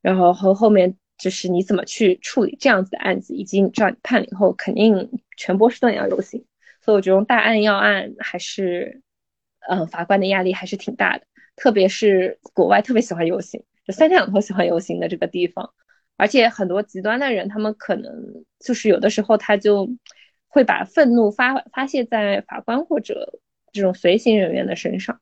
[0.02, 6.44] 然后和后面就是你怎么去处理这样子的案子，以及你知道你判了以后肯定全波士顿也要游行。
[6.82, 9.02] 所以我觉得大案要案还是，
[9.68, 11.24] 呃，法官的压力还是挺大的，
[11.56, 15.74] 特别是国外特别喜欢游行，就三天两头喜欢游行的这个地方，
[16.16, 18.10] 而且很多极端的人，他们可能
[18.58, 19.90] 就是有的时候他就
[20.48, 23.38] 会把愤怒发发泄在法官或者
[23.72, 25.20] 这种随行人员的身上。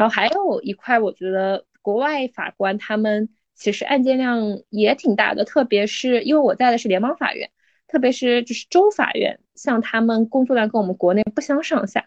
[0.00, 4.40] 然后还有一块，我觉得国外法官他们其实案件量
[4.70, 7.50] 也挺大的，特别是因为我在的是联邦法院。
[7.86, 12.06] 特别是就是州法院，像他们工作量跟我们国内不相上下，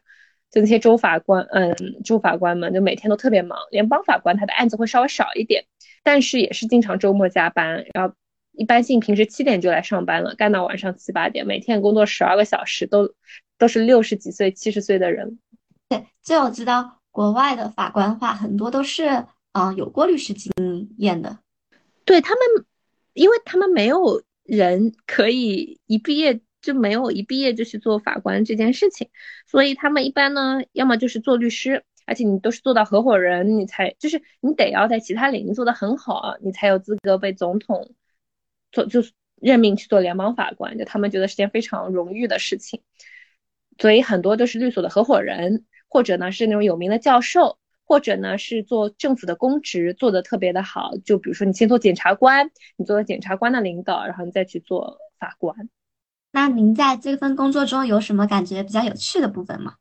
[0.49, 3.59] 就那些州法官，嗯，州法官们就每天都特别忙。
[3.69, 5.65] 联邦法官他的案子会稍微少一点，
[6.01, 8.15] 但是也是经常周末加班，然后
[8.53, 13.13] 一般性平时七点就来上班了，干到晚上七八点，每天工作十二个小时，都
[13.59, 15.37] 都是六十几岁、七十岁的人。
[15.89, 20.51] 对，这我知道国外的法官话很多都是啊有过律师经
[20.97, 21.39] 验的，
[22.03, 22.65] 对他们，
[23.13, 24.21] 因为他们没有。
[24.45, 29.09] 人可以一毕业就没有一毕业就去做法官这件事情，
[29.47, 37.95] 所以他们一般呢，要么就是做律师，而且你都是做到合伙人，你才就是你得要在其他领域做得很好，你才有资格被总统
[38.73, 42.81] 做就是任命去做联邦法官，就他们觉得是件非常荣誉的事情，
[43.77, 45.63] 所以很多都是律所的合伙人，
[45.93, 47.59] 或者呢是那种有名的教授。
[47.85, 55.69] 或者呢，是做政府的公职做的特别的好，就比如说你先做检察官，你做了检察官的领导，然后你再去做法官。
[56.31, 59.75] 那您在这份工作中有什么感觉比较有趣的部分吗？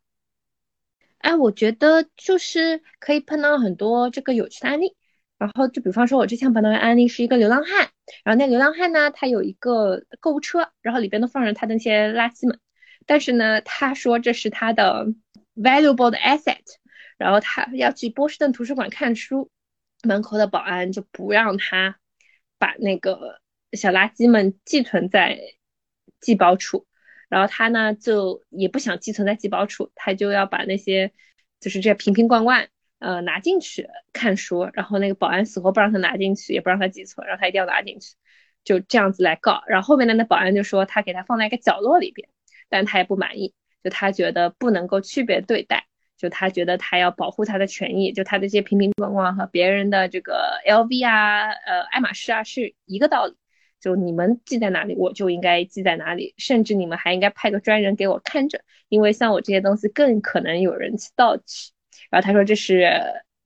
[1.18, 4.96] 哎，我觉得就是可以碰到很多这个有趣的案例。
[5.38, 7.88] 然后就比方说，我之前碰到的案例是一个流浪汉，
[8.24, 12.58] 然后那流浪汉呢，他有一个购物车，然后里边都放着他的那些垃圾们，
[13.06, 15.06] 但是呢，他说这是他的
[15.54, 16.62] valuable 的 asset。
[17.18, 19.50] 然后他要去波士顿图书馆看书，
[20.02, 21.96] 门口的保安就不让他
[22.58, 23.40] 把那个
[23.72, 25.38] 小垃圾们寄存在
[26.20, 26.86] 寄包处。
[27.28, 31.12] 然后他呢就也不想寄存在寄包处，他就要把那些
[31.60, 34.68] 就是这瓶瓶罐罐呃拿进去看书。
[34.74, 38.16] 然后那个保安死活不让他拿进去，也不让他寄存，然后他一定要拿进去，
[38.64, 39.62] 就这样子来告。
[39.66, 42.28] 然后后面呢，那保安就说他给他放在一个角落里边，
[42.68, 45.86] 但他也不满意，就他觉得不能够区别对待。
[46.16, 53.34] 就他觉得他要保护他的权益，就他的这些瓶瓶罐罐和别人的这个 LV 啊、呃爱马仕啊是一个道理。
[53.80, 61.72] 就你们记在哪里，我就应该记在哪里，甚至你们还应该派个专人给我看着，因为像我这些东西更可能有人去盗取。
[62.08, 62.88] 然后他说这是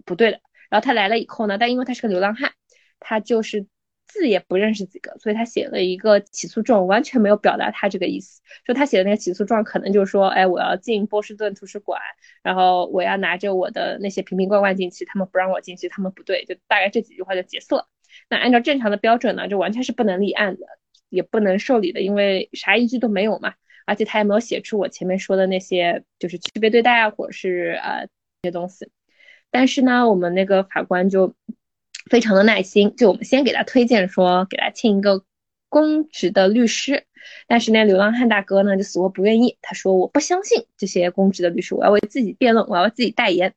[0.05, 0.41] 不对的。
[0.69, 2.53] 然后他来了以后呢，但因为他是个流浪汉，
[3.01, 3.67] 他就是。
[4.07, 8.41] 字也不认识几个，所以他写了一个起诉状，完全没有表达他这个意思。
[8.65, 12.01] 就他写的那个起诉状，可能就是说，哎，我要进波士顿图书馆，
[12.43, 17.89] 然后我要拿着我的那些瓶瓶罐罐进去，他们不让我进去，他们不对，就大概这几句话就结束了。
[18.31, 20.67] 那按照正常的标准呢，就完全是不能立案的，
[21.09, 23.55] 也不能受理的，因为啥依据都没有嘛。
[23.85, 28.09] 而且他也没有写出我前面说的那些，就是区别对待啊，或者是呃
[28.43, 28.91] 那些东西。
[29.51, 31.35] 但是呢，我们那个法官就。
[32.11, 35.25] 非常的耐心，就我们先给他推荐说给他请一个
[35.69, 37.05] 公职的律师，
[37.47, 43.53] 但是那流浪汉大哥呢就死活不愿意，他说我不相信这些公职的律师，我要为自己辩论，我要自己代言。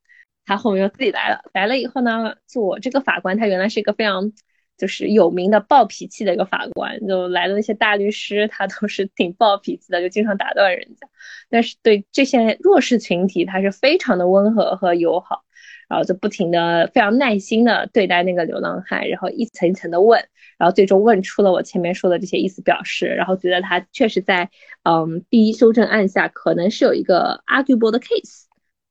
[0.45, 4.33] 他后面又自己来了，来了以后呢，就我这个法官他原来是一个非常
[4.79, 11.07] 就是有名的暴脾气的一个法官，就来的那些大律师他都是挺暴脾气的，就经常打断人家，
[11.51, 15.43] 但是对这些弱势群体他是非常的温和和友好。
[15.89, 20.23] 然后就不停的、非常耐心的对待那个流浪汉，然后一层一层的问，
[20.59, 24.51] 然后最终问出了我前面说的这些意思表示，然后觉得他确实在，
[24.83, 28.43] 嗯，第一修正案下可能是有一个 arguable 的 case，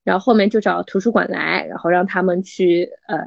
[0.03, 3.18] 然后后面就找图书馆来，然后让他们去呃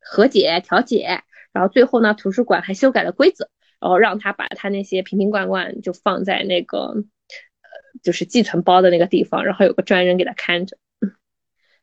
[0.00, 3.50] 和解调解，然后最后呢，图书馆还修改了规则，
[3.80, 7.68] 然后让他把他那些瓶瓶罐罐就放在那个呃
[8.00, 10.78] 就是寄存包的那个地方，然后有个专人给他看着。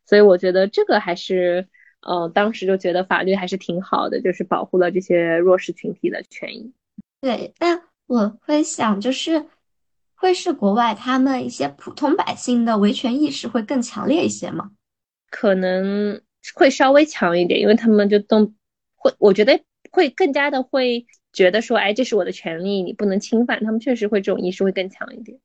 [0.06, 1.66] 所以我觉得这个还是，
[2.00, 6.72] 呃，当时就觉得法律还是挺好的，就是保护了这些弱势群体的权益。
[7.20, 9.46] 对，但我会想，就是
[10.14, 14.70] 会是国外他们一些普通百姓的维权意识会更强烈一些吗？
[15.28, 16.22] 可能
[16.54, 18.52] 会稍微强一点，因为他们就都
[18.94, 23.64] 会，我觉得会更加的会觉得说，哎，这是我的权利，你不能侵犯。
[23.64, 25.40] 他们确实会这种意识会更强一点。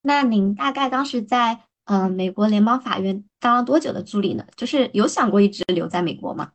[0.00, 1.60] 那您大概当时在？
[1.86, 4.46] 呃，美国联邦法院当了多久的助理呢？
[4.56, 6.52] 就是有想过一直留在美国吗？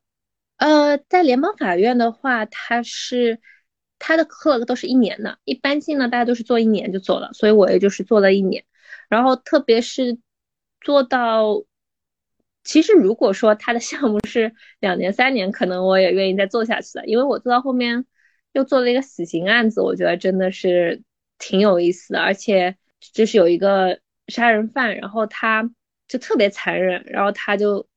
[0.58, 3.40] 呃，在联邦法院的话，他是
[4.00, 8.66] 他的课都是一年的，一般性呢，大家都是做一年就走了，所以我也就是做了一年。
[9.08, 10.18] 然后特别是
[10.82, 11.64] 做到，
[12.64, 18.04] 其实如果说他的项目是两年三年，可能我也愿意再做下去的，因为我做到后面
[18.54, 21.04] 又做了一个死刑案子，我觉得真的是
[21.38, 22.78] 挺有意思的，而且
[23.14, 24.00] 就是有一个。
[24.32, 25.72] 杀人犯，然后他
[26.10, 27.88] 就特别残忍，然后他就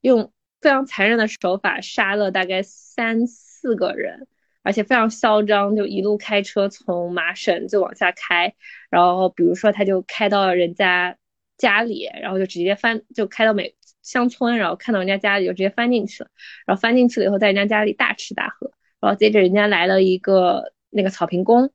[0.00, 4.26] 用非常残忍的手法杀了大概三四个人，
[4.62, 8.54] 而且非常嚣张，就一路开车从麻省就往下开，
[8.90, 11.16] 然后比如说他就开到人家
[11.58, 16.30] 家里，然后就直接翻，就开到美乡村，然后看到人家家里就直接翻进去了，
[16.66, 21.70] 然后翻进去了以后在人家家里大吃大喝，然后接着人家来了一个那个草坪工，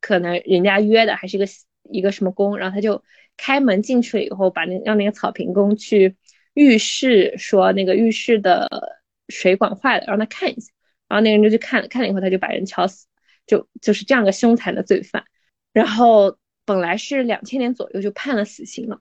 [0.00, 1.46] 可能人家约的还是一个
[1.84, 3.04] 一个什么工，然后他就。
[3.36, 6.16] 开门进去了以后，把那让那个草坪工去
[6.54, 10.72] 浴室说那个浴室的水管坏了，让他看一下。
[11.08, 13.06] 然后那个人就去看了，看了以后他就把人敲死，
[13.46, 15.24] 就就是这样个凶残的罪犯。
[15.72, 19.00] 然后本来是两千年左右就判了死刑了，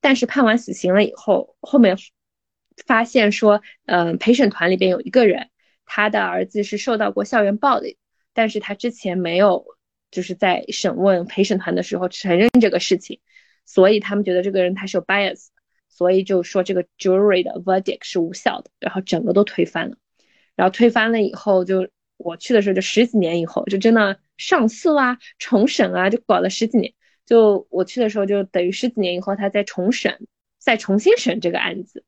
[0.00, 1.96] 但是判完死刑了以后，后面
[2.86, 5.50] 发现说，嗯，陪审团里边有一个人，
[5.84, 7.98] 他的儿子是受到过校园暴力，
[8.32, 9.64] 但是他之前没有
[10.10, 13.20] 就是在审问陪审团的时候承认这个事情。
[13.66, 15.48] 所以他们觉得这个人他是有 bias，
[15.88, 19.96] 所以就说这个 jury 的 verdict 是无效的，然后整个都推翻了。
[20.54, 26.94] 然后推翻了以后，就我去的时候就十几年以后，就真的上诉啊、重审啊，就搞了十几年。
[27.26, 30.26] 就我去的时候，就等于十几年以后，他再重审，
[30.58, 32.04] 再重新审这个案子。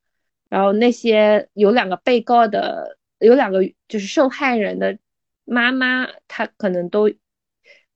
[0.48, 4.96] 然后那些有两个被告的，有两个就是受害人的
[5.44, 7.11] 妈妈，她可能都。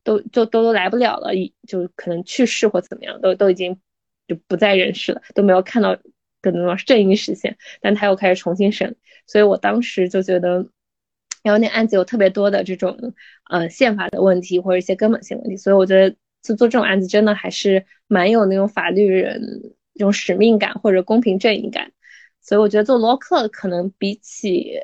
[0.04, 3.80] 都就都都来不了了，已就可能去世或怎么样，都都已经
[4.26, 5.96] 就不在人世了，都没有看到
[6.40, 8.96] 可能说正义实现，但他又开始重新审，
[9.26, 10.66] 所以我当时就觉得，
[11.42, 13.14] 然后那案子有特别多的这种
[13.50, 19.40] 呃宪法的问题或者一些根本性问题，所以我觉得就做这种案子真的还是蛮有那种法律人
[19.94, 21.92] 这种使命感或者公平正义感，
[22.40, 24.78] 所以我觉得做罗克可能比起。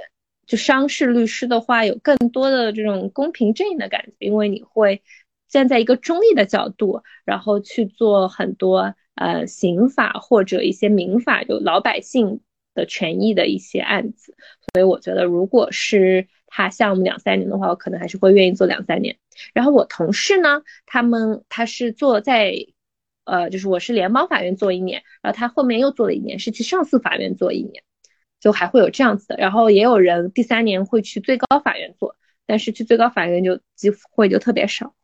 [0.48, 5.02] 就商事律师的话，有更多的这种公平正义的感觉，因为你会
[5.46, 12.40] 站在一个中立的角度，然后去做很多呃刑法或者一些民法，就老百姓
[12.74, 14.34] 的权益的一些案子。
[14.72, 19.18] 所以我觉得，如果是他项目两三年的话，我可能还是会愿意做两三年。
[19.52, 22.54] 然后我同事呢，他们他是做在
[23.24, 27.82] 呃，就是我是联邦法院做一年，然后他后面又做了一年，是去上诉法院做一年。
[28.40, 32.14] 就还会有这样子的，然后也有人第三年会去最高法院做，
[32.46, 34.94] 但是去最高法院就机会就特别少。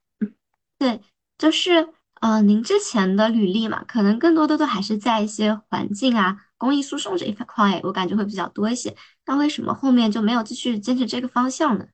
[0.78, 1.00] 对，
[1.36, 1.88] 就是
[2.20, 8.94] 呃，您之前的履历嘛，可能更多的都还是在一些环境啊、公益诉讼这一块，我感觉会比较多一些。
[9.26, 11.86] 那为什么后面就没有继续坚持这个方向呢？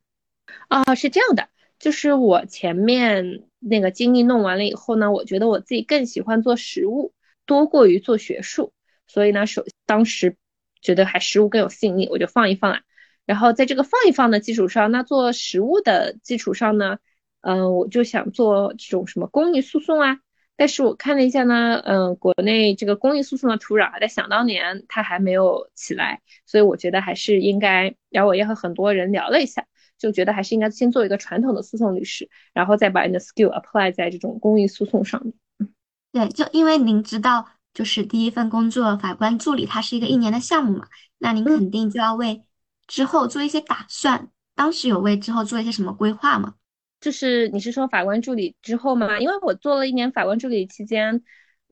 [0.68, 7.14] 啊，是这样的，就是我前面那个经历弄完了以后呢，我觉得我自己更喜欢做实务
[7.47, 8.72] 多过于做学术，
[9.07, 10.36] 所以呢，首当时。
[10.81, 12.81] 觉得还实物更有吸引力，我就放一放啊。
[13.26, 16.99] 然后在这个放一放的基础上，那做实物的基础上呢，
[17.43, 20.18] 嗯，我就想做这种什么公益诉讼啊。
[20.57, 29.64] 但是我看了一下呢，嗯，国内这个公益诉讼的土壤在想当年它还没有起来，所以我觉得还是应该，然后我也和很多人聊了一下，
[29.97, 35.33] 就觉得还是应该先做一个传统的诉讼律师，然后再把你的 skill apply 在这种公益诉讼上面。
[36.12, 42.45] 对，就因为您知道，就是第一份工作法官助理，它是一个一年的项目嘛，那您肯定就要为
[42.87, 44.29] 之后做一些打算。
[44.55, 46.55] 当时有为之后做一些什么规划吗？
[47.01, 49.18] 就是你是说法官助理之后吗？
[49.18, 51.23] 因为我做了一年法官助理期间，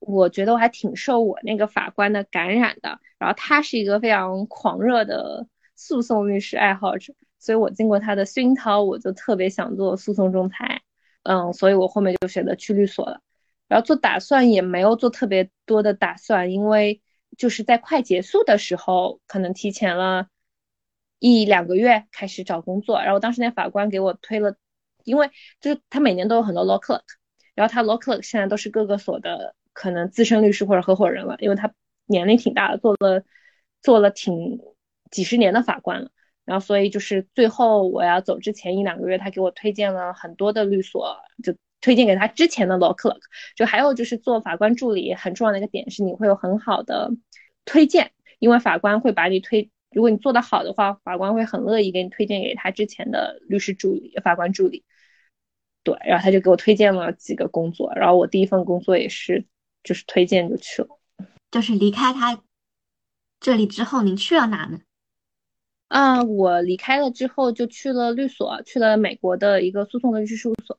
[0.01, 2.99] 我觉得我还挺受我那个法官的感染的。
[3.19, 5.47] 然后他是一个非常狂热的
[5.77, 10.81] 诉讼律师爱好者，所以我经过他的熏陶，我就特别想做诉讼仲裁。
[11.25, 13.21] 嗯，所以我后面就选择去律所了。
[13.69, 17.03] 然后做打算也没有做特别多的打算，因为
[17.37, 20.29] 就是在快结束的时候，可能提前了
[21.19, 23.03] 一两个月开始找工作。
[23.03, 24.57] 然后当时那法官给我推了，
[25.05, 27.03] 因为就是他每年都有很多 law clerk，
[27.55, 31.71] 然后他 law clerk 现在都是各个所的可能资深律师或者合伙人了，因为他
[32.07, 33.23] 年龄挺大的，做了
[33.83, 34.61] 做了挺
[35.11, 36.11] 几十年的法官了。
[36.47, 41.55] 然后所以就是最后我要走之前一两个月，他给我推荐了很多的律所，就。
[41.81, 43.21] 推荐给他之前的 law clerk，
[43.57, 47.11] 就还有就是做法官助理很重要的一个点是你会有很好的
[47.65, 54.85] 推荐，因为法官会把你推，如果你做得好的话，法官会很乐意给你推荐给他之前的律师助理、法官助理。
[55.85, 59.47] 对，然后他就给我推荐了几个工作，然后我第一份工作也是
[59.83, 60.89] 就是推荐就去了。
[61.51, 62.43] 就是离开他
[63.41, 64.81] 这里之后，您去了哪呢？
[65.87, 70.79] 啊，我离开了之后就去了律所，去了美国的一个诉讼的律师事务所。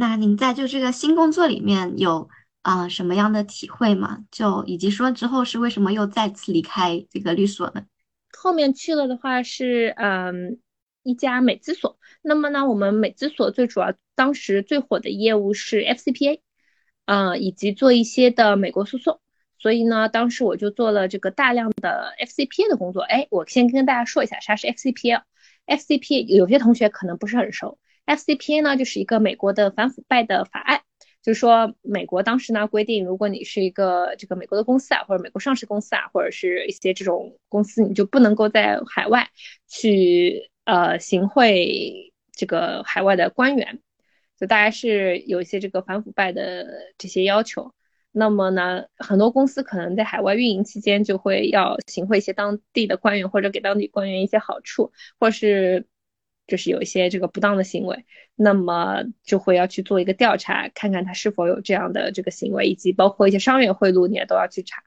[0.00, 2.26] 那您在就这个新工作里面有
[2.62, 4.24] 啊什么样的体会吗？
[4.30, 7.84] 就以及说之后是为什么又再次离开这个律所呢？
[8.32, 10.58] 后面去了的话是嗯
[11.02, 11.98] 一家美资所。
[12.22, 16.40] 那么呢，我们美资所最主要当时最火的业务是 FCPA，
[17.04, 19.20] 嗯以及做一些的美国诉讼。
[19.58, 23.02] 所以呢，当时我就做了这个大量的 FCPA 的工作。
[23.02, 25.24] 哎，我先跟大家说一下啥是 FCPA。
[25.66, 27.78] FCPA 有些同学可能不是很熟。
[28.06, 30.80] FCPA 呢，就是一个美国的反腐败的法案，
[31.22, 39.28] 就是说美国当时呢规定，如果你是一个这个美国的公司啊，或者美国上市公司啊，或者是一些这种公司，你就不能够在海外
[39.68, 43.80] 去呃行贿这个海外的官员，
[44.38, 46.66] 就大概是有一些这个反腐败的
[46.98, 47.72] 这些要求。
[48.12, 54.90] 那么呢，很多公司可能在海外运营期间就会要行贿一些当地的官员，或者给当地官员一些好处，
[55.20, 55.86] 或是。
[56.50, 64.82] 就是有一些这个不当的行为，那么就会要去做一个调查，看看他是否有这样的这个行为，以及包括一些商业贿赂，你也都要去查。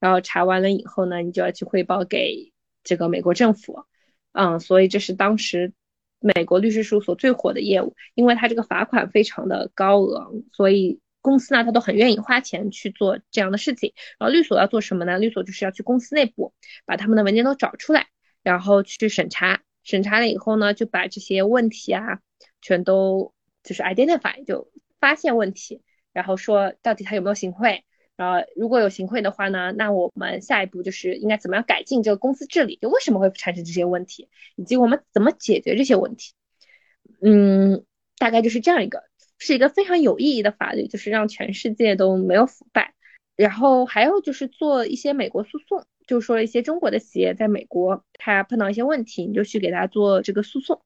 [0.00, 2.52] 然后查完了以后呢，你就要去汇报给
[2.82, 3.84] 这个美国政府。
[4.32, 5.72] 嗯，所以这是当时
[6.18, 13.92] 美国律师事务所最火的业务，因为他这个罚款非常的高额，所以公司呢他都很愿意花钱去做这样的事情。
[14.18, 15.18] 然后律所要做什么呢？
[15.18, 16.52] 律所就是要去公司内部
[16.84, 18.08] 把他们的文件都找出来，
[18.42, 19.62] 然后去审查。
[19.86, 22.18] 审查了以后呢，就把这些问题啊，
[22.60, 23.32] 全都
[23.62, 24.68] 就是 identify，就
[24.98, 25.80] 发现问题，
[26.12, 27.84] 然后说到底他有没有行贿，
[28.16, 36.32] 然后如果有行贿的话呢，那我们下一步就是应该怎么样改进这个公司治理，就为什么会产生这些问题，以及我们怎么解决这些问题。
[37.22, 37.84] 嗯，
[38.18, 39.04] 大概就是这样一个，
[39.38, 42.94] 是一个非常有意义的法律，就是让全世界都没有腐败。
[43.36, 45.86] 然后还有就是做一些美国诉讼。
[46.06, 50.80] 就说了一些中国的企业在美国，他碰到一些问题，你就去给他做这个诉讼。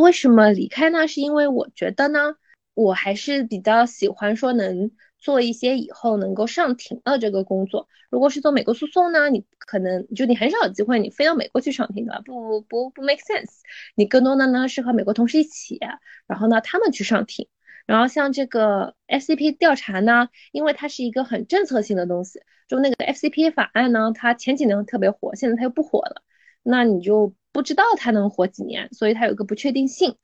[0.00, 1.06] 为什么离开呢？
[1.06, 2.36] 是因为我觉得呢，
[2.74, 7.88] 我还是比较喜欢说能做一些以后能够上庭的这个工作。
[8.08, 13.60] 如果是做美国诉讼呢，你可能就你很少有机会，你飞到美国去上庭的，不不不 make sense。
[13.94, 15.78] 你更多的呢是和美国同事一起，
[16.26, 17.48] 然后呢他们去上庭。
[17.86, 26.22] 然后像这个 FCP 调查呢，因为它是一个很政策性的东西，就那个 FCP 法案呢，它前几年特别火，现在它又不火了，
[26.62, 30.16] 那你就不知道它能火几年，所以它有个不确定性，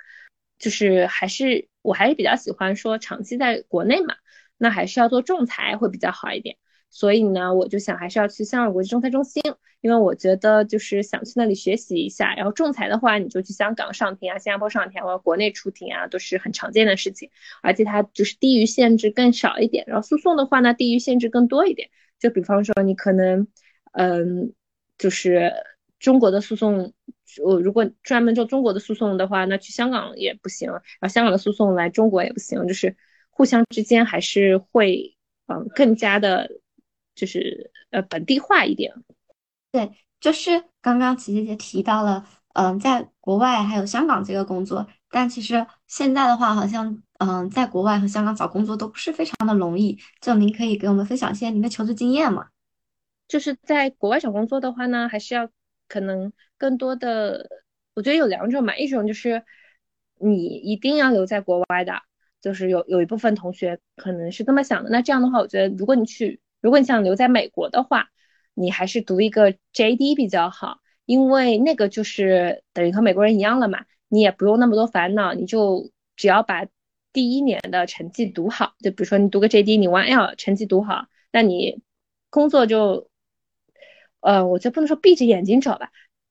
[0.59, 4.14] 就是还是我还是比较喜欢说长期在国内嘛，
[4.56, 6.56] 那还是要做仲裁会比较好一点。
[6.90, 9.43] 所以呢，我就想还是要去香港国际仲裁中心，
[9.82, 12.35] 因为我觉得就是想去那里学习一下。
[12.35, 17.31] 然后仲裁的话，你就去香港上庭啊，新加坡上庭或者国内出庭啊，都是很常见的事情。
[17.62, 19.85] 而且它就是地域限制更少一点。
[19.86, 21.90] 然后诉讼的话呢，地域限制更多一点。
[22.19, 23.47] 就比方说你可能，
[23.93, 24.55] 嗯，
[24.97, 25.52] 就是
[26.01, 26.94] 中国的诉讼，
[27.44, 30.70] 我如果专门做中国的诉讼的话，那去香港也不行。
[30.70, 32.97] 然后香港的诉讼来中国也不行，就是
[33.31, 35.15] 互相之间还是会，
[35.48, 36.51] 嗯，更加的。
[37.19, 38.95] 就是呃本地化一点，
[39.73, 39.90] 对，
[40.20, 42.24] 就是刚刚琪琪姐提到了，
[42.55, 49.99] 嗯，在国外还有香港这个工作，但其实现在的话，好像嗯，在国外和香港找工作都不是非常的容易。
[50.20, 52.49] 就您可以给我们分享一些您的求职经验吗？
[53.27, 55.51] 就是在国外找工作的话呢，还是要
[55.89, 57.47] 可能更多的，
[57.95, 59.45] 我觉得有两种嘛，一种就是
[60.20, 62.01] 你一定要留在国外的，
[62.40, 64.89] 就是有有一部分同学可能是这么想的。
[64.90, 68.09] 那这样的话，我觉得如果你去，如果你想留在美国的话，
[68.55, 73.85] 你还是读一个 JD 比较好，因为那个就是等于和美国人一样了嘛。
[74.09, 76.66] 你也不用那么多烦恼，你就只要把
[77.12, 81.82] 第一年的成绩读好，就比如说你读个 JD，你 1L 成绩读好，那你
[82.30, 83.10] 工作就，
[84.20, 85.90] 呃，我就不能说闭着眼睛找吧，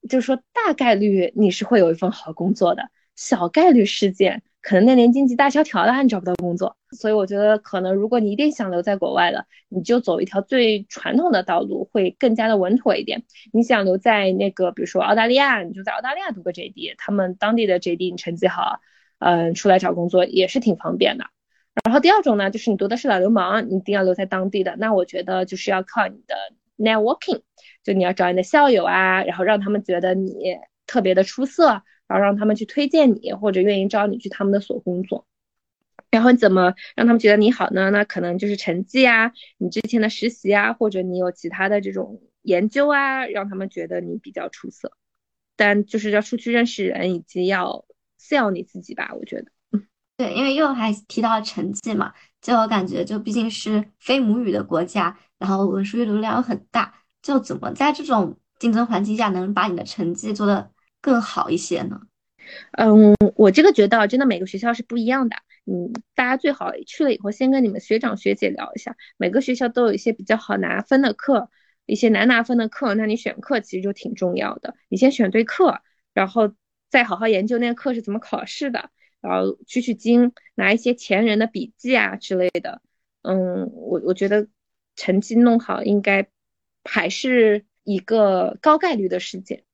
[0.10, 4.42] 就是说大概率你是会有一份好工作的，小概率事件。
[4.68, 13.24] 可能那年经济大萧条了，你找不到工作，所以我觉得可能如果你一定想留在国外的，你就走一条最传统的道路，会更加的稳妥一点。
[13.54, 18.82] 你想留在那个，比如说澳大利亚，你就在澳大利亚读个 JD，他们当地的 JD 你成绩好，
[19.20, 21.24] 嗯，出来找工作也是挺方便的。
[21.86, 26.36] 然后第二种呢，就是你读的是老流氓，你一定要留在当地的，那我觉得就是要靠你的
[26.78, 27.40] networking，
[27.86, 31.84] 就你要找你的校友啊，然后让他们觉得你特别的出色。
[32.08, 35.26] 然后让他们去推荐你，或者愿意招你去他们的所工作。
[36.10, 37.90] 然后怎么让他们觉得你好呢？
[37.90, 44.94] 那可能就是成绩啊，你之前的实习啊，或者你有其他的这种研究啊，让他们觉得你比较出色。
[45.58, 47.84] 但就是要出去认识人，以及要
[48.20, 49.52] sell 你自己吧，我觉得。
[50.16, 60.72] 对，因为又还提到成绩嘛，就我感觉，就毕竟是非母语的国家，然后文书阅读量又很大，就怎么在这种竞争环境下能把你的成绩做的。
[61.02, 62.02] 更好一些呢？
[62.72, 65.36] 嗯，我这个觉得真的每个学校是不一样的。
[65.66, 71.50] 嗯，大家最好去了以后先跟你们学长学姐聊一下，每个学校都有一些比较好拿分的课，
[71.86, 74.76] 一些难拿分的课，那你选课其实就挺重要的。
[74.88, 75.82] 你先选对课，
[76.14, 76.54] 然后
[76.90, 82.82] 再好好研究那个课是怎么考试的，然后取取经，拿一些前人的笔记啊之类的。
[83.24, 84.48] 嗯，我我觉得
[84.96, 86.30] 成绩弄好应该
[86.86, 89.66] 还是一个高概率的事件。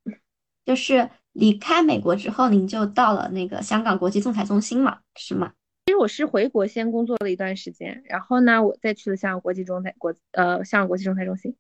[0.66, 5.54] 就是离开美国之后，您就到了那个香港国际仲裁中心嘛，是吗？
[5.86, 11.56] 其实我是回国先工作了一段时间，然后呢，我再去了香港国际仲裁国呃香港国际仲裁中心。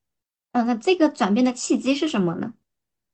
[0.53, 2.53] 嗯，那这个转变的契机是什么呢？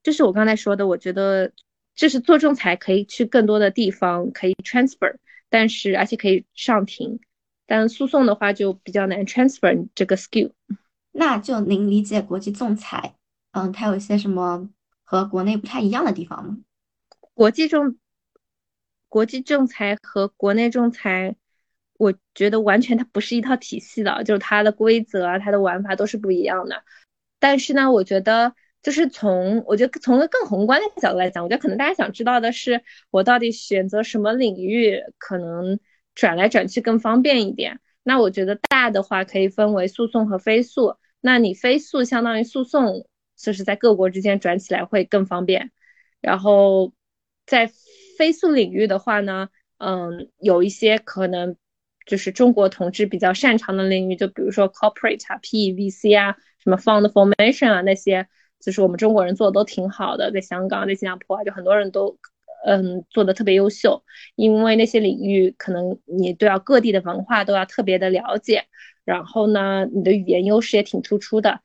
[0.03, 1.51] 就是我刚才说的，我觉得
[1.95, 5.15] 就是做仲裁可以去更多的地方，可以 transfer，
[5.49, 7.19] 但是而且可以上庭，
[7.65, 10.51] 但诉讼的话就比较难 transfer 这个 skill。
[11.11, 13.15] 那就您理解国际仲裁，
[13.53, 14.69] 嗯，它有一些什么？
[15.09, 16.59] 和国内不太一样的地方吗？
[17.33, 17.97] 国际仲
[19.07, 21.35] 国际仲裁和国内仲裁，
[21.97, 26.83] 我觉得完全它不是一套体系的，就是它的规则啊，它的玩法都是不一样的。
[27.39, 28.53] 但是呢，我觉得
[28.83, 35.79] 就是从我觉得从个更宏观的角度来讲，我觉得可能大家想知道的是，我到底选择什么领域可能
[36.13, 37.79] 转来转去更方便一点。
[38.03, 40.97] 那我觉得大的话可以分为诉讼和非诉。
[41.19, 43.07] 那你非诉相当于诉讼。
[43.39, 45.71] 就是在各国之间转起来会更方便，
[46.21, 46.93] 然后
[47.45, 47.71] 在
[48.17, 51.55] 飞速领域的话呢，嗯，有一些可能
[52.05, 58.27] 就是中国同志比较擅长的领域，就比如说 corporate 啊、PE、VC 啊、什么 fund formation 啊那些，
[58.59, 62.17] 就是我们中国人做的都挺好的，在香港、在新加坡啊，就很多人都
[62.65, 64.03] 嗯做的特别优秀，
[64.35, 68.65] 因为那些领域可能你都要各地的文化都要特别的了解，
[69.05, 71.61] 然后呢，你的语言优势也挺突出的。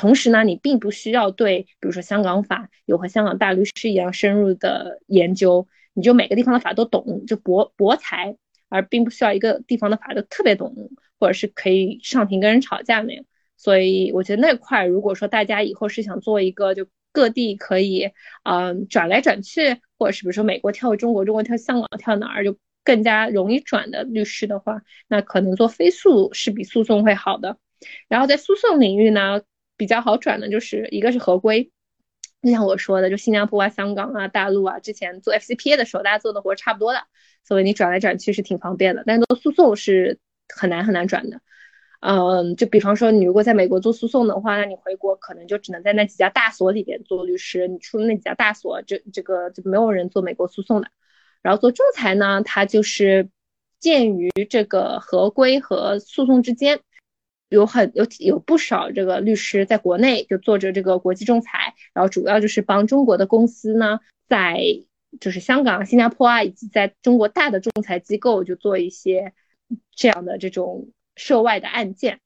[0.00, 8.34] 同时呢，你并不需要对，比如说香港法有和香港大律师一样深入的研究，你就每个地方的法都懂，就博博才，
[8.70, 10.74] 而并不需要一个地方的法都特别懂，
[11.18, 13.22] 或者是可以上庭跟人吵架那样。
[13.58, 18.10] 所以我觉得那块，如果说大家以后是想做一个就各地可以，
[18.44, 27.58] 嗯，转来转去，或者是比如说美国跳中国，中国跳香港，跳哪儿就更加容易转的律师的话，那可能做非诉是比诉讼会好的。
[28.08, 29.42] 然后在诉讼领域呢？
[29.80, 31.70] 比较好转的就是一个是合规，
[32.42, 37.00] 就像我说的，就新加坡啊、香港啊、大陆啊，之前做 FCPA 的时候，大家做的活差不多的，
[37.44, 39.04] 所以你转来转去是挺方便的。
[39.06, 40.18] 但是做诉讼是
[40.54, 41.40] 很难很难转的。
[42.00, 50.88] 嗯，就比方说你如果在美国做诉讼的话，那你回国可能就只能在那几家大所里边做律师，你出了那几家大所，这这个就没有人做美国诉讼的。
[51.40, 53.30] 然后做仲裁呢，它就是
[53.78, 56.80] 介于这个合规和诉讼之间。
[57.50, 64.62] 有很有有不少这个律师在国内就做着这个国际仲裁，然后主要就是帮中国的公司呢，在
[65.20, 69.34] 就是香港、新加坡啊，以及在中国大的仲裁机构就做一些
[69.94, 72.20] 这样的这种涉外的案件。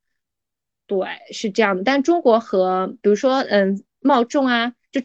[0.87, 1.83] 对，是这样的。
[1.83, 5.01] 但中国和比如说嗯贸众啊，就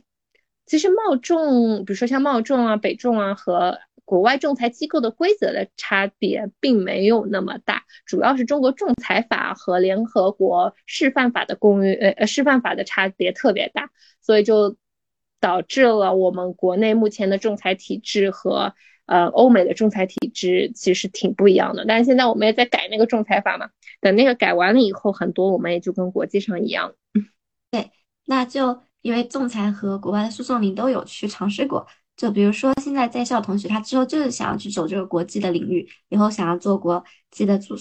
[0.66, 3.80] 其实贸众，比如说像贸众啊、北众啊和
[4.10, 14.78] 国外仲裁机构的规则的差别并没有那么大，主要是中国仲裁法和联合国示范法的公约呃示范法的差别特别大，所以就
[15.40, 18.74] 导致了我们国内目前的仲裁体制和
[19.06, 21.86] 呃欧美的仲裁体制其实挺不一样的。
[21.88, 23.70] 但是现在我们也在改那个仲裁法嘛，
[24.02, 26.96] 等那个改完了以后，很多我们也就跟国际上一样。
[27.70, 27.92] 对，
[28.26, 28.82] 那就。
[29.02, 31.88] 因为仲裁和国外的诉讼，您都有去尝试过。
[32.20, 37.02] 就比如说，现在在校同学，他之后就是想要去走这个国际的领域，以后想要做国
[37.32, 37.76] 际的主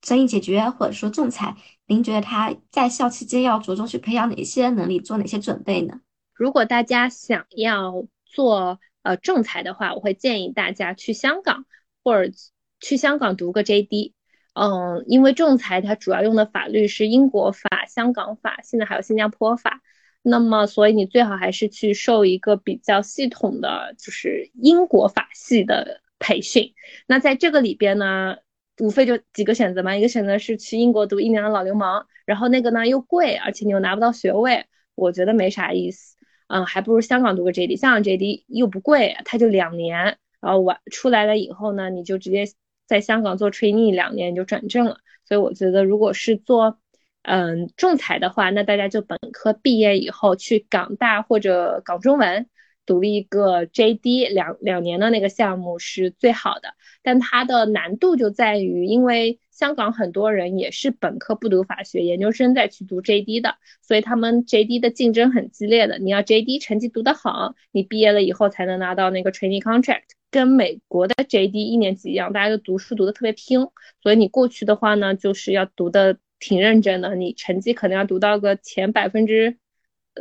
[0.00, 1.54] 争议解决，或者说仲裁。
[1.84, 6.00] 您觉得他在校期间要着重去培养哪些能力，做哪些准备呢？
[6.32, 11.66] 如果大家想要做呃仲裁的话，我会建议大家去香港
[12.02, 12.32] 或者
[12.80, 14.14] 去香港读个 JD。
[14.54, 19.82] 嗯，因为仲裁它主要用的法律是英国法、香港法，现在还有新加坡法。
[20.22, 26.72] 那么，所以你最好还是去受一个比较系统的，就是英国法系的培训。
[27.06, 28.36] 那在这个里边呢，
[28.78, 36.16] 无非就几个选择嘛，一个选择是去英国读一年的老流氓，然后那个呢又贵，而且你又拿不到学位，我觉得没啥意思。
[36.46, 42.44] 嗯，还不如香港读个 JD，香港 JD 又不贵，它就两年，然后完出来了以后呢，你就直接
[42.86, 44.98] 在香港做 trainee 两年就转正了。
[45.24, 46.78] 所以我觉得，如果是做
[47.22, 52.48] 嗯，仲裁的话，那大家就本科毕业以后去港大或者港中文
[52.84, 56.74] 读一个 JD 两两年的那个项目是最好的。
[57.00, 65.98] 但它的难度就在于，因为香港很多人也是本科不读法学，研究生再去读 JD 的，所以他们 JD 的竞争很激烈的。
[66.00, 73.68] 你要 JD 成绩读得好，你毕业了以后才能拿到那个 training contract，跟美国的 JD 一年级一样，大家都读书读得特别拼，
[74.02, 76.18] 所以你过去的话呢，就是要读的。
[76.42, 79.58] 挺认真的，你成绩可能要读到个前百分之，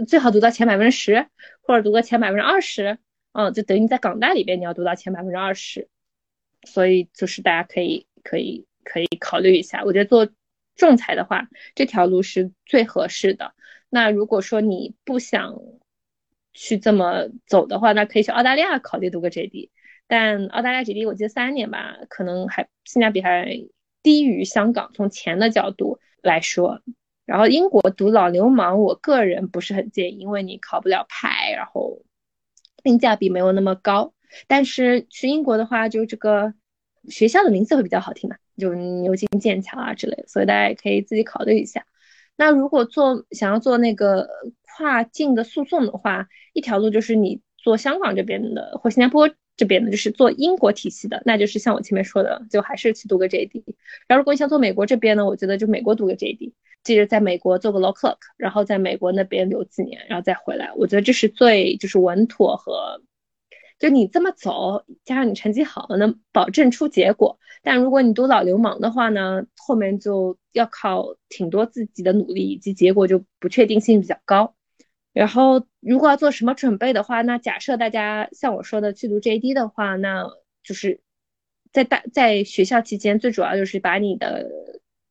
[0.07, 1.25] 最好读到前百分之十，
[1.63, 2.99] 或者读个前百分之二十，
[3.31, 5.89] 嗯，就等于你在港大里边你要读到前百分之二十，
[6.63, 10.29] 所以就是大家可以可以可以考虑一下，我觉得做
[10.75, 13.55] 仲裁的话，这条路是最合适的。
[13.89, 15.55] 那如果说你不想
[16.53, 19.71] 去这么走的话，那可以去澳大利亚考虑读个 JD，
[20.05, 23.57] 但澳大利亚 JD 我记得三年吧，可能还性价比还
[24.03, 25.97] 低于香港，从钱的角度。
[26.21, 26.81] 来说，
[27.25, 32.03] 然后英国读老流氓，我个人不是很建议，因为你考不了牌，然后
[32.83, 34.13] 性价比没有那么高。
[34.47, 36.53] 但是去英国的话，就这个
[37.09, 41.85] 学校的名字会比较好听嘛，就牛津、剑桥啊之类，所以大家也可以自己考虑一下。
[42.37, 44.29] 那如果做想要做那个
[44.61, 49.29] 跨境的诉讼的话，一条路就是你做香港这边的或新加坡。
[49.61, 53.63] 这边呢，就是做英国体系的，那就是像我前面说的，就还是去读个 JD。
[54.07, 60.71] 然后如果你想做美国这边呢，我觉得就美国读个 JD，接着在美国做个 law clerk，然后在美国那边留几年，然后再回来。
[60.75, 63.03] 我觉得这是最就是稳妥和，
[63.77, 67.37] 就你这么走，加上你成绩好，能保证出结果。
[67.61, 74.55] 但如果你读老流氓的话呢，后面就要靠挺多自己的努力，以及结果就不确定性比较高。
[75.13, 80.25] 然后，如果要做什么准备的话，那假设大家像我说的去读 JD 的话，那
[80.63, 81.01] 就是
[81.73, 84.49] 在大在学校期间，最主要就是把你的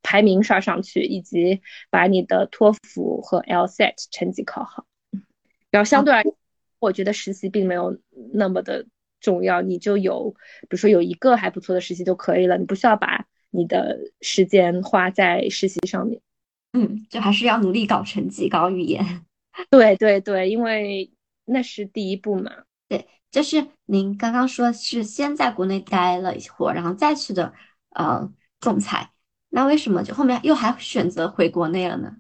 [0.03, 1.61] 排名刷上去，以及
[1.91, 4.87] 把你的托福和 LSAT 成绩考好。
[5.71, 6.35] 然后相对而言，
[6.79, 7.99] 我觉得实习并没有
[8.33, 8.87] 那么的
[9.21, 16.23] 重要，你就有，比如说有一个还不错的实习就可以了，你不需要把你的时间花在实习上面。
[16.73, 19.27] 嗯，就还是要努力搞成绩，搞语言。
[19.71, 21.13] 对对对，因为
[21.45, 22.51] 那是第一步嘛。
[22.89, 27.53] 对，就是您刚刚说是先在国内待了一会儿，然后再去的
[27.91, 29.11] 呃仲裁。
[29.49, 32.17] 那为什么就后面又还选择回国内了呢？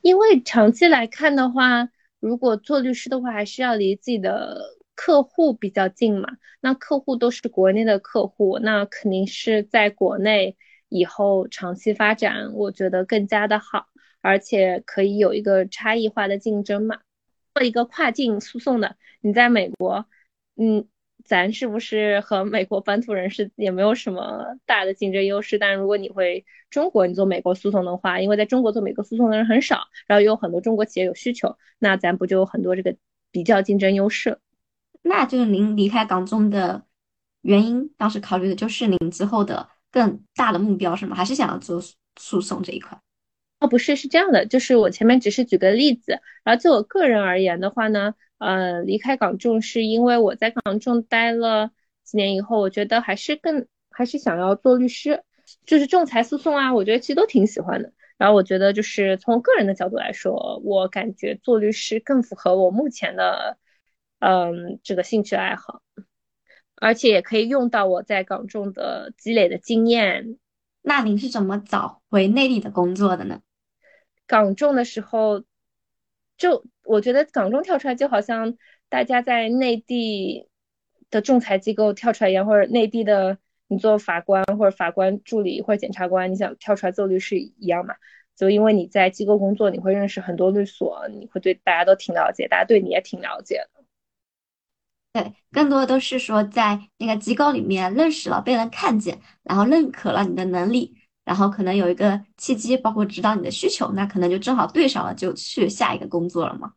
[0.00, 1.88] 因为长期来看的话，
[2.20, 4.56] 如果做律师的话，还是要离自己的
[4.94, 6.28] 客户比较近嘛。
[6.60, 10.56] 那客户都是国内的客户，那肯定是在国内
[10.88, 13.86] 以后长期发展，我觉得更加的好。
[14.26, 16.98] 而且可以有一个差异化的竞争嘛？
[17.54, 20.04] 做一个跨境诉讼的，你在美国，
[20.56, 20.88] 嗯，
[21.24, 25.58] 咱是不是和美国本土人士也没有什么大的竞争优势？
[25.60, 32.96] 但如果你会中国，你做美国诉讼的话，因为在中国做美国诉讼的人很少，然后有很多中国企业有需求，那咱不就有很多这个
[33.30, 34.40] 比较竞争优势？
[35.02, 36.84] 那就是您离开港中的
[37.42, 41.14] 原因，当时考虑的就是您之后的更大的目标是吗？
[41.14, 41.80] 还是想要做
[42.16, 43.00] 诉讼这一块？
[43.66, 51.70] 不是，是这样的，就是我前面只是举个例子，然后就我个人而言的话呢，呃，离开港众是因为我在港众待了
[52.04, 55.22] 几年以后，我觉得还是更还是想要做律师，
[55.64, 57.92] 就是仲裁诉讼啊，我觉得其实都挺喜欢的。
[58.18, 63.58] 然后我觉得就是从个人的角度来说，我感觉做律师更符合我目前的，
[64.20, 65.82] 嗯，这个兴趣爱好。
[66.78, 70.36] 而且也可以用到我在港中的积累的经验。
[70.82, 73.40] 那您是怎么找回内地的工作的呢？
[74.26, 75.44] 港中的时候，
[76.36, 78.56] 就我觉得港中跳出来就好像
[78.88, 80.48] 大家在内地
[81.10, 83.38] 的仲裁机构跳出来一样，或者内地的
[83.68, 87.94] 你做法官或者法官助理或者检察官，你想跳出来做律师一样嘛？
[88.36, 93.82] 就因为你在机构工作，你会认识很多律所，你会对大家都挺了解，大家对你也挺了解的。
[95.14, 100.94] 对，更多的都是说在那个机构里面认识了，被人看见，然后认可了你的能力，
[101.26, 106.72] 然后可能有一个契机，包括指导你的需求，那可能就正好对上了，就去下一个工作了嘛。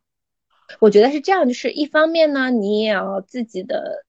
[0.80, 4.04] 我觉得是这样，就是一方面呢，你也要自己的，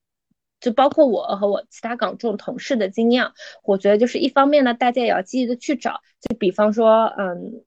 [0.59, 3.31] 就包括我和我其他港众同事的经验，
[3.63, 7.63] 我觉得就是一方面呢，大家也要积极的去找，就比方说，嗯，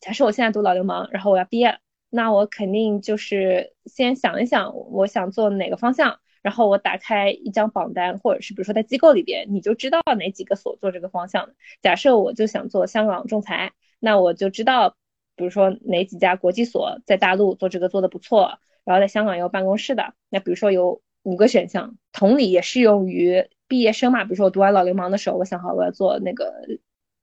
[0.00, 1.78] 假设我现在读老流氓，然后我要毕业。
[2.10, 11.54] 那我肯定就是先想一想，我想做哪个方向，然后我打开一张榜单，或者是比如说在机构里边，你就知道哪几个所做这个方向的。
[11.82, 14.96] 假设我就想做香港仲裁，那我就知道，
[15.36, 20.14] 比如说哪几家国际所在大陆做这个做的不错，然后在香港有办公室的。
[20.28, 24.24] 那比如说有五个选项，同理也适用于毕业生嘛。
[24.24, 26.52] 比如说我读完老流氓的时候，我想好我要做那个，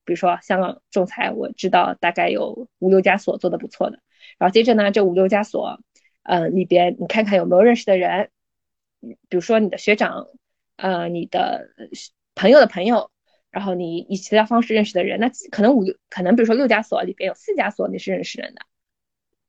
[0.03, 3.99] 比如说香港仲裁，我知道大概有五六家所做的不错的。
[4.37, 5.79] 然后接着呢，这五六家所，
[6.23, 8.29] 呃，里边你看看有没有认识的人，
[9.29, 10.27] 比如说你的学长，
[10.77, 11.69] 呃，你的
[12.35, 13.11] 朋友的朋友，
[13.51, 18.61] 然后你以其他方式认识的人，那可能五六，可能比如说六家所里边有四家所你是认识人的，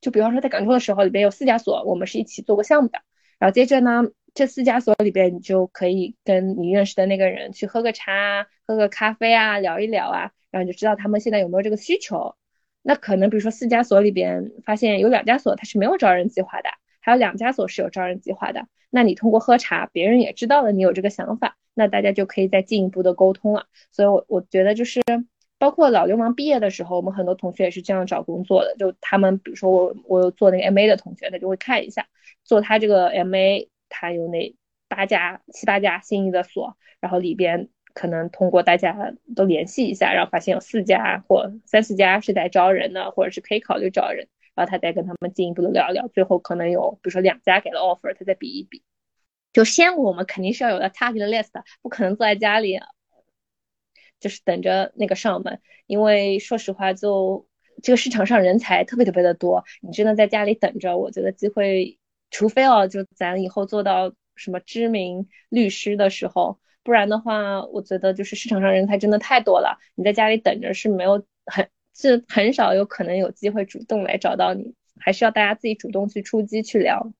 [0.01, 2.99] 就比方说在港中的时候，里边有四家所，我们是一起做过项目的。
[3.39, 4.03] 然后接着呢，
[4.33, 12.35] 这四家所里边，你就可以跟你认识的那个人去喝个茶，喝个咖啡啊，聊一聊啊，然后你就知道他们现在有没有这个需求。
[12.81, 16.69] 那可能，比如说四家所里边发现有两家所它是没有招人计划的，
[17.07, 18.67] 还有两家所是有招人计划的。
[18.89, 23.67] 那你通过喝茶，别人也知道了你有这个想法，那大家就可以再进一步的沟通了。
[23.93, 25.01] 所以，我我觉得就是，
[25.57, 28.75] 包括老流氓毕业的时候，我们很多同学也是这样找工作的。
[28.77, 32.07] 就他们，比如说我我有做那个 MA 的同学，他就会看一下，
[32.43, 34.53] 做他这个 MA，他有那
[34.89, 37.69] 八家、七八家心仪的所，然后里边。
[37.93, 44.27] 可能通过大家都联系一下，然后发现有四家或三四家是在招人的，或者是可以考虑招人，
[44.57, 48.83] 然后他再跟他们进一步的聊聊，最后可能有比如说两家给了 offer，他再比一比。
[49.53, 51.51] 就先我们肯定是要有个 target list，
[51.83, 52.79] 不可能坐在家里
[54.19, 57.47] 就是等着那个上门，因为说实话，就
[57.83, 61.99] 这个市场上人才特别特别的多，你真的在家里等着，我觉得机会，
[62.31, 66.59] 除非哦，就咱以后做到什么知名律师的时候。
[66.83, 77.11] 不然的话，我觉得就是市场上人才真的太多了，你在家里等着是没有很是很少有可能有机会主动来找到你，还是要大家自己主动去出击去聊。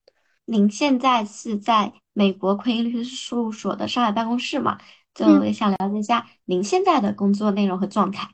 [0.44, 4.78] 您现在是在美国奎因律师事务所的上海办公室嘛？
[5.14, 8.28] 就也想了解一下您现在的工作内容和状态。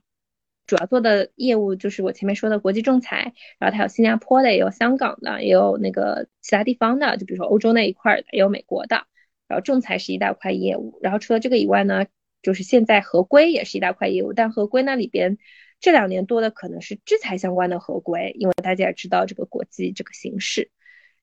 [0.66, 9.06] 主要做的业务就是我前面说的国际仲裁，然后它有新加坡的，也有香港的，也有那个其他地方的，就比如说欧洲那一块的，也有美国的。
[9.46, 12.06] 然后仲裁是一大块业务，然后除了这个以外呢，
[12.42, 15.36] 就是现在合规也是一大块业务，但合规那里边
[15.80, 20.70] 这两年多的可能是制裁相关的合规，因为大家也知道这个国际这个形势。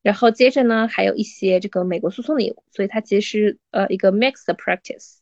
[0.02, 5.18] 然后接着呢，还有一些这个美国诉讼的业务，所以它其实呃一个 mixed practice，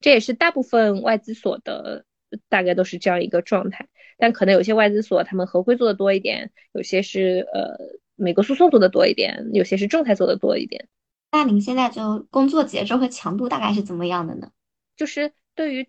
[0.00, 2.04] 这也是大部分外资所的
[2.48, 7.76] 大概都是这样一个状态，但可能有些外资所他们合规做的多一点，有些是呃
[8.14, 10.88] 美国诉讼做的多一点，有些是仲裁做的多一点。
[11.32, 14.50] 那您现在就工作节奏和强度大概是怎么样的呢？
[14.96, 15.86] 就是对于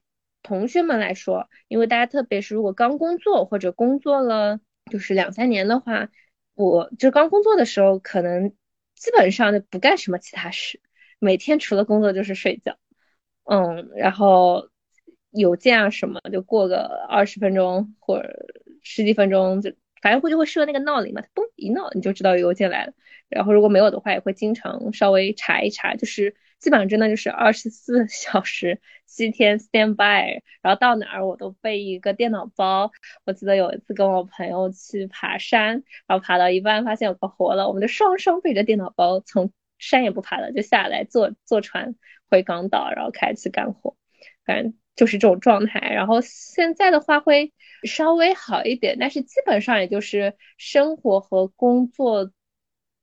[0.48, 4.60] 同学们来说，因为大家特别是如果刚工作或者工作了
[4.90, 6.10] 就是两三年的话，
[6.56, 8.50] 我就刚工作的时候，可能
[8.96, 10.80] 基本上就不干什么其他事，
[11.20, 12.78] 每天除了工作就是睡觉，
[13.44, 14.70] 嗯，然后
[15.32, 18.48] 邮件啊什么就过个二十分钟或者
[18.82, 19.74] 十几分钟就。
[20.00, 22.94] 反正会就会设那个闹铃嘛，嘣一闹你就知道邮件来了。
[23.30, 30.42] 然后如果没有的话，也会经常稍微查一查，就是基本上真的就是二十四 小时七天 stand by。
[30.62, 32.92] 然后到哪儿我都背一个电脑包。
[33.26, 41.96] 我记得有一次跟我朋友去爬山，然后爬到一半发现有个活了，我们就双双背着电脑包从山也不爬了就下来坐坐船
[42.30, 43.96] 回港岛，然后开始去干活。
[44.46, 44.74] 反正。
[44.98, 47.54] 就是这种状态，然后现在的话会
[47.84, 52.32] 稍微好一点，但是基本上也就是生活和工作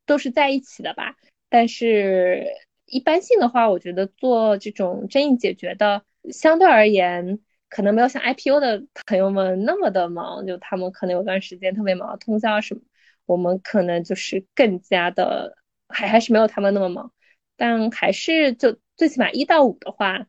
[0.05, 1.15] 都是在一起的吧。
[1.49, 2.49] 但是
[2.86, 12.81] 一般性的话，我觉得做这种争议解决的，相对而言可能没有像 IPO 的朋友们那么的忙，就他们可能有段时间特别忙，通宵什么，
[13.27, 15.56] 我们可能就是更加的
[15.89, 17.12] 还还是没有他们那么忙。
[17.56, 20.27] 但还是就最起码一到五的话，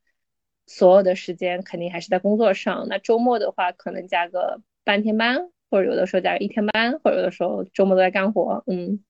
[0.68, 2.88] 所有的时间肯定还是在工作上。
[2.88, 8.64] 那周末的话，可能加个半天班，或者有的时候加个一天班，或者有的时候周末都在干活。
[8.68, 9.04] 嗯，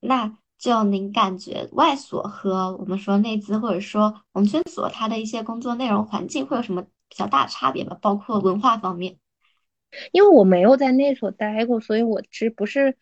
[0.00, 7.98] 那就您感觉外所和我们说内资或者说农村所，它的一些工作内容环境会有什么比较大的差别吗？
[8.00, 9.18] 包括文化方面？
[10.12, 12.96] 因为我没有在内所待过，所以我其实不是。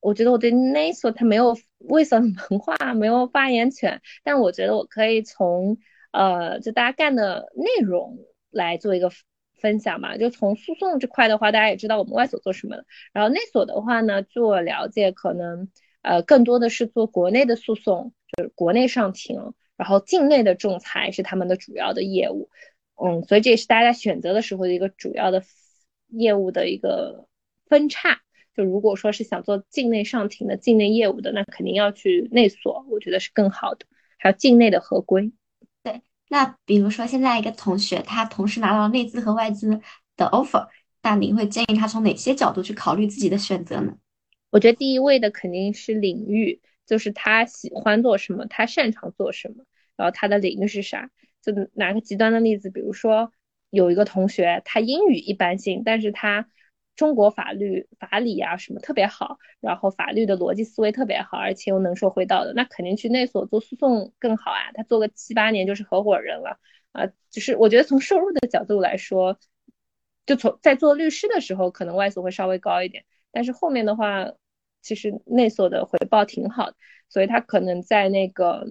[0.00, 5.78] 我觉得我对内所它没有卫所文化没有发言权，但我觉得我可以从
[6.10, 8.18] 呃就大家干的内容
[8.50, 9.10] 来做一个
[9.58, 10.18] 分享嘛。
[10.18, 12.84] 就从诉讼这块的话，大家也知道我们外所做什么的。
[13.14, 15.68] 然后内所的话呢，据我了解，可能
[16.02, 22.48] 呃更多的是做国内的诉讼，就是国内上庭，然后境内的仲裁是他们的主要的业务。
[23.02, 25.42] 嗯，所以这也是大家选择的时候的一个主要的
[26.08, 27.26] 业务的一个
[27.66, 28.20] 分叉。
[28.54, 33.86] 就如果说是想做境内上庭的境内业务的，那肯定要去内所，我觉得是更好的。
[34.18, 35.32] 还有境内的合规。
[35.82, 39.80] 对，那比如说现在一个同学他同时拿到内资和外资
[40.16, 40.66] 的 offer，
[41.00, 43.94] 那您会建议他从哪些角度去考虑自己的选择呢？
[44.50, 49.64] 我觉得第一位的肯定是领域，就是他喜欢做什么，他擅长做什么，
[49.96, 51.10] 然后他的领域是啥。
[51.42, 53.32] 就拿个极端的例子，比如说
[53.70, 56.48] 有一个同学他英语一般性，但是他。
[56.96, 64.70] 中国法律法理啊什么特别好，然后法律的逻辑思维特别好，而且又能说会道的，那肯定去内所做诉讼更好啊。
[64.74, 66.60] 他做个七八年就是合伙人了
[66.92, 67.06] 啊。
[67.30, 69.38] 就是我觉得从收入的角度来说，
[70.26, 74.32] 就从在做律师的时候，可能外所会稍微高一点，但是后面的话，
[74.82, 76.76] 其实内所的回报挺好的，
[77.08, 78.66] 所以他可能在那个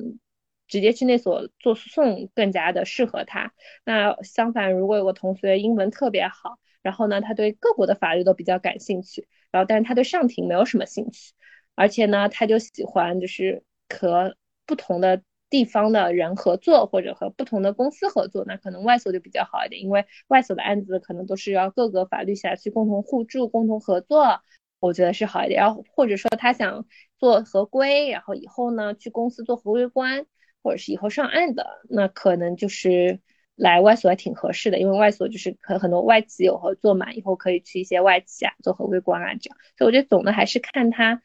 [0.67, 3.53] 直接去内所做诉讼更加的适合他。
[3.85, 6.59] 那相反，如果有个同学英文特别好。
[6.81, 11.33] 然后呢，他对各国的法律都比较感兴趣，然后但是他对上庭没有什么兴趣，
[11.75, 24.39] 而且呢，他就喜欢就是和不同的地方的人合作，或者和不同的公司合作，那可能外所就比较好一点，因为外所的案子可能都是要各个法律辖区共同互助、共同合作，
[24.79, 25.59] 我觉得是好一点。
[25.59, 26.85] 然后或者说他想
[27.17, 30.25] 做合规，然后以后呢去公司做合规官，
[30.63, 33.19] 或者是以后上岸的，那可能就是。
[33.61, 39.57] 来外所还挺合适的，因为外所就是和很多外企有合作嘛，以后可以去一些外企啊做合规官啊这样。
[39.77, 41.21] 所以我觉得总的还是看他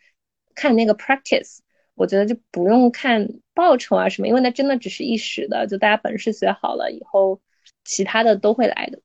[0.56, 1.59] 看那个 practice，
[1.94, 7.40] 我觉得就不用看报酬啊什么，因为那真的只是一时的，就大家本事学好了以后，
[7.85, 9.01] 其他的都会来的。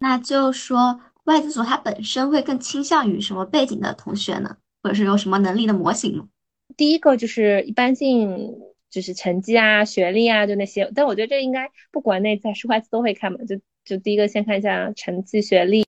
[0.00, 4.56] 那就说外资所它本身会更倾向于什么背景的同学呢？
[4.82, 6.28] 或者是有什么能力的模型吗？
[6.76, 8.54] 第一个就是一般性。
[8.90, 10.88] 就是成绩啊、学历啊，就那些。
[10.94, 13.40] 但我觉得这应该不管内在是外资都会看嘛。
[13.44, 15.82] 就就第一个先看一下成绩、学历，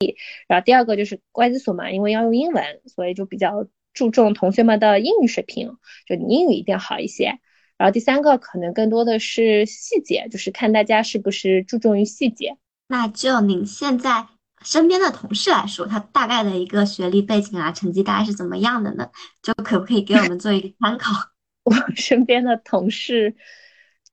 [0.48, 7.38] 然后第二个就是外资所嘛，因为要用英文，所以就比较注重同学们的英语水平，就你英语一定要好一些。
[7.78, 12.56] 然后第三个可能更多的是细节，就是看大家是不是注重于细节。
[12.88, 14.26] 那就您现在
[14.66, 19.08] 身边的同事来说，他大概的一个学历背景啊、成绩大概是怎么样的呢？
[19.40, 21.12] 就可不可以给我们做一个参考？
[21.62, 23.36] 我身边的同事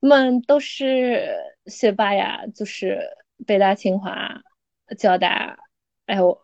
[0.00, 1.36] 们都是
[1.66, 3.00] 学霸呀，就是
[3.44, 4.42] 北大、清华、
[4.96, 5.58] 交大，
[6.06, 6.40] 哎呦，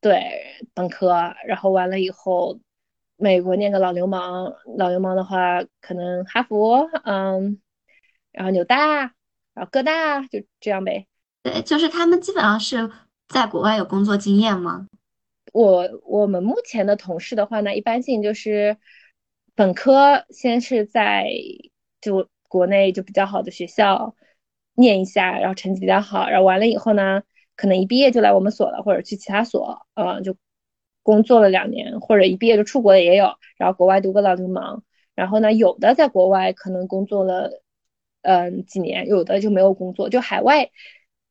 [0.00, 2.58] 对，本科，然后完了以后，
[3.16, 7.60] 美国念个老流氓，老流氓的话，可能哈佛，嗯，
[8.32, 9.14] 然后纽大，
[9.52, 11.06] 然后哥大，就这样呗。
[11.42, 12.90] 对，就是他们基本上是
[13.28, 14.86] 在国外有工作经验吗？
[15.52, 18.76] 我我们目前的同事的话呢，一般性就是。
[19.56, 21.28] 本科先是在
[22.00, 24.14] 就国内就比较好的学校
[24.74, 27.22] 念一下，然后成绩比较好，然后完了以后呢，
[27.56, 30.34] 可能一毕业就来我们所了，或者去其他所，呃，就
[31.02, 34.82] 工作了两年，或者一毕业就出国的也有，然后国外读个老流氓，
[35.14, 37.62] 然后呢，有的在国外可能工作了，
[38.22, 40.70] 嗯，几年，有的就没有工作，就海外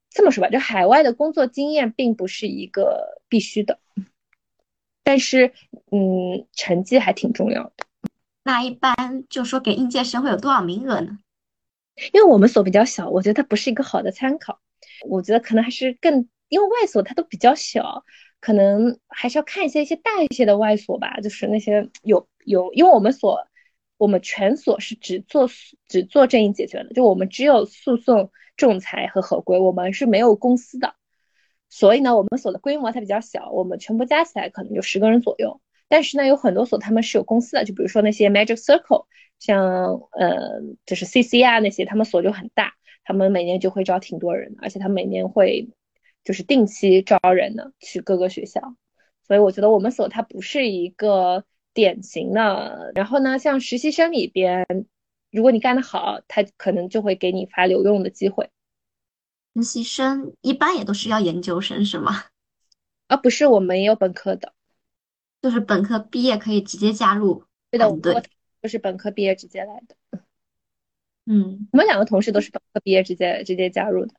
[0.10, 3.80] 这么说吧，就海外的工作经验并不是一个必须的，
[5.04, 5.54] 但是
[5.92, 7.86] 嗯，成绩还挺重要的。
[8.44, 11.20] 那一般就说给应届生会有多少名额呢？
[12.14, 14.60] 因为我们所比较小，我觉得它不是一个好的参考。
[15.08, 18.04] 我觉得可能还是更，因为外所它都比较小，
[18.40, 21.20] 可能还是要看一些一些大一些的外所吧。
[21.22, 23.46] 就是那些有有，因为我们所
[24.00, 25.50] 我们全所是只做
[25.88, 30.96] 只做争议解决的，就我们只有诉讼、仲裁和合规，我们是没有公司的。
[31.68, 35.62] 所以呢，我们所的规模它比较小，我们全部加起来可能就十个人左右。
[35.90, 39.06] 但是呢，有很多所他们是有公司的，就比如说那些 Magic Circle，
[39.38, 42.74] 像呃就是 CC 啊那些，他们所就很大，
[43.04, 45.70] 他们每年就会招挺多人，而且他每年会
[46.24, 48.76] 就是定期招人的去各个学校。
[49.28, 51.44] 所以我觉得我们所它不是一个
[51.74, 52.92] 典型的。
[52.96, 54.66] 然后呢，像实习生里边，
[55.32, 58.50] 如果你干得好，他可能就会给你发留用的机会。
[59.56, 62.26] 实习生一般也都是要研究生是吗？
[63.08, 64.54] 啊，不是，我们也有本科的，
[65.42, 67.44] 就是本科毕业可以直接加入。
[67.72, 68.24] 对的，我们
[68.62, 69.96] 就是本科毕业直接来的。
[71.26, 74.14] 嗯，我们两个同事都是本科毕业直接直接加入的，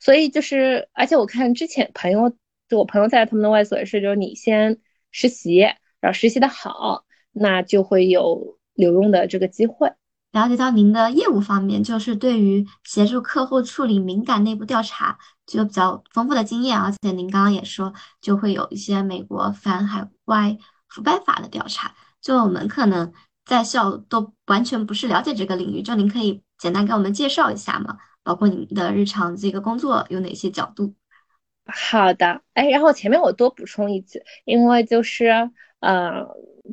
[0.00, 2.36] 所以就是，而且我看之前朋友，
[2.68, 4.80] 就我朋友在他们的外所也是，就是你先
[5.12, 5.64] 实习，
[6.06, 9.92] 然后实习的好，那就会有留用的这个机会。
[10.30, 20.56] 了解到您的业务方面，就是对于协助客户处理敏感内部调查，就有比较丰富的经验，而且您刚刚也说，就会有一些美国反海外
[20.88, 21.92] 腐败法的调查，
[22.22, 23.12] 就我们可能
[23.44, 26.40] 在校都完全不是了解这个领域，就您可以。
[26.58, 30.94] 简单给我们介绍一下吗，包括你们的日常这个工作有哪些角度？
[31.66, 35.50] 好的，哎，然后前面我多补充一句，因为就是，
[35.86, 36.26] 呃，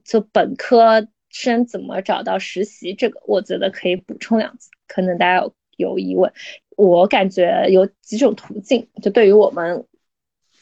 [0.04, 6.34] 就本科生怎么找到实习这个，我觉得可以补充两句，可能大家有有疑问，
[6.76, 9.86] 我感觉有几种途径，就对于我们，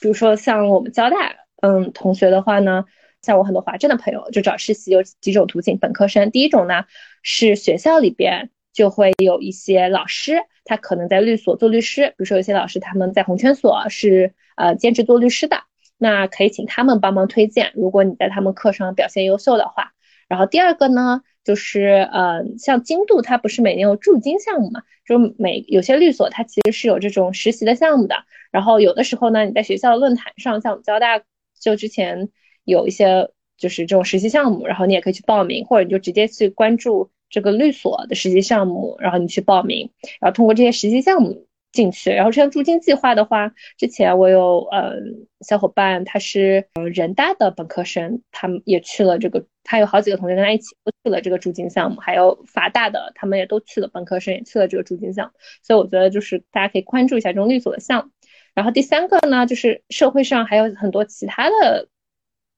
[0.01, 2.85] 比如说像我们交大，嗯，同学的话呢，
[3.21, 6.85] 像我很多华政的朋友，就找实习有几种途径，本科生第一种呢
[7.23, 8.49] 是学校里边。
[8.73, 15.57] 就会有一些老师，他可能在律所做律师，比如说有些老师他们在红圈所是呃兼职做律师的，
[16.01, 17.71] 那可以请他们帮忙推荐。
[17.75, 19.93] 如果你在他们课上表现优秀的话，
[20.27, 28.15] 然后第二个呢，就是呃像精度，它不是每年有驻京项目嘛，就每有些律所它其实是有这种实习的项目的。
[28.49, 31.21] 然后有的时候呢，你在学校论坛上，像我们交大
[31.59, 32.29] 就之前
[32.63, 37.11] 有一些就是这种实习项目，然后你也可以去报名，或者你就直接去关注。
[37.33, 42.11] 这个律所的实习项目，然后你去报名，然后通过这些实习项目进去。
[42.11, 44.93] 然后像驻京计划的话，之前我有呃
[45.41, 55.33] 小伙伴，他是呃人大的本科生，他们也去了这个，他有好几个同学跟他一起都去了这个驻京项目，还有法大的，他们也都去了，本科生也去了这个驻京项目。
[55.63, 58.11] 所以我觉得就是大家可以关注一下这种律所的项目。
[58.53, 61.87] 然后第三个呢，就是社会上还有很多其他的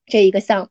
[0.05, 0.69] 这一个项目。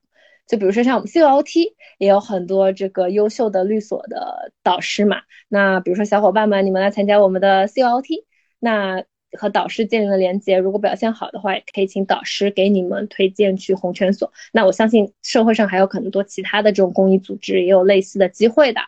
[0.49, 8.25] 就比如说像我们 COOT 也有很多这个优秀的律所的导师嘛，那比如说小伙伴们，你们来参加我们的 COOT，
[8.65, 9.03] 那
[9.33, 14.33] 和导师建立了连接，如果表现好的话，也可以请导师给你们推荐去红圈所。
[14.53, 18.81] 那我相信社会上还有很多其他的这种公益组织也有类似的机会的。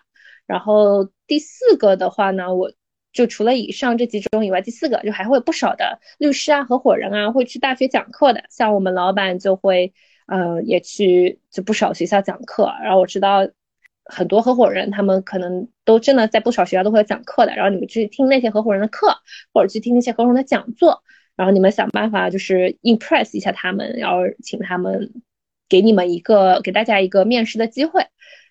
[0.46, 2.70] 然后第四个的话呢，我
[3.12, 9.92] 就除了以上这几种以外，第四个就还会有不少的律师啊、合伙人啊会去大学讲课的，像我们老板就会。
[10.26, 13.46] 呃，也去就不少学校讲课，然后我知道
[14.04, 19.16] 很多合伙人，他们可能都真的在不少学校都会有讲课的，然后你们去听那些合伙人的课，
[19.52, 21.02] 或者去听那些合伙人的讲座，
[21.36, 25.12] 然后你们想办法就是 impress 一下他们，然后请他们
[25.68, 28.06] 给你们一个给大家一个面试的机会。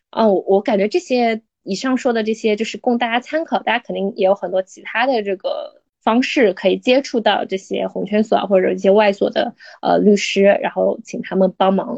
[0.10, 5.82] 啊，我，我感觉这些以上说的这些就是供大家参考，大家肯定也有很多其他的这个。
[6.04, 11.98] 方式可以接触到这些红圈所啊，或者一些外所的呃律师，然后请他们帮忙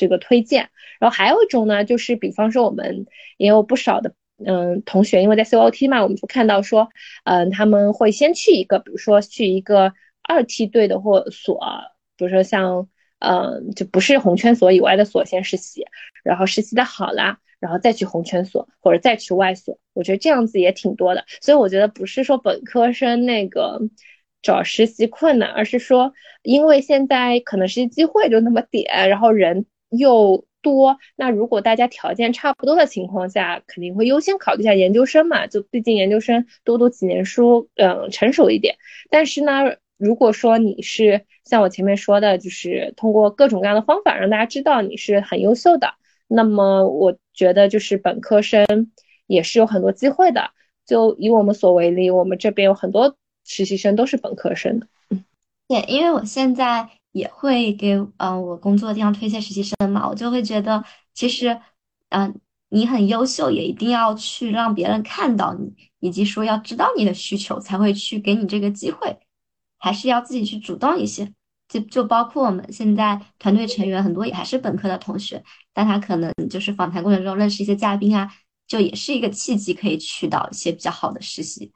[0.00, 0.70] 这个推荐。
[0.98, 3.06] 然后还有一种呢，就是比方说我们
[3.36, 4.14] 也有不少的
[4.44, 6.88] 嗯同学，因为在 COT 嘛，我们就看到说，
[7.24, 11.60] 嗯他们会先去一个，比如说去一个二梯队的或所，
[12.16, 15.84] 比如说像嗯就不是红圈所以外的所先实习，
[16.24, 17.38] 然后实习的好啦。
[17.60, 21.26] 然后再去红圈所或者再去外所，我觉得这样子也挺多的。
[21.42, 23.78] 所以我觉得不是说本科生那个
[24.40, 30.98] 找实习困难，而是说因为现在可能实习机会就那么点，然后人又多。
[31.16, 35.46] 那如果大家条件差不多的情况下，肯定会优先考虑一下研究生嘛。
[35.46, 38.76] 就毕竟研究生多读几年书，嗯，成熟一点。
[39.10, 45.94] 但是呢，如果说你是像我前面说的，就是通过各种各样的方法让大家知道你是很优秀的。
[46.28, 48.64] 那么我觉得就是本科生
[49.26, 50.50] 也是有很多机会的。
[50.86, 54.86] 就以我们所为例，我们这边有很多实习生都是本科生的。
[55.68, 60.84] 对，因为我现在也会给嗯我工作的地方推荐实习生嘛，我就会觉得
[61.14, 61.60] 其实
[62.10, 69.18] 嗯你很优秀，也一定要去让别人看到你，以及说要知道你的需求才会去给你这个机会，
[69.78, 71.32] 还是要自己去主动一些。
[71.68, 75.40] 就就包括我们现在团队成员很多也还是本科的同学，
[75.72, 78.28] 但他可能就是访谈过程中认识一些嘉宾啊，
[78.66, 81.70] 就也是一个契机，可以去到一些比较好的实习。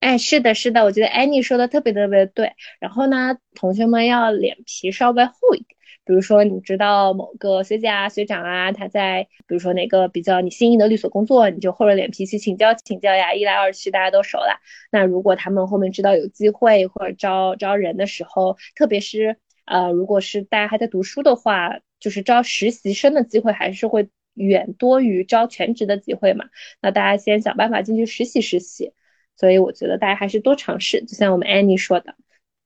[0.00, 2.52] 哎，是的，是的，我觉得安妮说的特别特别对。
[2.80, 5.76] 然后呢，同学们要脸皮稍微厚一点。
[6.04, 13.34] 比如说，你知道某个学姐啊、学长啊，他在比如说哪个比较你心仪的律所工作，你就厚着脸皮去请教请教呀。
[13.34, 14.60] 一来二去，大家都熟了。
[14.92, 26.44] 那如果他们后面知道有机会或者招招人的时候，特别是呃，如果是大家还在读书的话，就是招实习生的机会还是会远多于招全职的机会嘛。
[26.80, 28.92] 那大家先想办法进去实习实习。
[29.36, 32.14] 所以我觉得大家还是多尝试，就像我们 Annie 说的，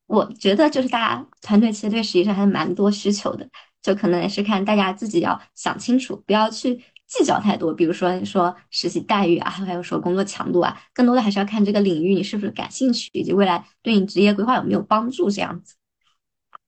[0.06, 3.48] 我觉得就是大家团队其实对实习生还是蛮多需求的，
[3.82, 6.76] 就可能也是看大家自己要想清楚，不要去
[7.06, 7.74] 计较太多。
[7.74, 15.74] 比如说你说实习待遇啊，还有说工作强度啊，更多的还是要看这个领域你是不是感兴趣，以及未来对你职业规划有没有帮助这样子。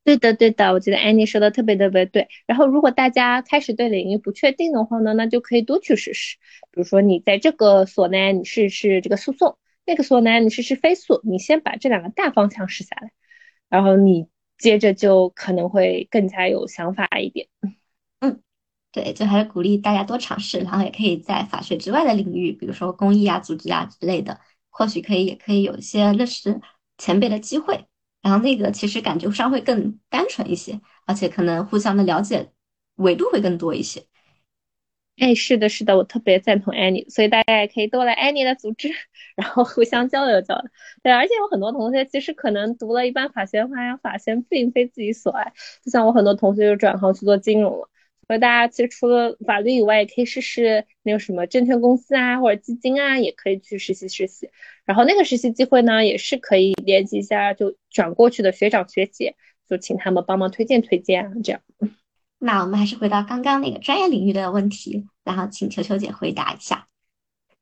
[0.05, 2.27] 对的，对的，我觉得 Annie 说的特别特别对。
[2.47, 6.39] 然后如果大家开始对领域不确定的话呢，那就可以多去试试。
[6.73, 9.57] 比如说你在这个所呢，你试试这个诉讼。
[9.85, 13.11] 那个时候呢，你试试飞速，你先把这两个大方向试下来，
[13.69, 14.29] 然后你
[14.59, 17.49] 接着就可能会更加有想法一点。
[18.21, 18.41] 嗯，
[18.93, 24.41] 对，就还是鼓励大家多尝试，然后也可以在法学之外的领域，比如说公益啊、组织啊之类的，
[24.71, 26.61] 或许可以也可以有一些认识
[26.99, 27.87] 前辈的机会。
[28.23, 32.53] 然后那个其实感觉上会更单纯一些，而且可能互相的了解
[32.95, 34.07] 维度会更多一些。
[35.19, 38.89] 哎，是的，是的，我特别赞同 Annie，所以大家也可以多来 Annie 的组织，
[39.37, 40.65] 然后互相交流交流。
[41.03, 45.53] 对，而且有很多同学其实可能读了一般法学，发现法学并非自己所爱。
[45.85, 47.89] 就像我很多同学就转行去做金融了。
[48.27, 54.49] 所以大家其实除了法律以外，也可以试试那个什么证券公司啊，或者基金啊，也可以去实习实习。
[54.85, 59.37] 然后那个实习机会呢，也是可以联系一下就转过去的学长学姐，
[59.69, 61.61] 就请他们帮忙推荐推荐啊，这样。
[62.45, 66.89] 那我们还是回到刚刚那个专业领域的问题，然后请球球姐回答一下。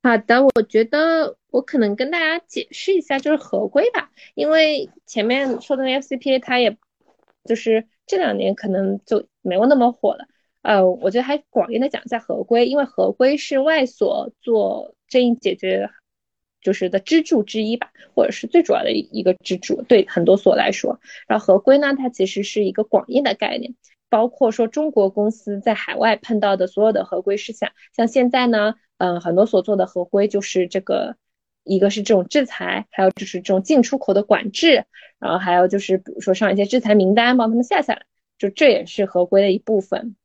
[0.01, 6.75] 好的，我觉得我可能跟大家解释一下，就是合规吧，因为前面说的那 FCPA 它也
[7.45, 10.25] 就是这两年可能就没有那么火了。
[10.63, 15.91] 呃，我觉得还广义的讲一下合规，因为合规是外所做争议解决
[16.59, 20.99] 就是的支柱之一吧，或者是最主要的一个支柱，对很多所来说。
[21.27, 23.75] 然后合规呢，它其实是一个广义的概念。
[24.11, 31.15] 包括说中国公司在海外碰到的所有的合规事项，像现在呢，嗯，很多所做的合规就是这个，
[31.63, 34.83] 一个是这种制裁，还有就是这种进出口的管制，
[35.17, 38.03] 然后还有就是比如说上一些制裁名单，帮他们下下来，
[38.37, 40.17] 就这也是合规的一部分。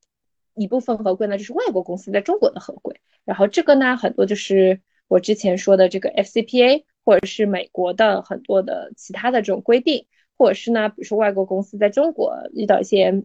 [0.56, 10.06] 一部分合规呢，就是外国公司在中国的合规，然后这个呢，很多就是我之前说的这个 FCPA，或者是美国的很多的其他的这种规定，
[10.36, 13.22] 或者是呢，比如说外国公司在中国遇到一些。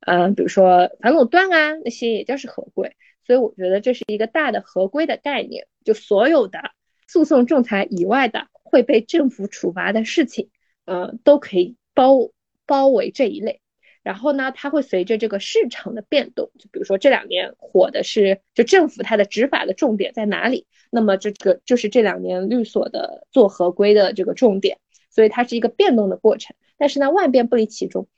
[0.00, 2.96] 嗯，比如说反垄断啊，那些也叫是合规，
[3.26, 6.58] 所以我觉得这是一个大的合规的概念，就所有的
[7.06, 10.48] 诉讼仲裁以外的会被政府处罚的事情，
[10.86, 12.30] 嗯，都可以包
[12.66, 13.60] 包围这一类。
[14.02, 24.78] 然后呢，它会随着这个市场的变动，就比如说这两年火的是，就政府它的执法的重点在哪里，那么这个就是这两年律所的做合规的这个重点，
[25.10, 26.56] 所以它是一个变动的过程。
[26.78, 28.08] 但是呢，万变不离其中。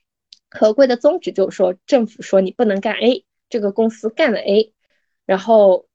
[0.54, 4.74] 合规的宗旨就是说，政府说你不能干 A，这个公司干了 A，
[5.24, 5.86] 然后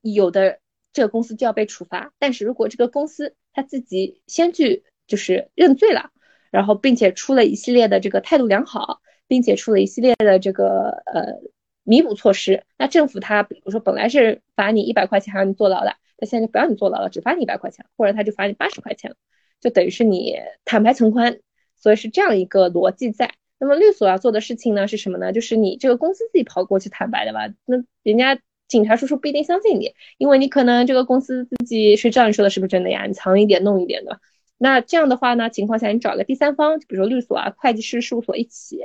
[0.00, 0.58] 有的
[0.92, 2.14] 这个公司就要被处罚。
[2.18, 6.10] 但是如果这个公司他自己先去就是认罪了，
[6.50, 11.40] 然后并且出了一系列的这个态度良好，并且出了一系列的这个呃
[11.82, 19.16] 弥补措施，那政府他比如说本来是罚你一百块钱让你坐牢的，他现在就不让你坐牢了，只罚你一百块钱，或者他就罚你八十块钱了，
[19.60, 21.40] 就等于是你坦白从宽，
[21.76, 23.34] 所以是这样一个逻辑在。
[23.58, 25.32] 那么律所要做的事情呢是什么呢？
[25.32, 27.48] 就是你这个公司自己跑过去坦白的吧？
[27.64, 28.38] 那人家
[28.68, 33.06] 警察叔叔不一定相信你，因为你可能这个公司自己谁知道你说的是不是真的呀？
[33.06, 34.20] 你藏一点弄一点的。
[34.58, 38.84] 那这样的话呢，情况下你找个第三方，比如说律所啊、会计师事务所一起，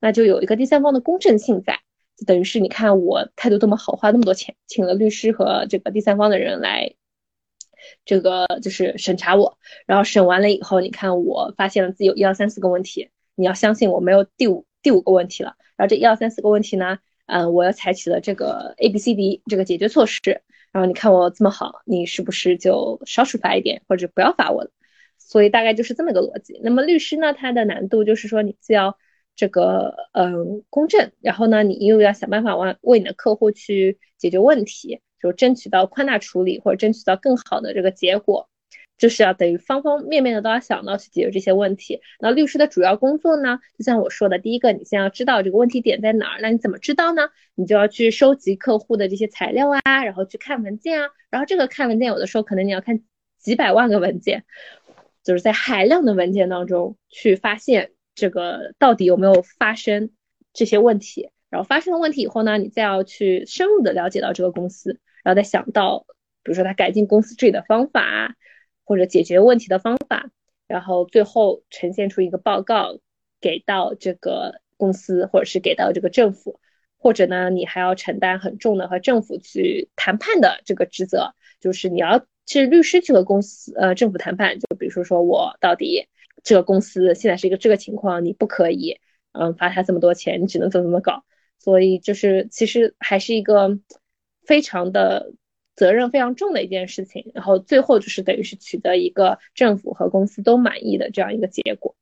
[0.00, 1.80] 那就有一个第三方的公正性在，
[2.16, 6.94] 就等于是你看我态度多么好，花那么多钱请了律师和这个第三方的人来，
[8.04, 13.10] 这个就是审查我，然后审完了以后，你看我发现了自己有一二三四个问题。
[13.34, 20.42] 你要相信我没有第五第五个问题了，然后这一二三四个问题呢，嗯，我要采取了这个 A B C D 这个解决措施，
[20.72, 24.70] 然后你看我这么好，你是不是就少处罚一点，或者不要罚我了？
[25.18, 26.60] 所以大概就是这么个逻辑。
[26.62, 28.98] 那么律师呢，他的难度就是说你既要
[29.34, 38.48] 这个嗯公正，然后呢，你又要想办法为为你的客户去解决问题，就争取到宽大处理或者争取到更好的这个结果。
[39.02, 42.00] 就是要等于方方面面的都要想到去解决这些问题。
[42.20, 46.38] 那律师的主要工作呢，就像我说的，第一个，你先要知道这个问题点在哪儿。
[46.40, 47.30] 那你怎么知道呢？
[47.56, 51.08] 你就要去收集客户的这些材料啊，然后去看文件啊。
[51.30, 53.02] 然后这个看文件，有的时候可能你要看
[53.40, 54.44] 几百万个文件，
[55.24, 60.10] 就是在海量的文件当中去发现这个到底有没有发生
[60.52, 61.28] 这些问题。
[61.50, 66.06] 然后发生了问题以后呢，你再要去深入的了解到这个公司，然后再想到，
[66.44, 68.36] 比如说他改进公司治理的方法。
[68.84, 70.30] 或者解决问题的方法，
[70.66, 72.98] 然后最后呈现出一个报告
[73.40, 76.60] 给到这个公司，或者是给到这个政府，
[76.98, 86.08] 或者呢，你还要承担很重的和政府去谈判的这个职责，就是你要是律师去和公司呃政府谈判，就比如说说我到底
[86.42, 88.98] 这个公司现在是一个这个情况，你不可以
[89.32, 91.24] 嗯罚他这么多钱，你只能怎么怎么搞，
[91.58, 93.78] 所以就是其实还是一个
[94.44, 95.32] 非常的
[95.74, 101.94] 责任非常重的一件事情，然后最后就是等于是取得一个政府和公司都满意的这样一个结果，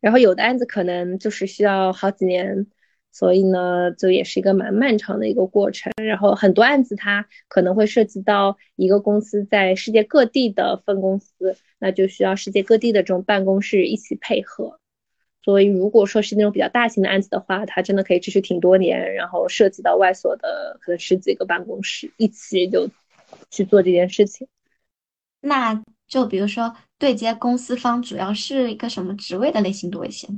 [0.00, 2.66] 然后有的案子可能就是需要好几年。
[3.14, 5.92] 所以呢，就也是一个蛮漫长的一个过程。
[6.02, 14.80] 然后很多案子它可能会涉及到一个公司在世界各地的分公司，那就需要世界各地的这种办公室一起配合。
[15.42, 22.88] 所以如果说是那种比较大型的案子的话，它真的可以持续挺多年，然后涉及到外所的可能十几个办公室一起就
[23.50, 24.46] 去做这件事情。
[25.40, 30.28] 那就比如说对接公司方，主要是一个什么职位的类型多一些？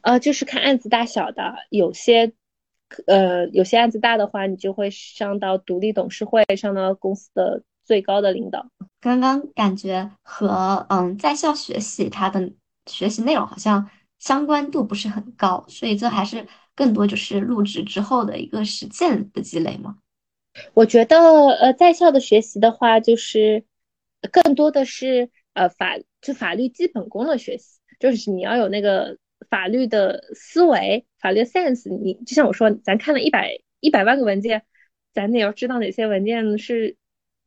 [0.00, 2.32] 呃，就是看案子大小的，有些，
[3.06, 8.70] 呃，有些案子大的话，你就会上到独立董事会，上到公司的最高的领导。
[9.00, 12.52] 刚刚感觉和嗯在校学习它的
[12.86, 19.98] 学习内容好像相关度不是很高，所以这还是更多就是入职之后的一个实践的积累吗？
[20.74, 23.64] 我觉得呃在校的学习的话，就是
[24.32, 29.18] 更多的是呃法就法律基本功的学习，就是你要有那个。
[29.50, 34.64] 法律的思维，法律 sense，你就像我说，咱看了一百一百万个文件，
[35.12, 36.96] 咱得要知道哪些文件是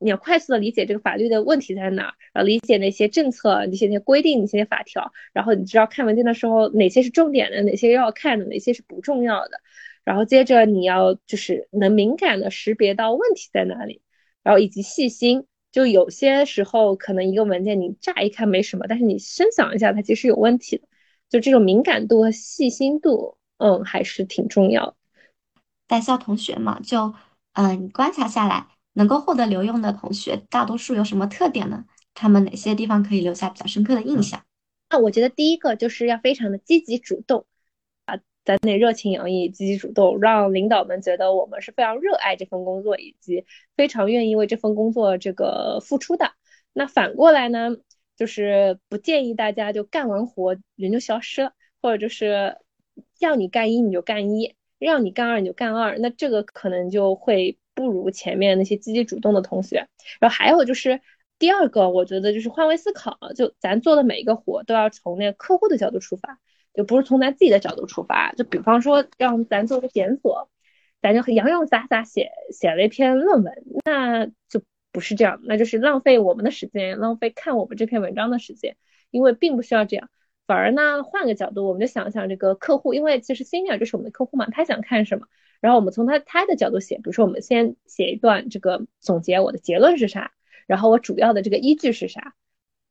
[0.00, 9.60] 你要快速的理解这个法律的问题在哪儿，然后理解那些政策、那些那些规定、那些法条，然后你知道看文件的时候哪些是重点的，哪些要看的，哪些是不重要的，
[10.04, 14.00] 然后接着你要就是能敏感的识别到问题在哪里，
[14.42, 20.88] 然后以及细心，就有些时候可能一个文件你乍一看没什么，但是你深想一下，它其实有问题的。
[21.28, 24.96] 就这种敏感度和细心度，嗯，还是挺重要的。
[25.86, 27.14] 在校同学嘛，就
[27.52, 31.84] 嗯，你观察下来，能够获得留用的同学，大多数有什么特点呢？
[32.14, 34.42] 他们哪些地方可以留下比较深刻的印象？
[34.90, 37.46] 那我觉得第一个就是要非常的积极主动，
[38.04, 43.44] 啊，咱得热情洋溢、积极主动，让领导们觉得我们是非常热爱这份工作，以及
[43.76, 46.32] 非常愿意为这份工作这个付出的。
[46.72, 47.76] 那反过来呢？
[48.16, 52.58] 就是不建议大家就干完活人就消失了，或者就是
[53.18, 59.88] 要你干一你就干一，让你干二你就干二，那这个可能就会不如前面那些积极主动的同学。
[60.20, 61.00] 然后还有就是
[61.38, 66.38] 第二个，我觉得就是换位思考，就咱做的每一个活都要从那个客户的角度出发，
[66.74, 68.32] 就不是从咱自己的角度出发。
[68.32, 70.50] 就比方说让咱做个检索，
[71.02, 74.62] 咱就洋洋洒洒写写了一篇论文，那就。
[74.92, 78.76] 不是这样，那就是浪费我们的时间，浪费看我们这篇文章的时间，
[79.12, 80.10] 因为并不需要这样。
[80.48, 85.28] 反而呢，换个角度，我们就想想这个客户，因为其实 senior 就是我们的客户嘛，他想看什么，
[85.60, 90.32] 然后我们从他他的角度写，比如说我们先写一段这个总结，我的结论是啥，
[90.66, 92.34] 然后我主要的这个依据是啥，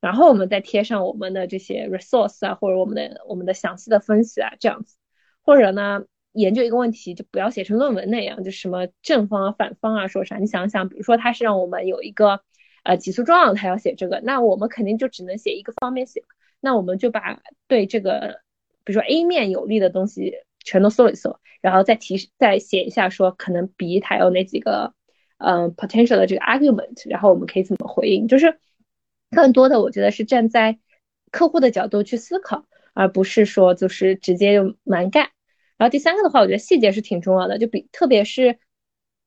[0.00, 4.96] 然后我们再贴上我们的这些 resource 啊，或者我们的我们的详细的分析啊，这样子，
[5.42, 6.04] 或者呢。
[6.32, 10.36] 研究一个问题就不要写成论文那样，就什么正方啊、反方啊说啥？
[10.36, 12.40] 你想想，比如说他是让我们有一个
[12.84, 16.22] 呃起诉状，他要写这个，那我们肯定就只能写一个方面写。
[16.60, 18.42] 那我们就把对这个，
[18.84, 24.94] 比如说 A 面有利的东西全都搜一搜，然后再提再写一下说可能 B 它有哪几个
[25.38, 28.28] 嗯 potential 的这个 argument，然后我们可以怎么回应？
[28.28, 28.58] 就是
[29.30, 30.78] 更多的我觉得是站在
[31.30, 35.30] 客户的角度去思考，而不是说就是直接就蛮干。
[35.78, 38.58] 然后第三个的话，我觉得细节是挺重要的，就比特别是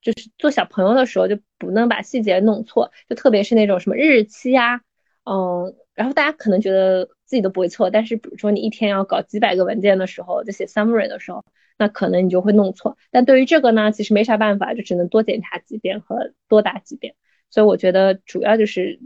[0.01, 4.81] 就是做小朋友的时候，就不能把细节弄错，就特别是那种什么日期呀，
[5.23, 11.43] 嗯，然后大家可能觉得自己都不会错，但是比如说你一天要搞几百个文件的时候，在写 summary 的时候，
[11.79, 12.95] 那可能你就会弄错。
[13.09, 17.15] 但对于这个呢，其实没啥办法，就只能多检查几遍和多打几遍。
[17.49, 18.99] 所以我觉得主要就是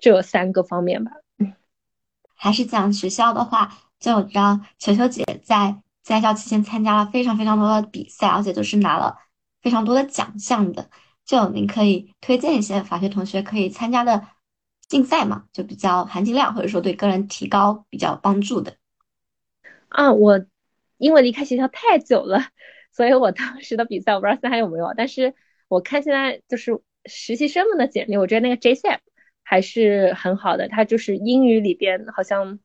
[0.00, 1.12] 这三个方面吧。
[2.34, 5.80] 还是讲学校的话，就我知道球球姐在。
[6.02, 9.16] 在校期间参加了非常非常多的比赛，而且都是拿了
[9.60, 10.88] 非常多的奖项的。
[11.24, 14.24] 就您可以推荐一些法学同学可以参加的
[14.88, 15.44] 竞赛嘛？
[15.52, 18.74] 就比较含金量或者说对个人提高比较帮助的。
[19.88, 20.44] 啊，我
[20.98, 22.48] 因为离开学校太久了，
[22.92, 24.92] 所以我当时的比赛我不知道现在还有没有。
[24.96, 25.34] 但是
[25.68, 28.98] 我看现在就是实习生们的简历，我觉得那个 JCEP
[29.42, 30.68] 还是很好的。
[30.68, 32.58] 它就是英语里边好像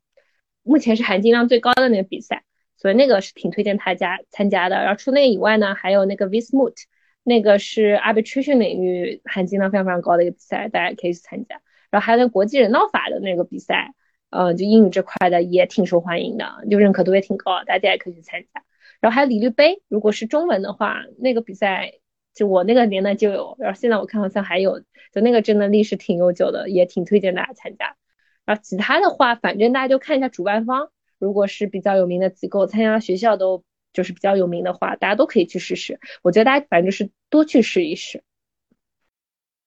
[0.63, 2.43] 目前是含金量最高的那个比赛。
[2.77, 4.75] 所以那个是挺推荐大家参加的。
[4.77, 6.73] 然后除那个以外呢，还有那个 Vismut，
[7.21, 11.61] 那个是 arbitration 领域含金量非常非常高的一个比赛，大家可以去参加。
[11.91, 13.93] 然后还有那国际人道法的那个比赛，
[14.31, 18.63] 呃，就英语这块的也挺受欢迎的，就认可度也挺高，大家也可以去参加。
[18.99, 21.93] 然后还有李律杯，如果是中文的话，那个比赛
[22.33, 24.79] 就我那个年代就有，然后现在我看好像还有，
[25.11, 27.97] 就那个真的历史挺悠久的，也挺推荐大家参加。
[28.45, 35.99] 然后其他的话，反正大家就看一下主办方，如果是比较有名的机构，参加学校都就是比较有名的话，大家都可以去试试。
[36.21, 38.23] 我觉得大家反正就是多去试一试。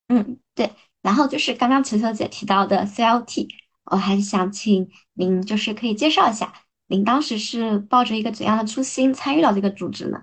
[0.09, 0.71] 嗯，对。
[1.05, 3.47] 然后就是刚刚球球姐提到的 CLT，
[3.85, 6.55] 我还是想请您就是可以介绍一下，
[6.87, 10.23] 您当时是抱着一个怎样的初心参与到这个组织呢？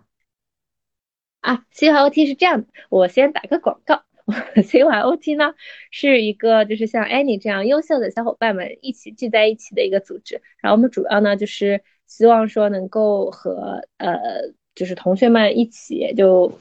[1.42, 4.04] 啊，CLT 是这样的，我先打个广告。
[4.56, 5.54] CYOT 呢
[5.90, 14.18] 是一个就是像 Annie 这样优秀的小伙伴们一起聚在一起的一个组织，然后我们主要呢就是希望说能够和呃
[14.74, 16.60] 就是同学们一起就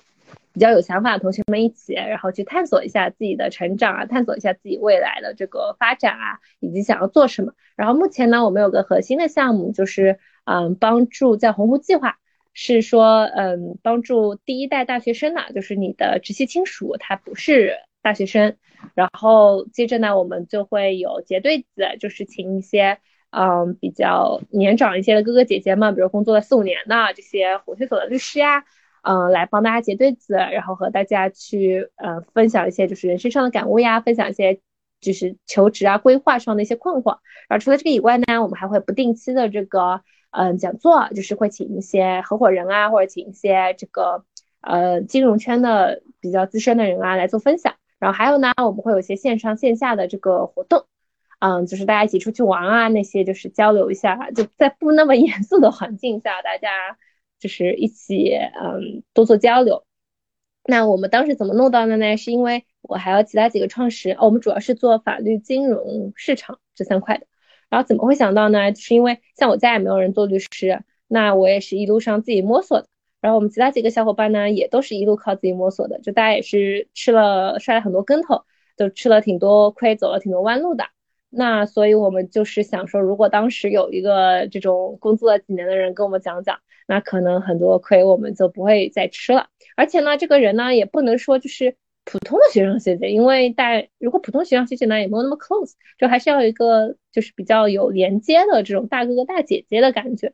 [0.52, 7.52] 比较有想法的同学们一起，然后去探索一下自己的成长啊，探索一下自己未来的这个发展啊，以及想要做什么。
[7.76, 12.16] 然后目前呢我们有个核心的项目就是嗯帮助在鸿鹄计划。
[12.52, 18.56] 是说，嗯，帮助第一代大学生呢，就是你的直系亲属，他不是大学生。
[18.94, 21.66] 然后接着呢，我们就会有结对子，
[22.00, 22.98] 就是请一些，
[23.30, 28.64] 嗯，比较年长一些的哥哥姐姐们，比如工作了四五年的这些活学所的律师呀，
[29.02, 34.60] 嗯，来帮大家结对子，然后和大家去，呃，分享一些就是人生上的感悟呀，分享一些
[35.00, 37.18] 就是求职啊、规划上的一些困惑。
[37.48, 40.00] 然后除了这个以外呢，我们还会不定期的这个。
[40.32, 44.24] 嗯，讲座就是会请一些合伙人啊，或者请一些这个
[44.60, 47.74] 呃金融圈的比较资深的人啊来做分享。
[47.98, 50.84] 然后还有呢，我们会有一些线上线下的这个活动，
[51.40, 56.68] 嗯，就是大家一起出去玩啊，那些就是交流一下，就在不那么严肃的环境下，大家
[57.40, 59.84] 就是一起嗯多做交流。
[60.64, 62.16] 那我们当时怎么弄到的呢？
[62.16, 67.26] 是因为我还有其他几个创始人，我们主要是做法律、金融、市场这三块的。
[67.70, 68.74] 然后怎么会想到呢？
[68.74, 72.86] 是因为像我家也没有人做律师，那我也是一路上自己摸索的。
[73.20, 78.44] 然后我们其他几个小伙伴呢，也都是一路靠自己摸索的，就大家也是吃了摔了很多跟头，
[78.76, 80.84] 都吃了挺多亏，走了挺多弯路的。
[81.28, 86.58] 那所以我们就是想说，如果当时有一个这种工作了几年的人跟我们讲讲，
[86.90, 89.46] 那可能很多亏我们就不会再吃了。
[89.76, 91.76] 而且呢，这个人呢，也不能说就是。
[92.02, 100.32] 普通的学长学姐，因为大如果普通学长学姐呢也没有那么 close，就还是要一个就是比较有连接的这种大哥哥大姐姐的感觉。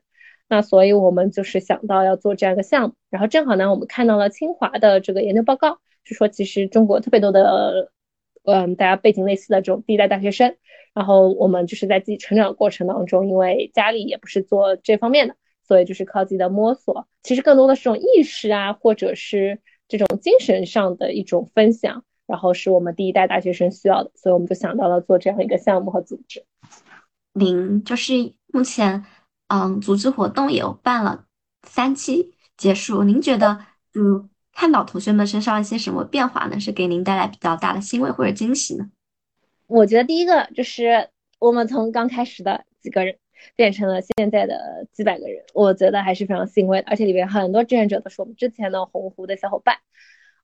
[0.49, 7.91] 那所以我们就是想到要做这样一个项目，然后正好呢我们看到了清华的这个研究报告，就说其实中国特别多的，
[8.45, 10.57] 嗯，大家背景类似的这种第一代大学生，
[10.95, 15.35] 然后我们就是在自己成长过程当中，因为家里也不是做这方面的，
[15.67, 19.61] 所以就是靠自己的摸索，其实更多的是这种意识啊，或者是。
[19.89, 26.45] 这种精神上的一种分享，然后是我们第一代大学生需要的，所以我们就想到了做这样一个项目和组织。
[27.35, 28.13] 您就是
[28.49, 29.05] 目前，
[29.47, 31.27] 嗯，组织活动也有办了
[31.63, 33.61] 三期结束，您觉得，
[33.95, 36.59] 嗯，看到同学们身上一些什么变化呢？
[36.59, 38.91] 是给您带来比较大的欣慰或者惊喜呢？
[39.69, 43.17] 我觉得第一个就是我们从刚开始的几个人。
[43.55, 46.89] 变成了现在的几百个人，我觉得还是非常欣慰的。
[46.89, 49.77] 而且里面很多志愿者都是我们之前的鸿鹄的小伙伴，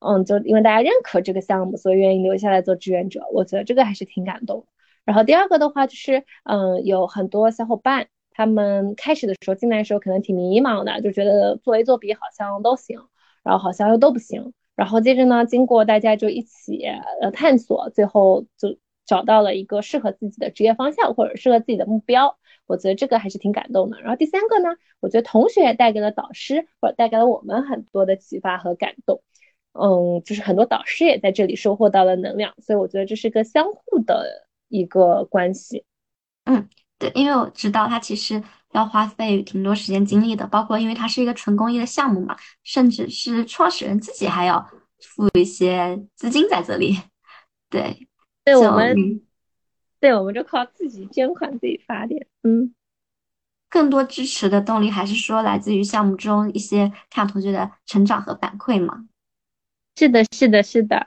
[0.01, 3.27] 嗯，就因为大家认可这个项目，所以愿意留下来做志愿者。
[3.32, 4.66] 我觉得这个还是挺感动。
[5.05, 13.01] 然后第二个的话就是，嗯，有很多小伙伴，他们开始的时候进来的时候可能挺迷茫的，就觉得做 A 做 B 好像都行，
[13.43, 14.52] 然后好像又都不行。
[14.74, 16.85] 然后接着呢，经过大家就一起
[17.20, 22.39] 呃探索，最后就找到了一个适合自己的职业方向或者适合自己的目标。
[22.67, 24.01] 我觉得这个还是挺感动的。
[24.01, 24.71] 然后第三个呢，
[25.01, 29.23] 我觉得同学也带给了导师，或者带给了我们很多的启发和感动。
[29.73, 35.85] 嗯，就是很多导师也在这里收获到了能量，所以我觉得这是个相互的一个关系。
[36.45, 36.69] 嗯，
[36.99, 44.63] 对，因为我知道他其实要花费挺多时间精力的，包括因为它是一个纯公益的项目嘛，甚至是创始人自己还要
[45.01, 46.99] 付一些资金在这里。
[47.71, 48.07] 对，
[48.45, 49.23] 对我们。
[50.03, 52.27] 对，我们就靠自己捐款自己发电。
[52.43, 52.74] 嗯，
[53.70, 59.07] 更多支持的动力还是说来自于项目中一些看同学的成长和反馈嘛？
[59.97, 61.07] 是的，是的，是的。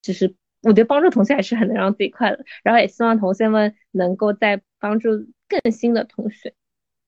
[0.00, 0.32] 就是
[0.62, 5.10] 我觉得帮助同学还是很能让自己快乐，然后也希望同学们能够在帮助
[5.48, 6.54] 更新的同学。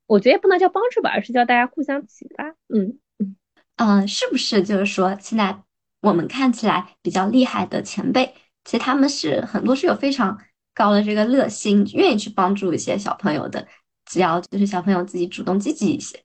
[0.06, 2.48] 我觉得也不能叫帮助吧，而是叫大家互相启发。
[2.66, 3.36] 嗯嗯
[3.76, 5.62] 嗯，是不是就是说现在
[6.00, 8.34] 我们看起来比较厉害的前辈，
[8.64, 10.36] 其实他们是很多是有非常。
[10.74, 13.66] 高的这个热心，愿意去帮助一些小朋友的，
[14.06, 16.22] 只要就是小朋友自己主动积极一些。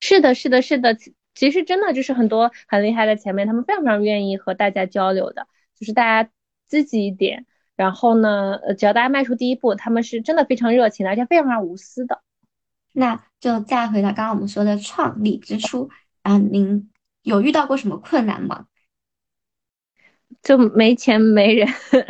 [0.00, 0.96] 是的，是的，是的，
[1.34, 5.46] 其实真的就是很多很厉害的前辈，他们非常非常愿意和大家交流的，
[5.78, 6.30] 就是大家
[6.68, 7.46] 积极一点，
[7.76, 12.22] 然后呢，呃，只要大家迈出第一步，他们是真的非常热情的，而且非常非常无私的。
[12.92, 15.90] 那就再回到刚刚我们说的创立之初，
[16.22, 16.90] 啊，您
[17.22, 18.66] 有遇到过什么困难吗？
[20.42, 21.68] 就没钱没人，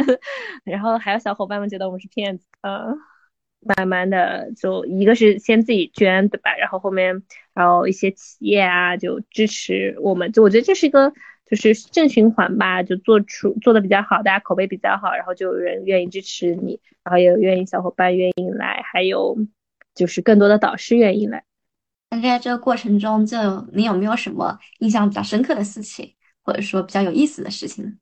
[0.64, 2.98] 然后还有小伙伴们觉得我们是骗子，嗯，
[3.60, 6.54] 慢慢的就一个是先自己捐，对吧？
[6.56, 7.22] 然后后面
[7.54, 11.12] 然后一些企业啊就支持我们，就我觉得这是一个
[11.46, 19.36] 就是正循环吧，就做出做的比较好，大家口碑比较好，然后就有人愿意支持你，然后也有愿意小伙伴愿意来，还有
[19.94, 21.44] 就是更多的导师愿意来。
[22.10, 23.38] 那在这个过程中，就
[23.72, 27.92] 你有没有什么印象比较深刻的事情，或者说比较有意思的事情呢？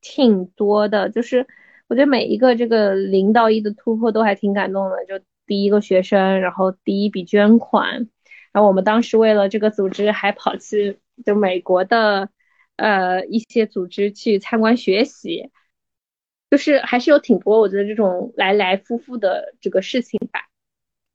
[0.00, 1.46] 挺多的，就是
[1.88, 4.96] 我觉得每一个这个零到一的突破都还挺感动的。
[5.06, 8.08] 就第一个学生，然后第一笔捐款，
[8.52, 12.28] 然后我们当时为了这个组织还跑去就美国的
[12.76, 15.50] 呃一些组织去参观学习，
[16.50, 20.40] 就是还是有挺多我觉得这种来来复复的这个事情吧。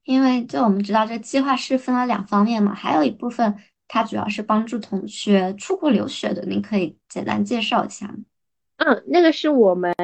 [0.03, 3.55] 因为就我们知道这计划是分了两方面嘛，还有一部分
[3.88, 8.18] 它主要是帮助同学出国留学的，您可以简单介绍一下吗？
[8.85, 9.95] 嗯，那个是我们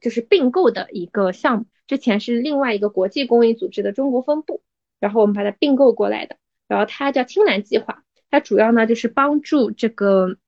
[0.00, 4.62] 就是并购的一个项目，之前是另外一个国际公益组织的中国分部，
[4.98, 6.36] 然后我们把它并购过来的，
[6.66, 10.38] 然后它叫青蓝计划，它主要呢就是帮助这个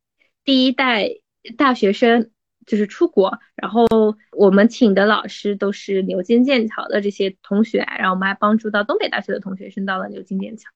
[0.42, 1.10] 第一代
[1.58, 2.30] 大学生
[2.64, 3.84] 就是出国，然后
[4.32, 10.70] 我们请的老师都是牛津、剑桥的这些同学，然后我们还帮助到东北大学的同学升到了牛津、剑桥，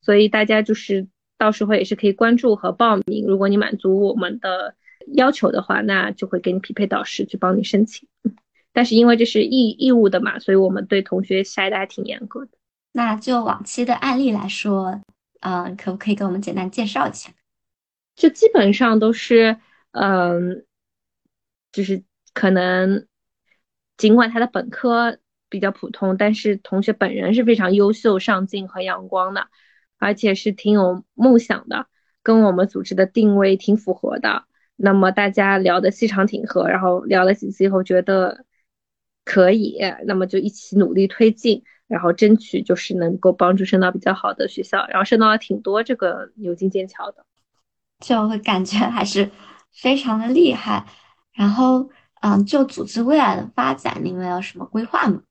[0.00, 1.08] 所以大家就是
[1.38, 4.76] 到时候也是可以关注和报名，如果你满足我们的。
[5.14, 8.08] 要求的话，那就会给你匹配导师去帮你申请。
[8.72, 12.50] 但是因为这是义义务的嘛，所以我们对同学筛的还挺严格的。
[12.92, 15.00] 那就往期的案例来说，
[15.40, 17.30] 嗯，可不可以给我们简单介绍一下？
[18.14, 19.58] 就基本上都是，
[19.92, 20.64] 嗯，
[21.72, 22.02] 就是
[22.32, 23.06] 可能
[23.96, 25.18] 尽管他的本科
[25.48, 29.48] 比较普通，但是同学本人是非常优秀、上进和阳光的，
[29.98, 31.86] 而且是挺有梦想的，
[32.22, 34.44] 跟我们组织的定位挺符合的。
[34.76, 38.44] 那么大家聊的气场挺合，然后聊了几次以后觉得
[39.24, 47.24] 可以，那么就一起努力推进，然后争取就是能够帮助升到比较好的学校，然后升到了挺多这个牛津、剑桥的，
[48.00, 49.30] 就会感觉还是
[49.72, 50.84] 非常的厉害。
[51.32, 51.88] 然后，
[52.20, 55.22] 嗯，就组织未来的发展，你们有什么规划吗？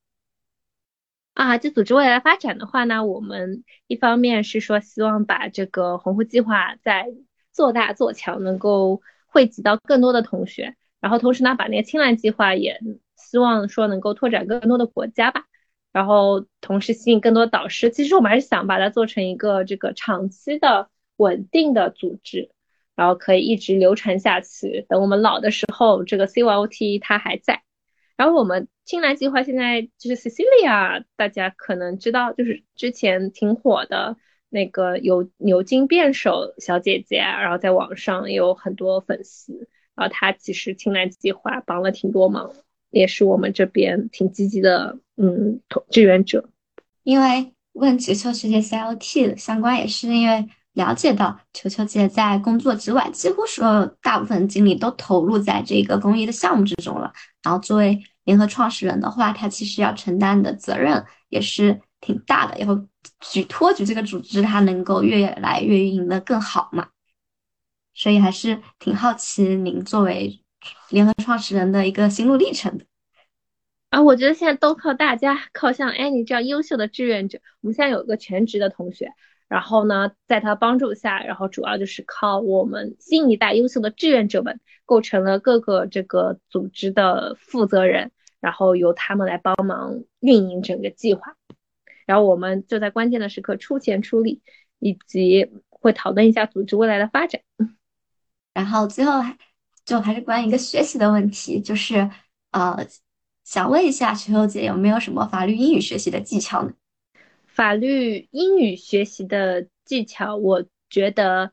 [1.36, 7.06] 啊，就组织未来发展的话呢，我们一方面是说希望把这个红湖计划在
[7.52, 9.04] 做大做强，能够。
[9.36, 12.80] 汇集到更多的同学，然后同时呢，把那个青蓝计划也
[13.18, 15.44] 希望说能够拓展更多的国家吧，
[15.92, 17.90] 然后同时吸引更多导师。
[17.90, 22.50] 其实我们还是想把它做成一个这个长期的稳定的组织，
[22.96, 24.86] 然后可以一直流传下去。
[24.88, 27.64] 等我们老的时候，这个 CYOT 它还在。
[28.16, 34.16] 然后我们青蓝计划现在就是 Cecilia，大家可能知道，就是之前挺火的。
[34.56, 42.54] 那个有牛津辩手小姐姐，然后在网上有很多粉丝，然后她其实青蓝计划帮了挺多忙，
[42.90, 45.60] 也是我们这边挺积极的，嗯，
[45.92, 46.48] 志愿者。
[47.04, 57.12] 因为问球球学姐 CLT 相关，也是因为了解到球球姐在工作之外，几乎所有大部分精力都投入在这个公益的项目之中了。
[57.44, 62.88] 然后作为联合创始人的话，她其实要承担的责任也是挺大的，然后。
[63.22, 66.90] 举托举这个组织，它能够越来越运营的更好嘛？
[67.94, 70.44] 所以还是挺好奇您作为
[70.90, 72.86] 联合创始人的一个心路历程的。
[73.90, 77.40] 啊，我觉得现在都靠大家，靠像 Annie 这样优秀的志愿者。
[77.62, 79.12] 我们现在有一个全职的同学，
[79.48, 91.36] 然后呢，在他帮助下，然后主要就是靠我们新一代优秀的志愿者们，构成了各个这个组织的负责人，然后由他们来帮忙运营整个计划。
[92.06, 94.42] 然后我们就在关键的时刻出钱出力，
[94.80, 97.42] 以及会讨论一下组织未来的发展。
[98.54, 99.38] 然后最后还
[99.84, 102.10] 就还是关于一个学习的问题，就是
[102.52, 102.88] 呃，
[103.44, 106.74] 想问一下球球姐有没有什么法律英语学习的技巧呢？
[107.46, 111.52] 法律英语学习的技巧，我觉得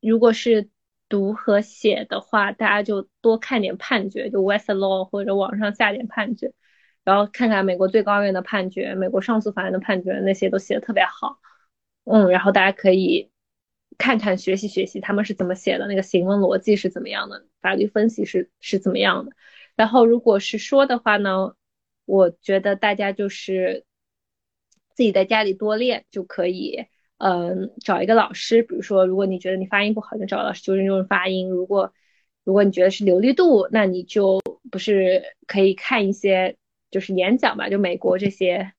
[0.00, 0.68] 如果是
[1.08, 6.52] 读和写的话，大家就多看点判决，就 Westlaw 或者网上下点判决。
[7.04, 11.40] 然后看看美国最高院的判决，美国上诉法院的判决，那些都写的特别好，
[12.04, 13.30] 嗯，然后大家可以
[13.98, 19.32] 看看学习学习他们是怎么写的，那个行文逻辑是怎么样的，法律分析是是怎么样的。
[19.74, 21.54] 然后如果是说的话呢，
[22.04, 23.84] 我觉得大家就是
[24.94, 26.86] 自己在家里多练就可以，
[27.18, 31.92] 嗯，找一个老师，比如说如果你觉得你发音不好，就找老师纠正纠正发音；如果
[32.44, 36.56] 如果你觉得是流利度，那你就不是可以看一些。
[36.92, 38.72] 就是演讲吧，就美国这些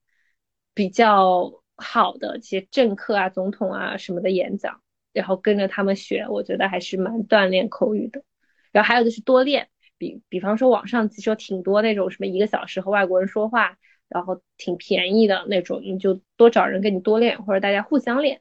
[0.73, 4.81] 比较好的这些政客啊、总统啊什么的演讲，
[5.11, 8.23] 然后跟着他们学，我觉得还是蛮锻炼口语的。
[8.71, 9.67] 然后还有就是多练，
[9.97, 13.77] 比比方说网上其实有挺多那种什么一个小时和外国人说话，
[14.07, 18.39] 然后挺便宜的那种，你就多找人跟你多练，或者大家互相练。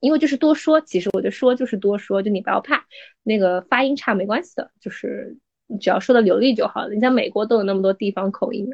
[0.00, 2.84] 因为就是多说，其实我就说就是多说，就你不要怕
[3.22, 6.92] 那个发音差没关系的，就是你只要说的流利就好了。
[6.92, 8.68] 你像美国都有那么多地方口音，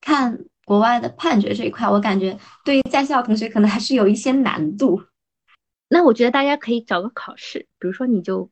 [0.00, 5.02] 看国外的判决这一块，我感觉对于在校同学可能还是有一些难度。
[5.88, 8.50] 那我觉得大家可以找个考试，比如说你就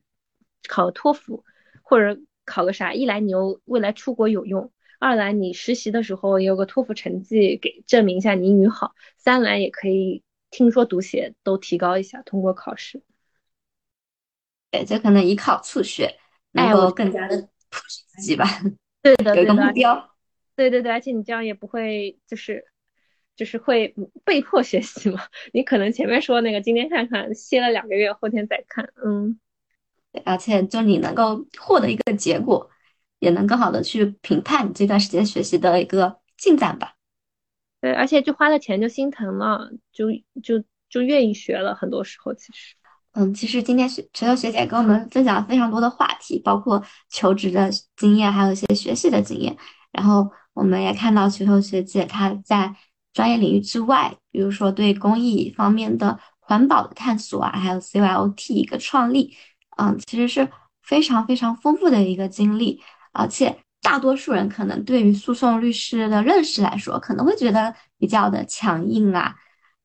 [0.69, 1.45] 考托福，
[1.83, 10.23] 或者考个啥，一来你又未来出国有用，二来你实习的时候也有个托福成绩给证明一下你英语好，三来也可以。
[10.51, 13.03] 听说读写都提高一下，通过考试。
[14.70, 16.19] 对，这可能以考促学，
[16.53, 17.37] 能够更加的
[17.70, 18.47] push 自己吧。
[19.03, 20.16] 对的，有个目标。
[20.59, 22.64] 对对对，而且你这样也不会就是
[23.36, 23.94] 就是会
[24.24, 25.20] 被迫学习嘛。
[25.52, 28.93] 你可能前面说那个今天看看，歇了两个月，后天再看。
[29.05, 29.39] 嗯，
[30.10, 32.68] 对，而且就你能够获得一个结果，
[33.20, 36.97] 也能更好的去评判你这段时间学习的一个进展吧。
[37.80, 40.06] 对，而且就花了钱就心疼了，就
[40.43, 41.72] 就就愿意学了。
[41.72, 42.74] 很多时候其实，
[43.12, 49.56] 嗯，其实今天学石头学姐跟我们分享了非常多的话题，包括求职的经验，还有一些学习的经验。
[49.93, 52.74] 然后我们也看到学头学姐她在
[53.12, 59.36] 专业领域之外，比如说对公益方面的环保的探索啊，还有 CYOT 一个创立，
[59.77, 60.48] 嗯，其实是
[60.82, 62.81] 非常非常丰富的一个经历，
[63.12, 63.59] 而且。
[63.81, 69.36] 大多数人可能对于诉讼律师的认识来说，可能会觉得比较的强硬啊。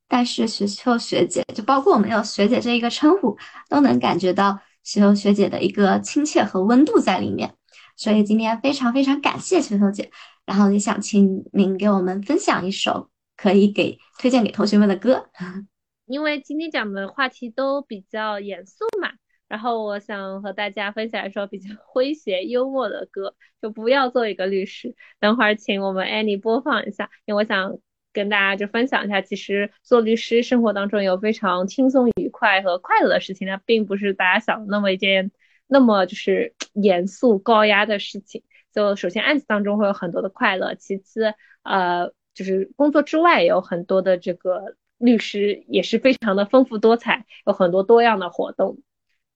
[0.07, 3.37] 但是学秀学姐，就包括我们有学姐这一个称呼，
[3.69, 7.53] 都能感觉到雪秋学姐的一个亲切和温度在里面。
[7.95, 10.09] 所以今天非常非常感谢雪秋姐，
[10.45, 15.29] 然后也想请您给我们分享一首可以给推荐给同学们的歌。
[16.05, 19.11] 因为今天讲的话题都比较严肃嘛。
[19.49, 24.95] 然后我想和大家分享一首比较 诙谐幽默的歌，就不要做一个律师。
[25.19, 27.77] 等会儿请我们 Annie 播放一下，因为我想
[28.11, 35.29] 跟大家就分享一下，其实做律师生活当中有非常轻松愉快和快乐的事情，那并不是大家想的那么一件
[35.73, 38.43] 那么就是 严肃高压的事情。
[38.71, 41.33] 就首先案子当中会有很多的快乐，其次
[41.63, 48.77] 呃就是工作之外也有很多的这个律师也是非常的丰富多彩，有很多多样的活动。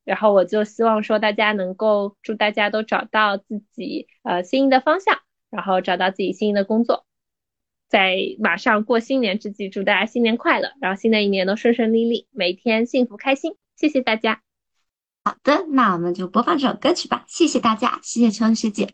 [0.05, 5.19] 然后我就希望说，大家能够祝大家都找到自己呃心仪的方向，
[5.49, 7.05] 然后找到自己心仪的工作，
[7.89, 13.55] 在马上过新年之际，祝大家新年快乐，然后新的一年都顺顺利利，每天幸福开心。
[13.75, 14.46] 谢谢大家。
[15.27, 17.23] 好的，那我们就播放这首歌曲吧。
[17.27, 18.93] 谢谢大家，谢谢秋恩师姐。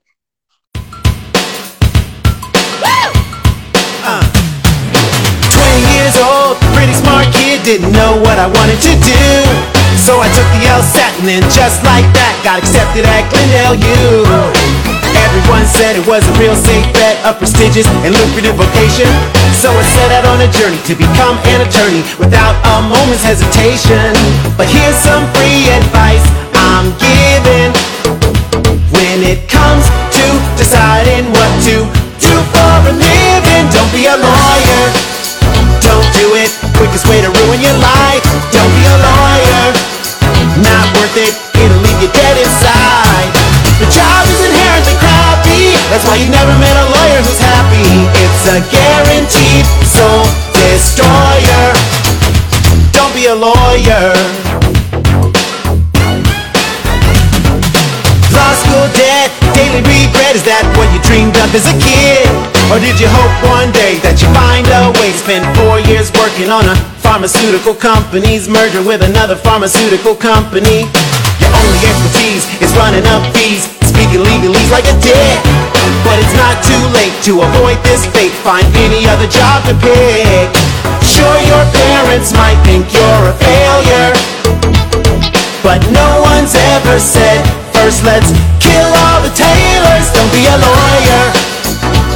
[9.95, 14.72] So I took the LSAT and then just like that got accepted at Glendale U.
[15.33, 19.09] Everyone said it was a real safe bet, a prestigious and lucrative vocation.
[19.57, 24.13] So I set out on a journey to become an attorney without a moment's hesitation.
[24.53, 26.21] But here's some free advice
[26.53, 27.73] I'm giving
[28.93, 31.81] when it comes to deciding what to
[32.21, 33.65] do for a living.
[33.73, 34.85] Don't be a lawyer.
[35.81, 36.53] Don't do it.
[36.77, 38.21] Quickest way to ruin your life.
[38.53, 39.93] Don't be a lawyer
[40.61, 43.31] not worth it, it'll leave you dead inside.
[43.81, 44.92] The job is inherently
[45.93, 47.85] that's why you never met a lawyer who's happy.
[48.17, 50.25] It's a guaranteed soul
[50.57, 51.69] destroyer.
[52.89, 54.09] Don't be a lawyer.
[58.33, 62.25] Law school debt, daily regret, is that what you dreamed of as a kid?
[62.73, 66.09] Or did you hope one day that you find a way to spend four years
[66.17, 66.75] working on a
[67.05, 70.89] pharmaceutical company's merger with another pharmaceutical company?
[71.43, 75.37] Your only expertise is running up fees, speaking legalese like a dick.
[76.07, 80.47] But it's not too late to avoid this fate, find any other job to pick.
[81.03, 84.15] Sure, your parents might think you're a failure,
[85.59, 87.43] but no one's ever said,
[87.75, 88.31] first let's
[88.63, 91.23] kill all the tailors, don't be a lawyer.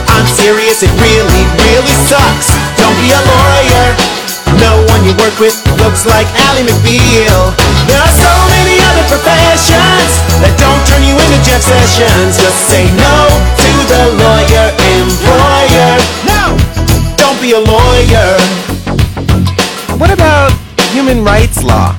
[0.08, 2.48] I'm serious, it really, really sucks.
[2.80, 4.27] Don't be a lawyer.
[4.60, 7.54] No one you work with looks like Ally McBeal.
[7.86, 10.12] There are so many other professions
[10.42, 12.38] that don't turn you into Jeff Sessions.
[12.38, 13.16] Just say no
[13.62, 14.68] to the lawyer
[14.98, 15.94] employer.
[16.26, 16.58] No!
[17.16, 18.30] Don't be a lawyer.
[19.98, 20.52] What about
[20.94, 21.96] human rights law?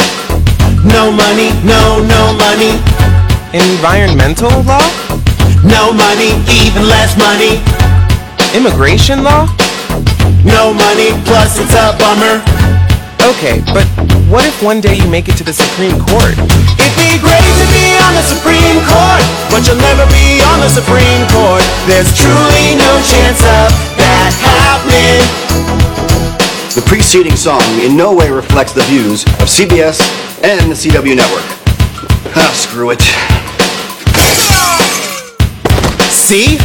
[0.84, 2.78] No money, no, no money.
[3.54, 4.84] Environmental law?
[5.64, 7.62] No money, even less money.
[8.54, 9.48] Immigration law?
[10.44, 12.42] No money, plus it's a bummer.
[13.34, 13.84] Okay, but
[14.30, 16.38] what if one day you make it to the Supreme Court?
[16.78, 20.70] It'd be great to be on the Supreme Court, but you'll never be on the
[20.70, 21.64] Supreme Court.
[21.90, 25.26] There's truly no chance of that happening.
[26.74, 29.98] The preceding song in no way reflects the views of CBS
[30.44, 31.44] and the CW network.
[32.36, 33.02] Ah, screw it.
[36.14, 36.58] See?